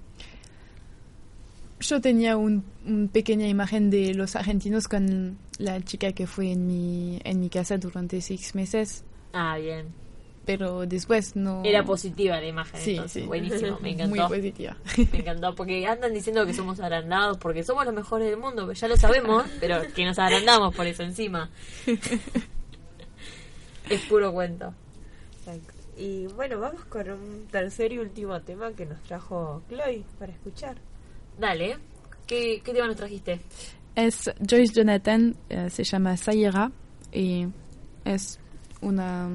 Yo 1.80 2.00
tenía 2.00 2.36
un, 2.36 2.64
una 2.86 3.08
pequeña 3.08 3.46
imagen 3.48 3.90
de 3.90 4.14
los 4.14 4.36
argentinos 4.36 4.88
con 4.88 5.36
la 5.58 5.82
chica 5.82 6.12
que 6.12 6.26
fue 6.26 6.52
en 6.52 6.66
mi, 6.66 7.20
en 7.24 7.40
mi 7.40 7.50
casa 7.50 7.76
durante 7.78 8.20
seis 8.20 8.54
meses, 8.54 9.04
Ah, 9.36 9.58
bien. 9.58 9.88
Pero 10.44 10.86
después 10.86 11.36
no... 11.36 11.62
Era 11.64 11.82
positiva 11.84 12.40
la 12.40 12.46
imagen, 12.46 12.80
Sí, 12.80 12.92
entonces. 12.92 13.22
sí. 13.22 13.26
Buenísimo, 13.28 13.78
me 13.80 13.90
encantó. 13.92 14.16
Muy 14.16 14.28
positiva. 14.28 14.76
Me 15.12 15.18
encantó, 15.20 15.54
porque 15.54 15.86
andan 15.86 16.12
diciendo 16.12 16.44
que 16.46 16.54
somos 16.54 16.80
agrandados, 16.80 17.38
porque 17.38 17.62
somos 17.62 17.84
los 17.84 17.94
mejores 17.94 18.28
del 18.28 18.38
mundo, 18.38 18.70
ya 18.72 18.88
lo 18.88 18.96
sabemos, 18.96 19.44
pero 19.60 19.82
que 19.94 20.04
nos 20.04 20.18
agrandamos 20.18 20.74
por 20.74 20.86
eso 20.86 21.02
encima. 21.02 21.50
es 23.88 24.00
puro 24.06 24.32
cuento. 24.32 24.72
Y 25.96 26.26
bueno, 26.28 26.58
vamos 26.58 26.84
con 26.86 27.08
un 27.08 27.46
tercer 27.50 27.92
y 27.92 27.98
último 27.98 28.40
tema 28.40 28.72
que 28.72 28.84
nos 28.86 29.00
trajo 29.02 29.62
Chloe 29.68 30.04
para 30.18 30.32
escuchar. 30.32 30.76
Dale, 31.38 31.76
¿qué, 32.26 32.60
qué 32.64 32.72
tema 32.72 32.88
nos 32.88 32.96
trajiste? 32.96 33.40
Es 33.94 34.28
Joyce 34.48 34.72
Jonathan, 34.74 35.36
eh, 35.48 35.70
se 35.70 35.84
llama 35.84 36.16
Sayera 36.16 36.72
y 37.12 37.46
es 38.04 38.40
una, 38.80 39.28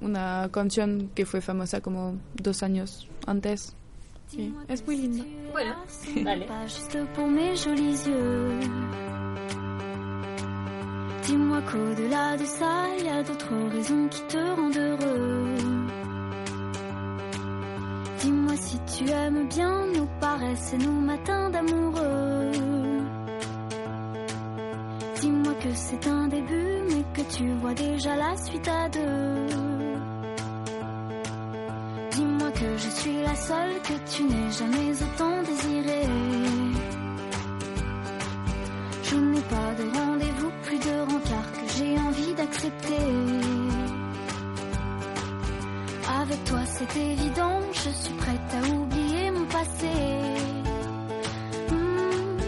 una 0.00 0.48
canción 0.52 1.10
que 1.14 1.26
fue 1.26 1.40
famosa 1.40 1.80
como 1.80 2.18
dos 2.34 2.62
años 2.62 3.08
antes. 3.26 3.74
Sí, 4.28 4.54
es 4.68 4.86
muy 4.86 4.96
linda. 4.96 5.24
Bueno, 5.52 5.74
dale. 6.24 6.46
Pas 6.46 6.66
juste 6.66 7.04
pour 7.14 7.26
mes 7.26 7.56
jolis 7.56 8.06
yeux. 8.06 8.60
Dis-moi 11.24 11.60
qu'au-delà 11.62 12.36
de 12.36 12.44
ça, 12.44 12.86
il 12.98 13.06
y 13.06 13.08
a 13.08 13.22
d'autres 13.22 13.54
raisons 13.72 14.08
qui 14.08 14.22
te 14.22 14.38
rendent 14.38 14.76
heureux. 14.76 15.56
Dis-moi 18.20 18.56
si 18.56 18.78
tu 18.92 19.10
aimes 19.10 19.48
bien 19.48 19.86
nos 19.96 20.08
paresses 20.20 20.74
et 20.74 20.78
nos 20.78 21.00
matins 21.00 21.50
d'amoureux. 21.50 22.50
Dis-moi 25.20 25.54
que 25.54 25.74
c'est 25.74 26.06
un 26.06 26.28
début, 26.28 26.82
mais 26.88 27.04
que 27.14 27.36
tu 27.36 27.52
vois 27.60 27.74
déjà 27.74 28.16
la 28.16 28.36
suite 28.36 28.68
à 28.68 28.88
deux. 28.88 29.69
Que 32.60 32.76
je 32.76 32.90
suis 32.90 33.22
la 33.22 33.34
seule 33.34 33.80
que 33.88 33.94
tu 34.12 34.22
n'aies 34.24 34.52
jamais 34.52 34.92
autant 35.02 35.42
désirée. 35.48 36.08
Je 39.02 39.16
n'ai 39.16 39.40
pas 39.40 39.70
de 39.78 39.98
rendez-vous, 39.98 40.50
plus 40.64 40.78
de 40.78 40.94
rencard 41.10 41.52
que 41.52 41.66
j'ai 41.74 41.98
envie 41.98 42.34
d'accepter. 42.34 43.06
Avec 46.20 46.44
toi 46.44 46.60
c'est 46.66 46.96
évident, 47.00 47.60
je 47.72 47.90
suis 48.02 48.14
prête 48.14 48.50
à 48.52 48.68
oublier 48.74 49.30
mon 49.30 49.46
passé. 49.46 49.92
Hmm, 51.70 52.38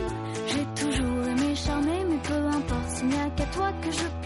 j'ai 0.46 0.84
toujours 0.84 1.26
aimé 1.26 1.54
charmer, 1.54 2.04
mais 2.10 2.20
peu 2.22 2.46
importe, 2.58 2.88
s'il 2.90 3.06
n'y 3.06 3.16
a 3.16 3.30
qu'à 3.30 3.46
toi 3.46 3.72
que 3.80 3.90
je 3.90 4.21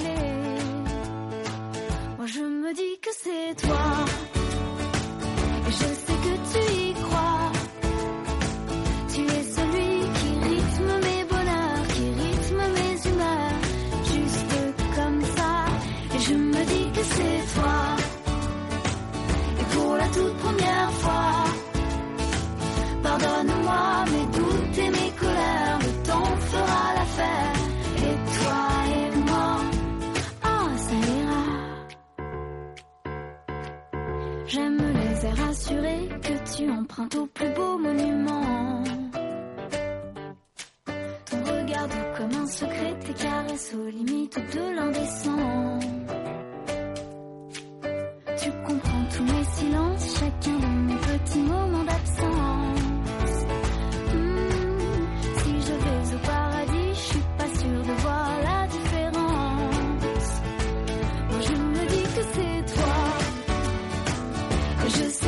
sais 64.88 65.25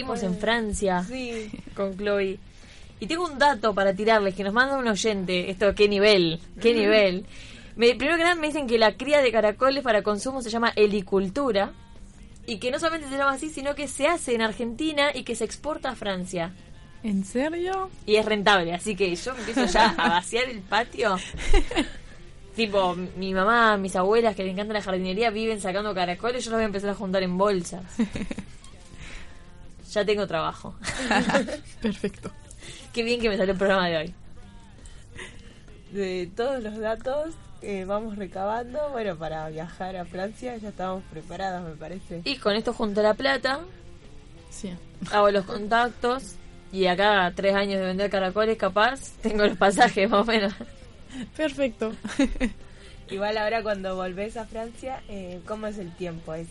en 0.00 0.38
Francia 0.38 1.04
Sí. 1.04 1.50
con 1.74 1.96
Chloe. 1.96 2.38
Y 3.00 3.06
tengo 3.06 3.26
un 3.26 3.38
dato 3.38 3.74
para 3.74 3.94
tirarles 3.94 4.34
que 4.34 4.42
nos 4.42 4.52
manda 4.52 4.76
un 4.76 4.88
oyente. 4.88 5.50
Esto, 5.50 5.74
qué 5.74 5.88
nivel, 5.88 6.40
qué 6.60 6.74
nivel. 6.74 7.26
Me, 7.76 7.94
primero 7.94 8.16
que 8.16 8.24
nada 8.24 8.34
me 8.34 8.48
dicen 8.48 8.66
que 8.66 8.76
la 8.76 8.94
cría 8.94 9.22
de 9.22 9.30
caracoles 9.30 9.84
para 9.84 10.02
consumo 10.02 10.42
se 10.42 10.50
llama 10.50 10.72
helicultura. 10.74 11.72
Y 12.46 12.58
que 12.58 12.70
no 12.70 12.78
solamente 12.78 13.08
se 13.08 13.16
llama 13.16 13.32
así, 13.32 13.50
sino 13.50 13.74
que 13.74 13.86
se 13.88 14.08
hace 14.08 14.34
en 14.34 14.42
Argentina 14.42 15.10
y 15.14 15.22
que 15.22 15.36
se 15.36 15.44
exporta 15.44 15.90
a 15.90 15.94
Francia. 15.94 16.52
¿En 17.02 17.24
serio? 17.24 17.90
Y 18.06 18.16
es 18.16 18.24
rentable, 18.24 18.72
así 18.74 18.96
que 18.96 19.14
yo 19.14 19.32
empiezo 19.32 19.66
ya 19.66 19.90
a 19.90 20.08
vaciar 20.08 20.48
el 20.48 20.60
patio. 20.60 21.16
tipo, 22.56 22.96
mi 23.16 23.32
mamá, 23.34 23.76
mis 23.76 23.94
abuelas 23.94 24.34
que 24.34 24.42
les 24.42 24.52
encanta 24.52 24.72
la 24.72 24.82
jardinería 24.82 25.30
viven 25.30 25.60
sacando 25.60 25.94
caracoles, 25.94 26.44
yo 26.44 26.50
los 26.50 26.56
voy 26.56 26.64
a 26.64 26.66
empezar 26.66 26.90
a 26.90 26.94
juntar 26.94 27.22
en 27.22 27.38
bolsas. 27.38 27.84
ya 29.92 30.04
tengo 30.04 30.26
trabajo. 30.26 30.74
Perfecto. 31.82 32.30
Qué 32.92 33.02
bien 33.02 33.20
que 33.20 33.28
me 33.28 33.36
salió 33.36 33.52
el 33.52 33.58
programa 33.58 33.88
de 33.88 33.96
hoy. 33.96 34.14
De 35.92 36.30
todos 36.36 36.62
los 36.62 36.76
datos 36.78 37.34
que 37.60 37.84
vamos 37.84 38.16
recabando, 38.16 38.90
bueno, 38.90 39.16
para 39.16 39.48
viajar 39.48 39.96
a 39.96 40.04
Francia 40.04 40.56
ya 40.56 40.68
estamos 40.68 41.02
preparadas, 41.10 41.64
me 41.64 41.74
parece. 41.74 42.20
Y 42.24 42.36
con 42.36 42.54
esto 42.54 42.72
junto 42.72 43.02
la 43.02 43.14
plata, 43.14 43.60
Sí. 44.50 44.72
hago 45.10 45.30
los 45.30 45.44
contactos 45.44 46.34
y 46.72 46.86
acá 46.86 47.26
a 47.26 47.32
tres 47.32 47.54
años 47.54 47.80
de 47.80 47.86
vender 47.86 48.10
caracoles 48.10 48.56
capaz, 48.58 49.12
tengo 49.22 49.44
los 49.46 49.56
pasajes 49.56 50.08
más 50.10 50.20
o 50.20 50.24
menos. 50.24 50.52
Perfecto. 51.36 51.92
Igual 53.10 53.38
ahora 53.38 53.62
cuando 53.62 53.96
volvés 53.96 54.36
a 54.36 54.44
Francia, 54.44 55.02
eh, 55.08 55.40
¿cómo 55.46 55.66
es 55.66 55.78
el 55.78 55.90
tiempo? 55.96 56.34
¿Es 56.34 56.46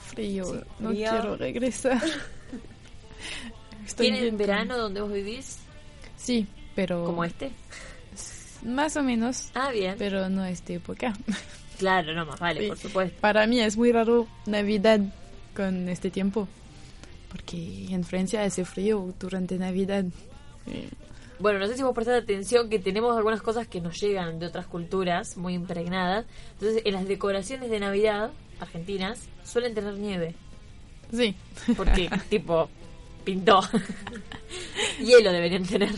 Frío. 0.00 0.44
Sí, 0.46 0.60
no 0.80 0.88
frío. 0.90 1.10
quiero 1.10 1.36
regresar. 1.36 2.00
Estoy 3.86 4.10
¿Tienen 4.10 4.36
verano 4.36 4.78
donde 4.78 5.00
vos 5.00 5.12
vivís? 5.12 5.58
Sí, 6.16 6.46
pero... 6.74 7.04
¿Como 7.04 7.24
este? 7.24 7.50
Más 8.64 8.96
o 8.96 9.02
menos. 9.02 9.50
Ah, 9.54 9.70
bien. 9.70 9.96
Pero 9.98 10.28
no 10.30 10.44
es 10.44 10.64
de 10.64 10.74
época. 10.76 11.12
Claro, 11.78 12.14
no 12.14 12.24
más 12.24 12.38
vale, 12.40 12.62
Sí. 12.62 12.68
por 12.68 12.78
supuesto. 12.78 13.20
Para 13.20 13.46
mí 13.46 13.60
es 13.60 13.76
muy 13.76 13.92
raro 13.92 14.26
Navidad 14.46 15.00
con 15.54 15.88
este 15.88 16.10
tiempo. 16.10 16.48
Porque 17.30 17.86
en 17.90 18.04
Francia 18.04 18.42
hace 18.44 18.64
frío 18.64 19.12
durante 19.18 19.58
Navidad. 19.58 20.04
Sí. 20.66 20.88
Bueno, 21.40 21.58
no 21.58 21.66
sé 21.66 21.76
si 21.76 21.82
vos 21.82 21.92
prestás 21.94 22.22
atención 22.22 22.70
que 22.70 22.78
tenemos 22.78 23.16
algunas 23.16 23.42
cosas 23.42 23.66
que 23.66 23.80
nos 23.80 24.00
llegan 24.00 24.38
de 24.38 24.46
otras 24.46 24.66
culturas 24.66 25.36
muy 25.36 25.54
impregnadas. 25.54 26.24
Entonces, 26.52 26.82
en 26.86 26.94
las 26.94 27.06
decoraciones 27.08 27.70
de 27.70 27.80
Navidad 27.80 28.30
argentinas 28.60 29.20
suelen 29.44 29.74
tener 29.74 29.94
nieve. 29.98 30.36
Sí. 31.12 31.34
Porque, 31.76 32.08
tipo, 32.30 32.70
pintó. 33.24 33.60
Hielo 35.00 35.32
deberían 35.32 35.64
tener. 35.64 35.90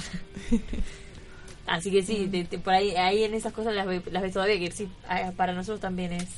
Así 1.66 1.90
que 1.90 2.02
sí, 2.02 2.28
te- 2.30 2.44
te- 2.44 2.58
por 2.58 2.74
ahí, 2.74 2.94
ahí 2.94 3.24
en 3.24 3.34
esas 3.34 3.52
cosas 3.52 3.74
las, 3.74 3.86
ve- 3.86 4.02
las 4.10 4.22
ves 4.22 4.32
todavía, 4.32 4.58
que 4.58 4.70
sí, 4.70 4.88
para 5.36 5.52
nosotros 5.52 5.80
también 5.80 6.12
es... 6.12 6.28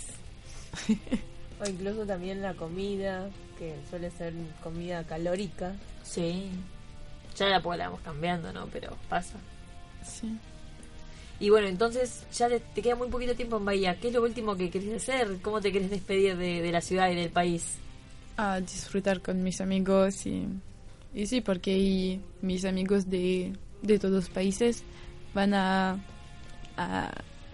O 1.61 1.69
incluso 1.69 2.07
también 2.07 2.41
la 2.41 2.55
comida, 2.55 3.29
que 3.59 3.75
suele 3.91 4.13
ser 4.13 4.33
comida 4.63 5.03
calórica. 5.03 5.73
Sí. 6.05 6.51
Ya 7.37 7.47
la, 7.49 7.59
la 7.59 7.85
vamos 7.89 8.01
cambiando, 8.05 8.53
¿no? 8.53 8.67
Pero 8.73 8.97
pasa. 9.09 9.35
Sí. 10.07 10.37
Y 11.41 11.51
bueno, 11.51 11.67
entonces 11.67 12.23
ya 12.33 12.49
te, 12.49 12.61
te 12.61 12.81
queda 12.81 12.95
muy 12.95 13.09
poquito 13.09 13.35
tiempo 13.35 13.57
en 13.57 13.65
Bahía. 13.65 13.99
¿Qué 13.99 14.07
es 14.07 14.15
lo 14.15 14.23
último 14.23 14.57
que 14.57 14.71
querés 14.71 15.03
hacer? 15.03 15.39
¿Cómo 15.43 15.61
te 15.61 15.73
querés 15.73 15.91
despedir 15.91 16.37
de, 16.37 16.63
de 16.63 16.71
la 16.71 16.81
ciudad 16.81 17.11
y 17.11 17.17
del 17.17 17.31
país? 17.31 17.79
A 18.37 18.61
disfrutar 18.61 19.21
con 19.21 19.43
mis 19.43 19.61
amigos 19.61 20.27
y, 20.27 20.47
y 21.19 21.27
sí, 21.27 21.41
porque 21.41 21.73
ahí 21.73 22.21
mis 22.43 22.65
amigos 22.65 23.11
de, 23.11 23.53
de 23.83 23.99
todos 23.99 24.15
los 24.15 24.31
países 24.31 24.85
van 25.35 25.53
a, 25.53 25.99
a, 26.77 27.11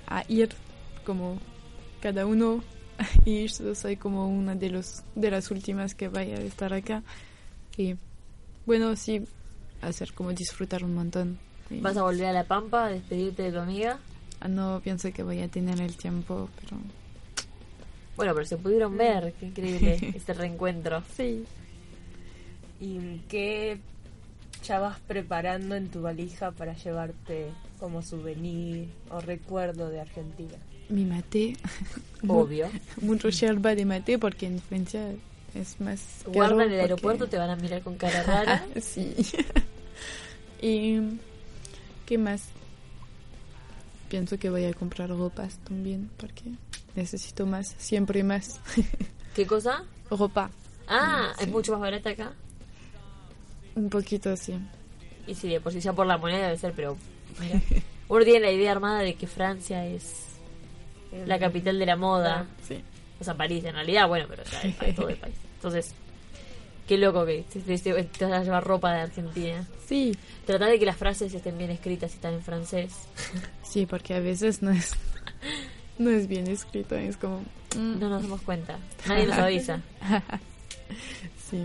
a 0.07 0.25
ir 0.29 0.51
como 1.07 1.39
cada 2.03 2.27
uno 2.27 2.62
y 3.25 3.47
yo 3.47 3.75
soy 3.75 3.97
como 3.97 4.29
una 4.29 4.55
de 4.55 4.69
los 4.69 5.03
de 5.15 5.31
las 5.31 5.51
últimas 5.51 5.95
que 5.95 6.09
vaya 6.09 6.37
a 6.37 6.41
estar 6.43 6.75
acá 6.75 7.03
y 7.79 7.97
bueno 8.67 8.95
sí 8.97 9.25
hacer 9.81 10.12
como 10.12 10.33
disfrutar 10.33 10.85
un 10.85 10.95
montón 10.95 11.39
Y- 11.71 11.81
¿Vas 11.81 11.97
a 11.97 12.03
volver 12.03 12.27
a 12.27 12.33
La 12.33 12.45
Pampa 12.45 12.85
a 12.85 12.89
despedirte 12.91 13.45
de 13.45 13.53
tu 13.53 13.59
amiga? 13.61 13.99
Ah, 14.41 14.49
no 14.49 14.81
pienso 14.85 15.11
que 15.11 15.23
voy 15.23 15.41
a 15.41 15.49
tener 15.49 15.81
el 15.81 15.97
tiempo 15.97 16.51
pero 16.61 16.77
Bueno, 18.17 18.35
pero 18.35 18.47
se 18.47 18.59
pudieron 18.59 18.97
ver, 18.99 19.33
qué 19.41 19.47
increíble 19.47 19.97
este 20.15 20.35
reencuentro. 20.35 21.03
Sí. 21.17 21.45
¿Y 22.81 23.18
qué 23.29 23.79
ya 24.64 24.79
vas 24.79 24.99
preparando 25.01 25.75
en 25.75 25.89
tu 25.89 26.03
valija 26.03 26.51
para 26.53 26.75
llevarte 26.75 27.49
como 27.79 28.03
souvenir 28.03 28.89
o 29.11 29.20
recuerdo 29.20 29.89
de 29.89 30.01
Argentina? 30.01 30.55
Mi 30.89 31.05
mate. 31.05 31.57
Obvio. 32.29 32.68
Mucho 33.01 33.29
yerba 33.31 33.75
de 33.75 33.85
mate 33.85 34.18
porque 34.18 34.47
en 34.47 34.61
Francia 34.61 35.12
es 35.55 35.81
más. 35.81 36.01
Guarda 36.27 36.55
en 36.55 36.61
el 36.61 36.66
porque- 36.68 36.81
aeropuerto, 36.83 37.29
te 37.29 37.39
van 37.39 37.51
a 37.51 37.57
mirar 37.57 37.83
con 37.83 37.97
cara 37.97 38.22
rara. 38.27 38.66
sí. 38.81 39.14
y. 40.61 41.01
¿Qué 42.07 42.18
más? 42.18 42.43
Pienso 44.11 44.39
que 44.39 44.51
voy 44.51 44.64
a 44.66 44.75
comprar 44.75 45.09
ropas 45.09 45.57
también 45.64 46.11
porque 46.18 46.43
necesito 46.95 47.47
más, 47.47 47.75
siempre 47.79 48.22
más. 48.22 48.61
¿Qué 49.35 49.47
cosa? 49.47 49.85
Ropa. 50.11 50.51
Ah, 50.87 51.33
Sí. 51.39 51.45
es 51.45 51.51
mucho 51.51 51.72
más 51.72 51.81
barata 51.81 52.11
acá. 52.11 52.33
Un 53.77 53.89
poquito 53.91 54.31
así. 54.31 54.55
Y 55.27 55.35
sí, 55.35 55.49
de 55.49 55.61
por 55.61 55.72
sí 55.72 55.81
la 55.83 56.18
moneda 56.18 56.47
debe 56.47 56.59
ser, 56.59 56.72
pero 56.75 56.97
mira, 57.41 57.61
uno 58.09 58.25
tiene 58.25 58.41
la 58.41 58.53
idea 58.53 58.72
armada 58.72 59.01
de 59.01 59.14
que 59.14 59.27
Francia 59.27 59.87
es 59.87 60.27
la 61.27 61.39
capital 61.39 61.79
de 61.79 61.87
la 61.87 61.97
moda. 61.97 62.47
Sí. 62.66 62.83
O 63.20 63.25
sea, 63.25 63.35
París 63.35 63.64
en 63.64 63.75
realidad, 63.75 64.07
bueno, 64.09 64.27
pero 64.29 64.43
ya 64.45 64.61
es 64.62 64.95
todo 64.97 65.09
el 65.09 65.16
país. 65.16 65.35
Entonces, 65.57 65.95
qué 66.87 66.99
loco 66.99 67.25
que 67.25 67.45
te, 67.51 67.61
te- 67.61 67.79
te- 67.79 68.05
te 68.05 68.25
vas 68.27 68.41
a 68.41 68.45
llevar 68.45 68.64
ropa 68.64 68.93
de 68.93 69.01
Argentina. 69.03 69.66
Sí. 69.87 70.16
Trata 70.45 70.66
de 70.66 70.79
que 70.79 70.85
las 70.87 70.97
frases 70.97 71.33
estén 71.33 71.57
bien 71.57 71.70
escritas 71.70 72.12
y 72.12 72.14
están 72.16 72.35
en 72.35 72.43
francés. 72.43 72.93
Sí, 73.62 73.87
porque 73.87 74.14
a 74.14 74.20
veces 74.20 74.62
no 74.62 74.70
es. 74.70 74.93
No 75.99 76.11
es 76.11 76.27
bien 76.27 76.49
escrito, 76.49 76.97
es 76.97 77.16
como. 77.16 77.39
mm. 77.77 77.99
No 78.01 78.09
nos 78.09 78.22
damos 78.22 78.43
cuenta. 78.43 78.79
Nadie 79.07 79.27
nos 79.27 79.39
avisa. 79.39 79.81
sí. 81.51 81.64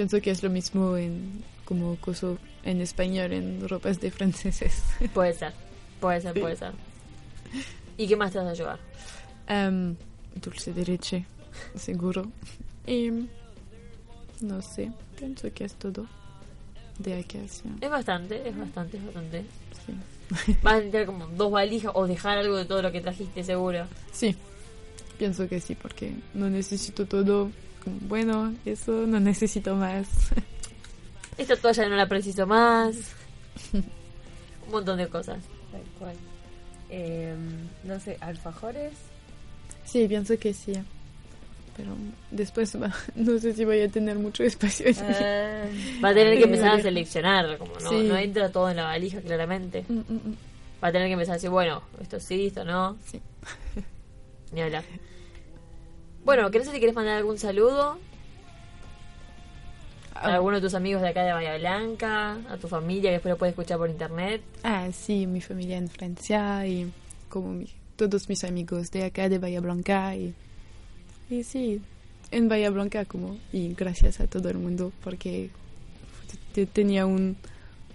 Pienso 0.00 0.18
que 0.22 0.30
es 0.30 0.42
lo 0.42 0.48
mismo 0.48 0.96
en 0.96 1.44
como 1.66 1.94
coso 1.96 2.38
en 2.64 2.80
español 2.80 3.34
en 3.34 3.68
ropas 3.68 4.00
de 4.00 4.10
franceses. 4.10 4.82
Puede 5.12 5.34
ser, 5.34 5.52
puede 6.00 6.22
ser, 6.22 6.40
puede 6.40 6.56
ser. 6.56 6.72
¿Y 7.98 8.08
qué 8.08 8.16
más 8.16 8.32
te 8.32 8.38
vas 8.38 8.46
a 8.46 8.54
llevar? 8.54 8.78
Am, 9.46 9.96
dulce 10.36 10.72
de 10.72 10.86
leche, 10.86 11.26
seguro. 11.76 12.32
Y 12.86 13.10
no 14.40 14.62
sé, 14.62 14.90
pienso 15.18 15.52
que 15.52 15.64
es 15.64 15.74
todo 15.74 16.06
de 16.98 17.18
aquí 17.18 17.36
hacia. 17.36 17.70
Es 17.82 17.90
bastante, 17.90 18.48
es 18.48 18.56
bastante, 18.56 18.96
es 18.96 19.04
bastante. 19.04 19.44
Sí. 19.84 20.54
Vas 20.62 20.72
a 20.72 20.76
necesitar 20.76 21.04
como 21.04 21.26
dos 21.26 21.52
valijas 21.52 21.92
o 21.94 22.06
dejar 22.06 22.38
algo 22.38 22.56
de 22.56 22.64
todo 22.64 22.80
lo 22.80 22.90
que 22.90 23.02
trajiste, 23.02 23.44
seguro. 23.44 23.86
Sí, 24.12 24.34
pienso 25.18 25.46
que 25.46 25.60
sí, 25.60 25.74
porque 25.74 26.14
no 26.32 26.48
necesito 26.48 27.04
todo. 27.04 27.50
Bueno, 27.86 28.54
eso 28.64 28.92
no 29.06 29.18
necesito 29.20 29.74
más. 29.76 30.06
Esta 31.38 31.56
toalla 31.56 31.88
no 31.88 31.96
la 31.96 32.06
preciso 32.08 32.46
más. 32.46 32.96
Un 33.72 33.84
montón 34.70 34.98
de 34.98 35.08
cosas. 35.08 35.38
Tal 35.72 35.82
cual. 35.98 36.14
Eh, 36.90 37.34
no 37.84 37.98
sé, 38.00 38.16
alfajores. 38.20 38.92
Sí, 39.84 40.06
pienso 40.08 40.38
que 40.38 40.52
sí. 40.52 40.72
Pero 41.76 41.96
después 42.30 42.76
va- 42.80 42.94
no 43.14 43.38
sé 43.38 43.54
si 43.54 43.64
voy 43.64 43.80
a 43.80 43.88
tener 43.88 44.18
mucho 44.18 44.42
espacio. 44.44 44.86
Ah, 45.00 45.62
Va 46.04 46.08
a 46.10 46.14
tener 46.14 46.36
que 46.36 46.44
empezar 46.44 46.78
a 46.78 46.82
seleccionar, 46.82 47.56
como 47.58 47.72
no, 47.80 47.90
Sí. 47.90 48.02
no 48.06 48.16
entra 48.16 48.50
todo 48.50 48.68
en 48.70 48.76
la 48.76 48.84
valija, 48.84 49.20
claramente. 49.20 49.84
Mm, 49.88 49.94
mm, 49.94 50.12
mm. 50.12 50.36
Va 50.82 50.88
a 50.88 50.92
tener 50.92 51.08
que 51.08 51.12
empezar 51.14 51.32
a 51.32 51.36
decir, 51.36 51.50
bueno, 51.50 51.82
esto 52.00 52.18
sí, 52.20 52.46
esto 52.48 52.64
no. 52.64 52.96
Sí. 53.10 53.20
Ni 54.52 54.62
hablar. 54.62 54.84
Bueno, 56.24 56.50
que 56.50 56.58
no 56.58 56.64
sé 56.64 56.72
si 56.72 56.80
querés 56.80 56.94
mandar 56.94 57.16
algún 57.16 57.38
saludo 57.38 57.98
a 60.14 60.26
Ah. 60.28 60.34
alguno 60.34 60.56
de 60.56 60.62
tus 60.62 60.74
amigos 60.74 61.00
de 61.02 61.08
acá 61.08 61.24
de 61.24 61.32
Bahía 61.32 61.56
Blanca, 61.56 62.32
a 62.50 62.56
tu 62.58 62.68
familia 62.68 63.10
que 63.10 63.14
después 63.14 63.30
lo 63.32 63.38
puedes 63.38 63.52
escuchar 63.52 63.78
por 63.78 63.88
internet. 63.88 64.42
Ah, 64.62 64.88
sí, 64.92 65.26
mi 65.26 65.40
familia 65.40 65.78
en 65.78 65.88
Francia 65.88 66.66
y 66.66 66.90
como 67.30 67.52
mi- 67.54 67.68
todos 67.96 68.28
mis 68.28 68.44
amigos 68.44 68.90
de 68.90 69.04
acá 69.04 69.28
de 69.28 69.38
Bahía 69.38 69.60
Blanca 69.60 70.14
y, 70.16 70.34
y 71.30 71.42
sí, 71.44 71.80
en 72.30 72.48
Bahía 72.48 72.70
Blanca 72.70 73.04
como 73.06 73.38
y 73.52 73.72
gracias 73.74 74.20
a 74.20 74.26
todo 74.26 74.50
el 74.50 74.58
mundo 74.58 74.92
porque 75.02 75.50
te- 76.52 76.66
tenía 76.66 77.06
un, 77.06 77.36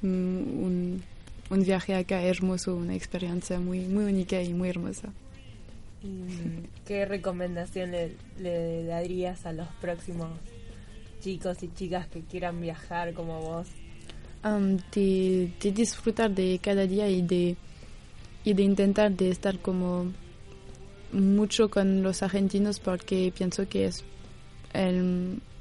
un, 0.02 0.10
un, 0.10 1.04
un 1.52 1.64
viaje 1.64 1.94
acá 1.96 2.22
hermoso, 2.24 2.76
una 2.76 2.96
experiencia 2.96 3.60
muy, 3.60 3.82
muy 3.82 4.06
única 4.06 4.42
y 4.42 4.52
muy 4.54 4.70
hermosa. 4.70 5.10
¿Y 6.06 6.70
¿Qué 6.86 7.06
recomendación 7.06 7.92
le, 7.92 8.84
darías 8.86 9.46
a 9.46 9.54
los 9.54 9.68
próximos 9.82 10.30
chicos 11.20 11.64
y 11.64 11.74
chicas 11.74 12.08
que 12.08 12.22
quieran 12.22 12.62
viajar 12.62 13.14
como 13.14 13.42
vos? 13.42 13.68
Am, 14.44 14.78
de, 14.94 15.52
disfrutar 15.74 16.30
de 16.30 16.60
cada 16.62 16.86
día 16.86 17.10
y 17.10 17.24
de, 17.24 17.56
y 18.44 18.54
de 18.54 18.64
intentar 18.64 19.12
de 19.14 19.30
estar 19.30 19.58
como 19.60 20.12
mucho 21.12 21.70
con 21.70 22.04
los 22.04 22.22
argentinos 22.22 22.80
porque 22.80 23.34
pienso 23.36 23.68
que 23.68 23.86
es 23.86 24.04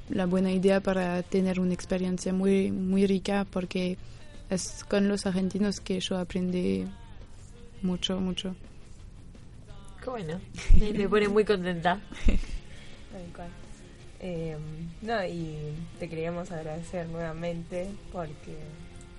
la 0.09 0.25
buena 0.25 0.51
idea 0.51 0.81
para 0.81 1.23
tener 1.23 1.59
una 1.59 1.73
experiencia 1.73 2.33
muy, 2.33 2.69
muy 2.71 3.07
rica 3.07 3.47
porque 3.49 3.97
es 4.51 4.83
con 4.83 5.07
los 5.07 5.25
argentinos 5.25 5.79
que 5.79 5.99
yo 5.99 6.17
aprendí 6.17 6.85
mucho, 7.81 8.19
mucho. 8.19 8.55
Qué 10.05 10.11
bueno. 10.11 10.39
Me, 10.79 10.93
me 10.99 11.09
pone 11.09 11.27
muy 11.29 11.43
contenta. 11.43 11.99
Tal 13.11 13.33
cual. 13.35 13.49
Eh, 14.19 14.55
no, 15.01 15.25
y 15.25 15.57
te 15.99 16.07
queríamos 16.07 16.51
agradecer 16.51 17.07
nuevamente 17.07 17.89
porque 18.13 18.55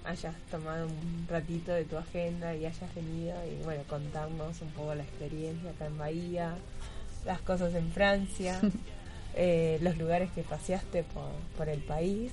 hayas 0.05 0.37
tomado 0.49 0.87
un 0.87 1.27
ratito 1.29 1.73
de 1.73 1.85
tu 1.87 1.97
agenda 1.97 2.55
y 2.55 2.67
hayas 2.67 2.95
venido 2.95 3.35
y 3.47 3.65
bueno, 3.65 3.83
contarnos 3.89 4.63
un 4.63 4.71
poco 4.71 4.95
la 4.95 5.03
experiencia 5.03 5.71
acá 5.71 5.87
en 5.87 5.99
Bahía, 5.99 6.55
las 7.25 7.41
cosas 7.41 7.75
en 7.75 7.91
Francia, 7.91 8.61
eh, 9.35 9.79
los 9.83 9.99
lugares 9.99 10.31
que 10.37 10.45
paseaste 10.45 11.03
por, 11.03 11.33
por 11.57 11.69
el 11.69 11.81
país 11.81 12.31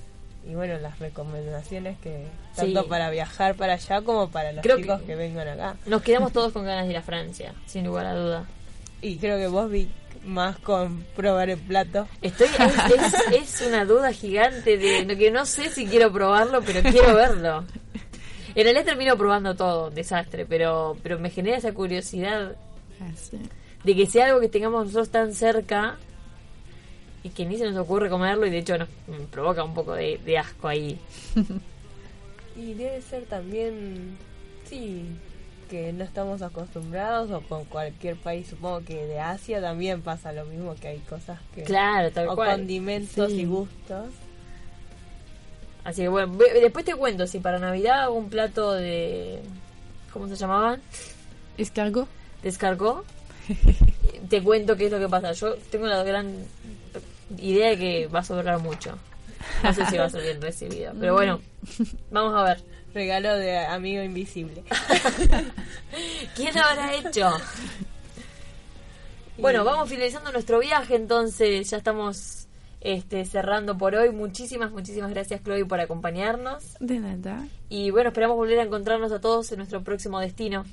y 0.48 0.54
bueno, 0.54 0.78
las 0.78 0.98
recomendaciones 0.98 1.98
que 1.98 2.26
tanto 2.54 2.82
Sí. 2.82 2.88
para 2.88 3.10
viajar 3.10 3.54
para 3.54 3.74
allá 3.74 4.02
como 4.02 4.28
para 4.30 4.52
los 4.52 4.62
Creo 4.62 4.76
chicos 4.78 5.02
que, 5.02 5.14
vengan 5.16 5.48
acá. 5.48 5.76
Nos 5.86 6.02
quedamos 6.02 6.32
todos 6.32 6.52
con 6.52 6.64
ganas 6.64 6.84
de 6.86 6.90
ir 6.92 6.96
a 6.98 7.02
Francia, 7.02 7.54
sin 7.66 7.84
lugar 7.86 8.06
a 8.06 8.14
duda. 8.14 8.44
Y 9.00 9.16
creo 9.18 9.38
que 9.38 9.46
vos 9.46 9.70
vi 9.70 9.88
más 10.24 10.58
con 10.58 11.04
probar 11.16 11.50
el 11.50 11.58
plato. 11.58 12.08
Estoy 12.22 12.46
es, 12.48 12.92
es- 12.94 13.60
es 13.60 13.66
una 13.66 13.84
duda 13.84 14.12
gigante 14.12 14.76
de 14.78 15.04
lo 15.04 15.16
que 15.16 15.30
no 15.30 15.44
sé 15.46 15.68
si 15.70 15.86
quiero 15.86 16.12
probarlo, 16.12 16.62
pero 16.62 16.82
quiero 16.82 17.14
verlo. 17.14 17.64
En 18.54 18.62
realidad 18.64 18.84
termino 18.84 19.16
probando 19.16 19.54
todo, 19.56 19.88
un 19.88 19.94
desastre, 19.94 20.46
pero 20.46 20.96
pero 21.02 21.18
me 21.18 21.28
genera 21.30 21.56
esa 21.56 21.72
curiosidad 21.72 22.52
Así. 23.12 23.38
de 23.82 23.96
que 23.96 24.06
sea 24.06 24.26
algo 24.26 24.40
que 24.40 24.48
tengamos 24.48 24.84
nosotros 24.86 25.10
tan 25.10 25.34
cerca 25.34 25.96
y 27.24 27.30
que 27.30 27.44
ni 27.44 27.56
se 27.58 27.64
nos 27.64 27.76
ocurre 27.76 28.08
comerlo 28.08 28.46
y 28.46 28.50
de 28.50 28.58
hecho 28.58 28.78
nos 28.78 28.88
provoca 29.32 29.64
un 29.64 29.74
poco 29.74 29.94
de, 29.94 30.18
de 30.24 30.38
asco 30.38 30.68
ahí. 30.68 30.98
Y 32.56 32.74
debe 32.74 33.02
ser 33.02 33.24
también, 33.24 34.16
sí, 34.70 35.04
que 35.68 35.92
no 35.92 36.04
estamos 36.04 36.40
acostumbrados 36.40 37.28
o 37.32 37.40
con 37.40 37.64
cualquier 37.64 38.14
país, 38.14 38.46
supongo 38.46 38.82
que 38.84 39.06
de 39.06 39.18
Asia 39.18 39.60
también 39.60 40.02
pasa 40.02 40.30
lo 40.32 40.44
mismo, 40.44 40.76
que 40.76 40.86
hay 40.86 40.98
cosas 41.00 41.40
que... 41.52 41.64
Claro, 41.64 42.12
tal 42.12 42.28
o 42.28 42.36
cual. 42.36 42.52
condimentos 42.52 43.32
Sí. 43.32 43.40
y 43.40 43.44
gustos. 43.46 44.06
Así 45.82 46.02
que 46.02 46.08
bueno, 46.08 46.32
ve- 46.36 46.60
después 46.60 46.84
te 46.84 46.94
cuento 46.94 47.26
si 47.26 47.40
para 47.40 47.58
Navidad 47.58 48.04
hago 48.04 48.14
un 48.14 48.30
plato 48.30 48.72
de... 48.72 49.40
¿Cómo 50.12 50.28
se 50.28 50.36
llamaban? 50.36 50.80
¿Escargo? 51.58 52.06
¿Descargó? 52.44 53.02
te 54.30 54.40
cuento 54.44 54.76
qué 54.76 54.86
es 54.86 54.92
lo 54.92 55.00
que 55.00 55.08
pasa. 55.08 55.32
Yo 55.32 55.56
tengo 55.72 55.86
la 55.86 56.04
gran 56.04 56.32
idea 57.38 57.70
de 57.70 57.78
que 57.78 58.06
va 58.06 58.20
a 58.20 58.24
sobrar 58.24 58.58
mucho. 58.60 58.98
No 59.62 59.72
sé 59.72 59.86
si 59.86 59.98
va 59.98 60.04
a 60.04 60.10
ser 60.10 60.22
bien 60.22 60.40
recibido. 60.40 60.92
Pero 60.98 61.14
bueno, 61.14 61.40
vamos 62.10 62.34
a 62.34 62.44
ver. 62.44 62.62
Regalo 62.94 63.36
de 63.36 63.58
amigo 63.58 64.02
invisible. 64.02 64.62
¿Quién 66.36 66.54
lo 66.54 66.62
habrá 66.62 66.94
hecho? 66.94 67.28
Bueno, 69.36 69.64
vamos 69.64 69.88
finalizando 69.88 70.30
nuestro 70.30 70.60
viaje 70.60 70.94
entonces. 70.94 71.68
Ya 71.68 71.78
estamos 71.78 72.46
este, 72.80 73.24
cerrando 73.24 73.76
por 73.76 73.96
hoy. 73.96 74.12
Muchísimas, 74.12 74.70
muchísimas 74.70 75.10
gracias 75.10 75.42
Chloe 75.42 75.64
por 75.64 75.80
acompañarnos. 75.80 76.76
De 76.78 77.00
nada. 77.00 77.44
Y 77.68 77.90
bueno, 77.90 78.10
esperamos 78.10 78.36
volver 78.36 78.60
a 78.60 78.62
encontrarnos 78.62 79.10
a 79.10 79.20
todos 79.20 79.50
en 79.50 79.58
nuestro 79.58 79.82
próximo 79.82 80.20
destino. 80.20 80.64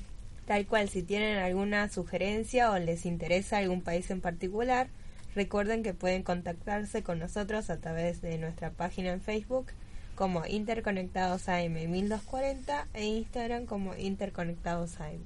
Tal 0.45 0.67
cual, 0.67 0.89
si 0.89 1.01
tienen 1.01 1.37
alguna 1.39 1.89
sugerencia 1.89 2.71
o 2.71 2.77
les 2.77 3.05
interesa 3.05 3.57
algún 3.57 3.81
país 3.81 4.11
en 4.11 4.21
particular, 4.21 4.89
recuerden 5.35 5.83
que 5.83 5.93
pueden 5.93 6.23
contactarse 6.23 7.03
con 7.03 7.19
nosotros 7.19 7.69
a 7.69 7.77
través 7.79 8.21
de 8.21 8.37
nuestra 8.37 8.71
página 8.71 9.11
en 9.11 9.21
Facebook 9.21 9.67
como 10.15 10.45
Interconectados 10.45 11.49
AM 11.49 11.73
1240 11.73 12.87
e 12.93 13.05
Instagram 13.05 13.65
como 13.65 13.95
Interconectados 13.95 14.99
AM. 14.99 15.23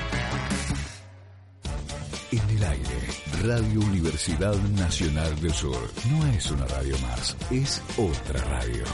En 2.32 2.50
el 2.50 2.64
aire, 2.64 3.00
Radio 3.44 3.82
Universidad 3.82 4.56
Nacional 4.70 5.40
del 5.42 5.52
Sur. 5.52 5.78
No 6.10 6.26
es 6.28 6.50
una 6.50 6.66
radio 6.66 6.98
más, 7.00 7.36
es 7.52 7.82
otra 7.98 8.42
radio. 8.46 8.86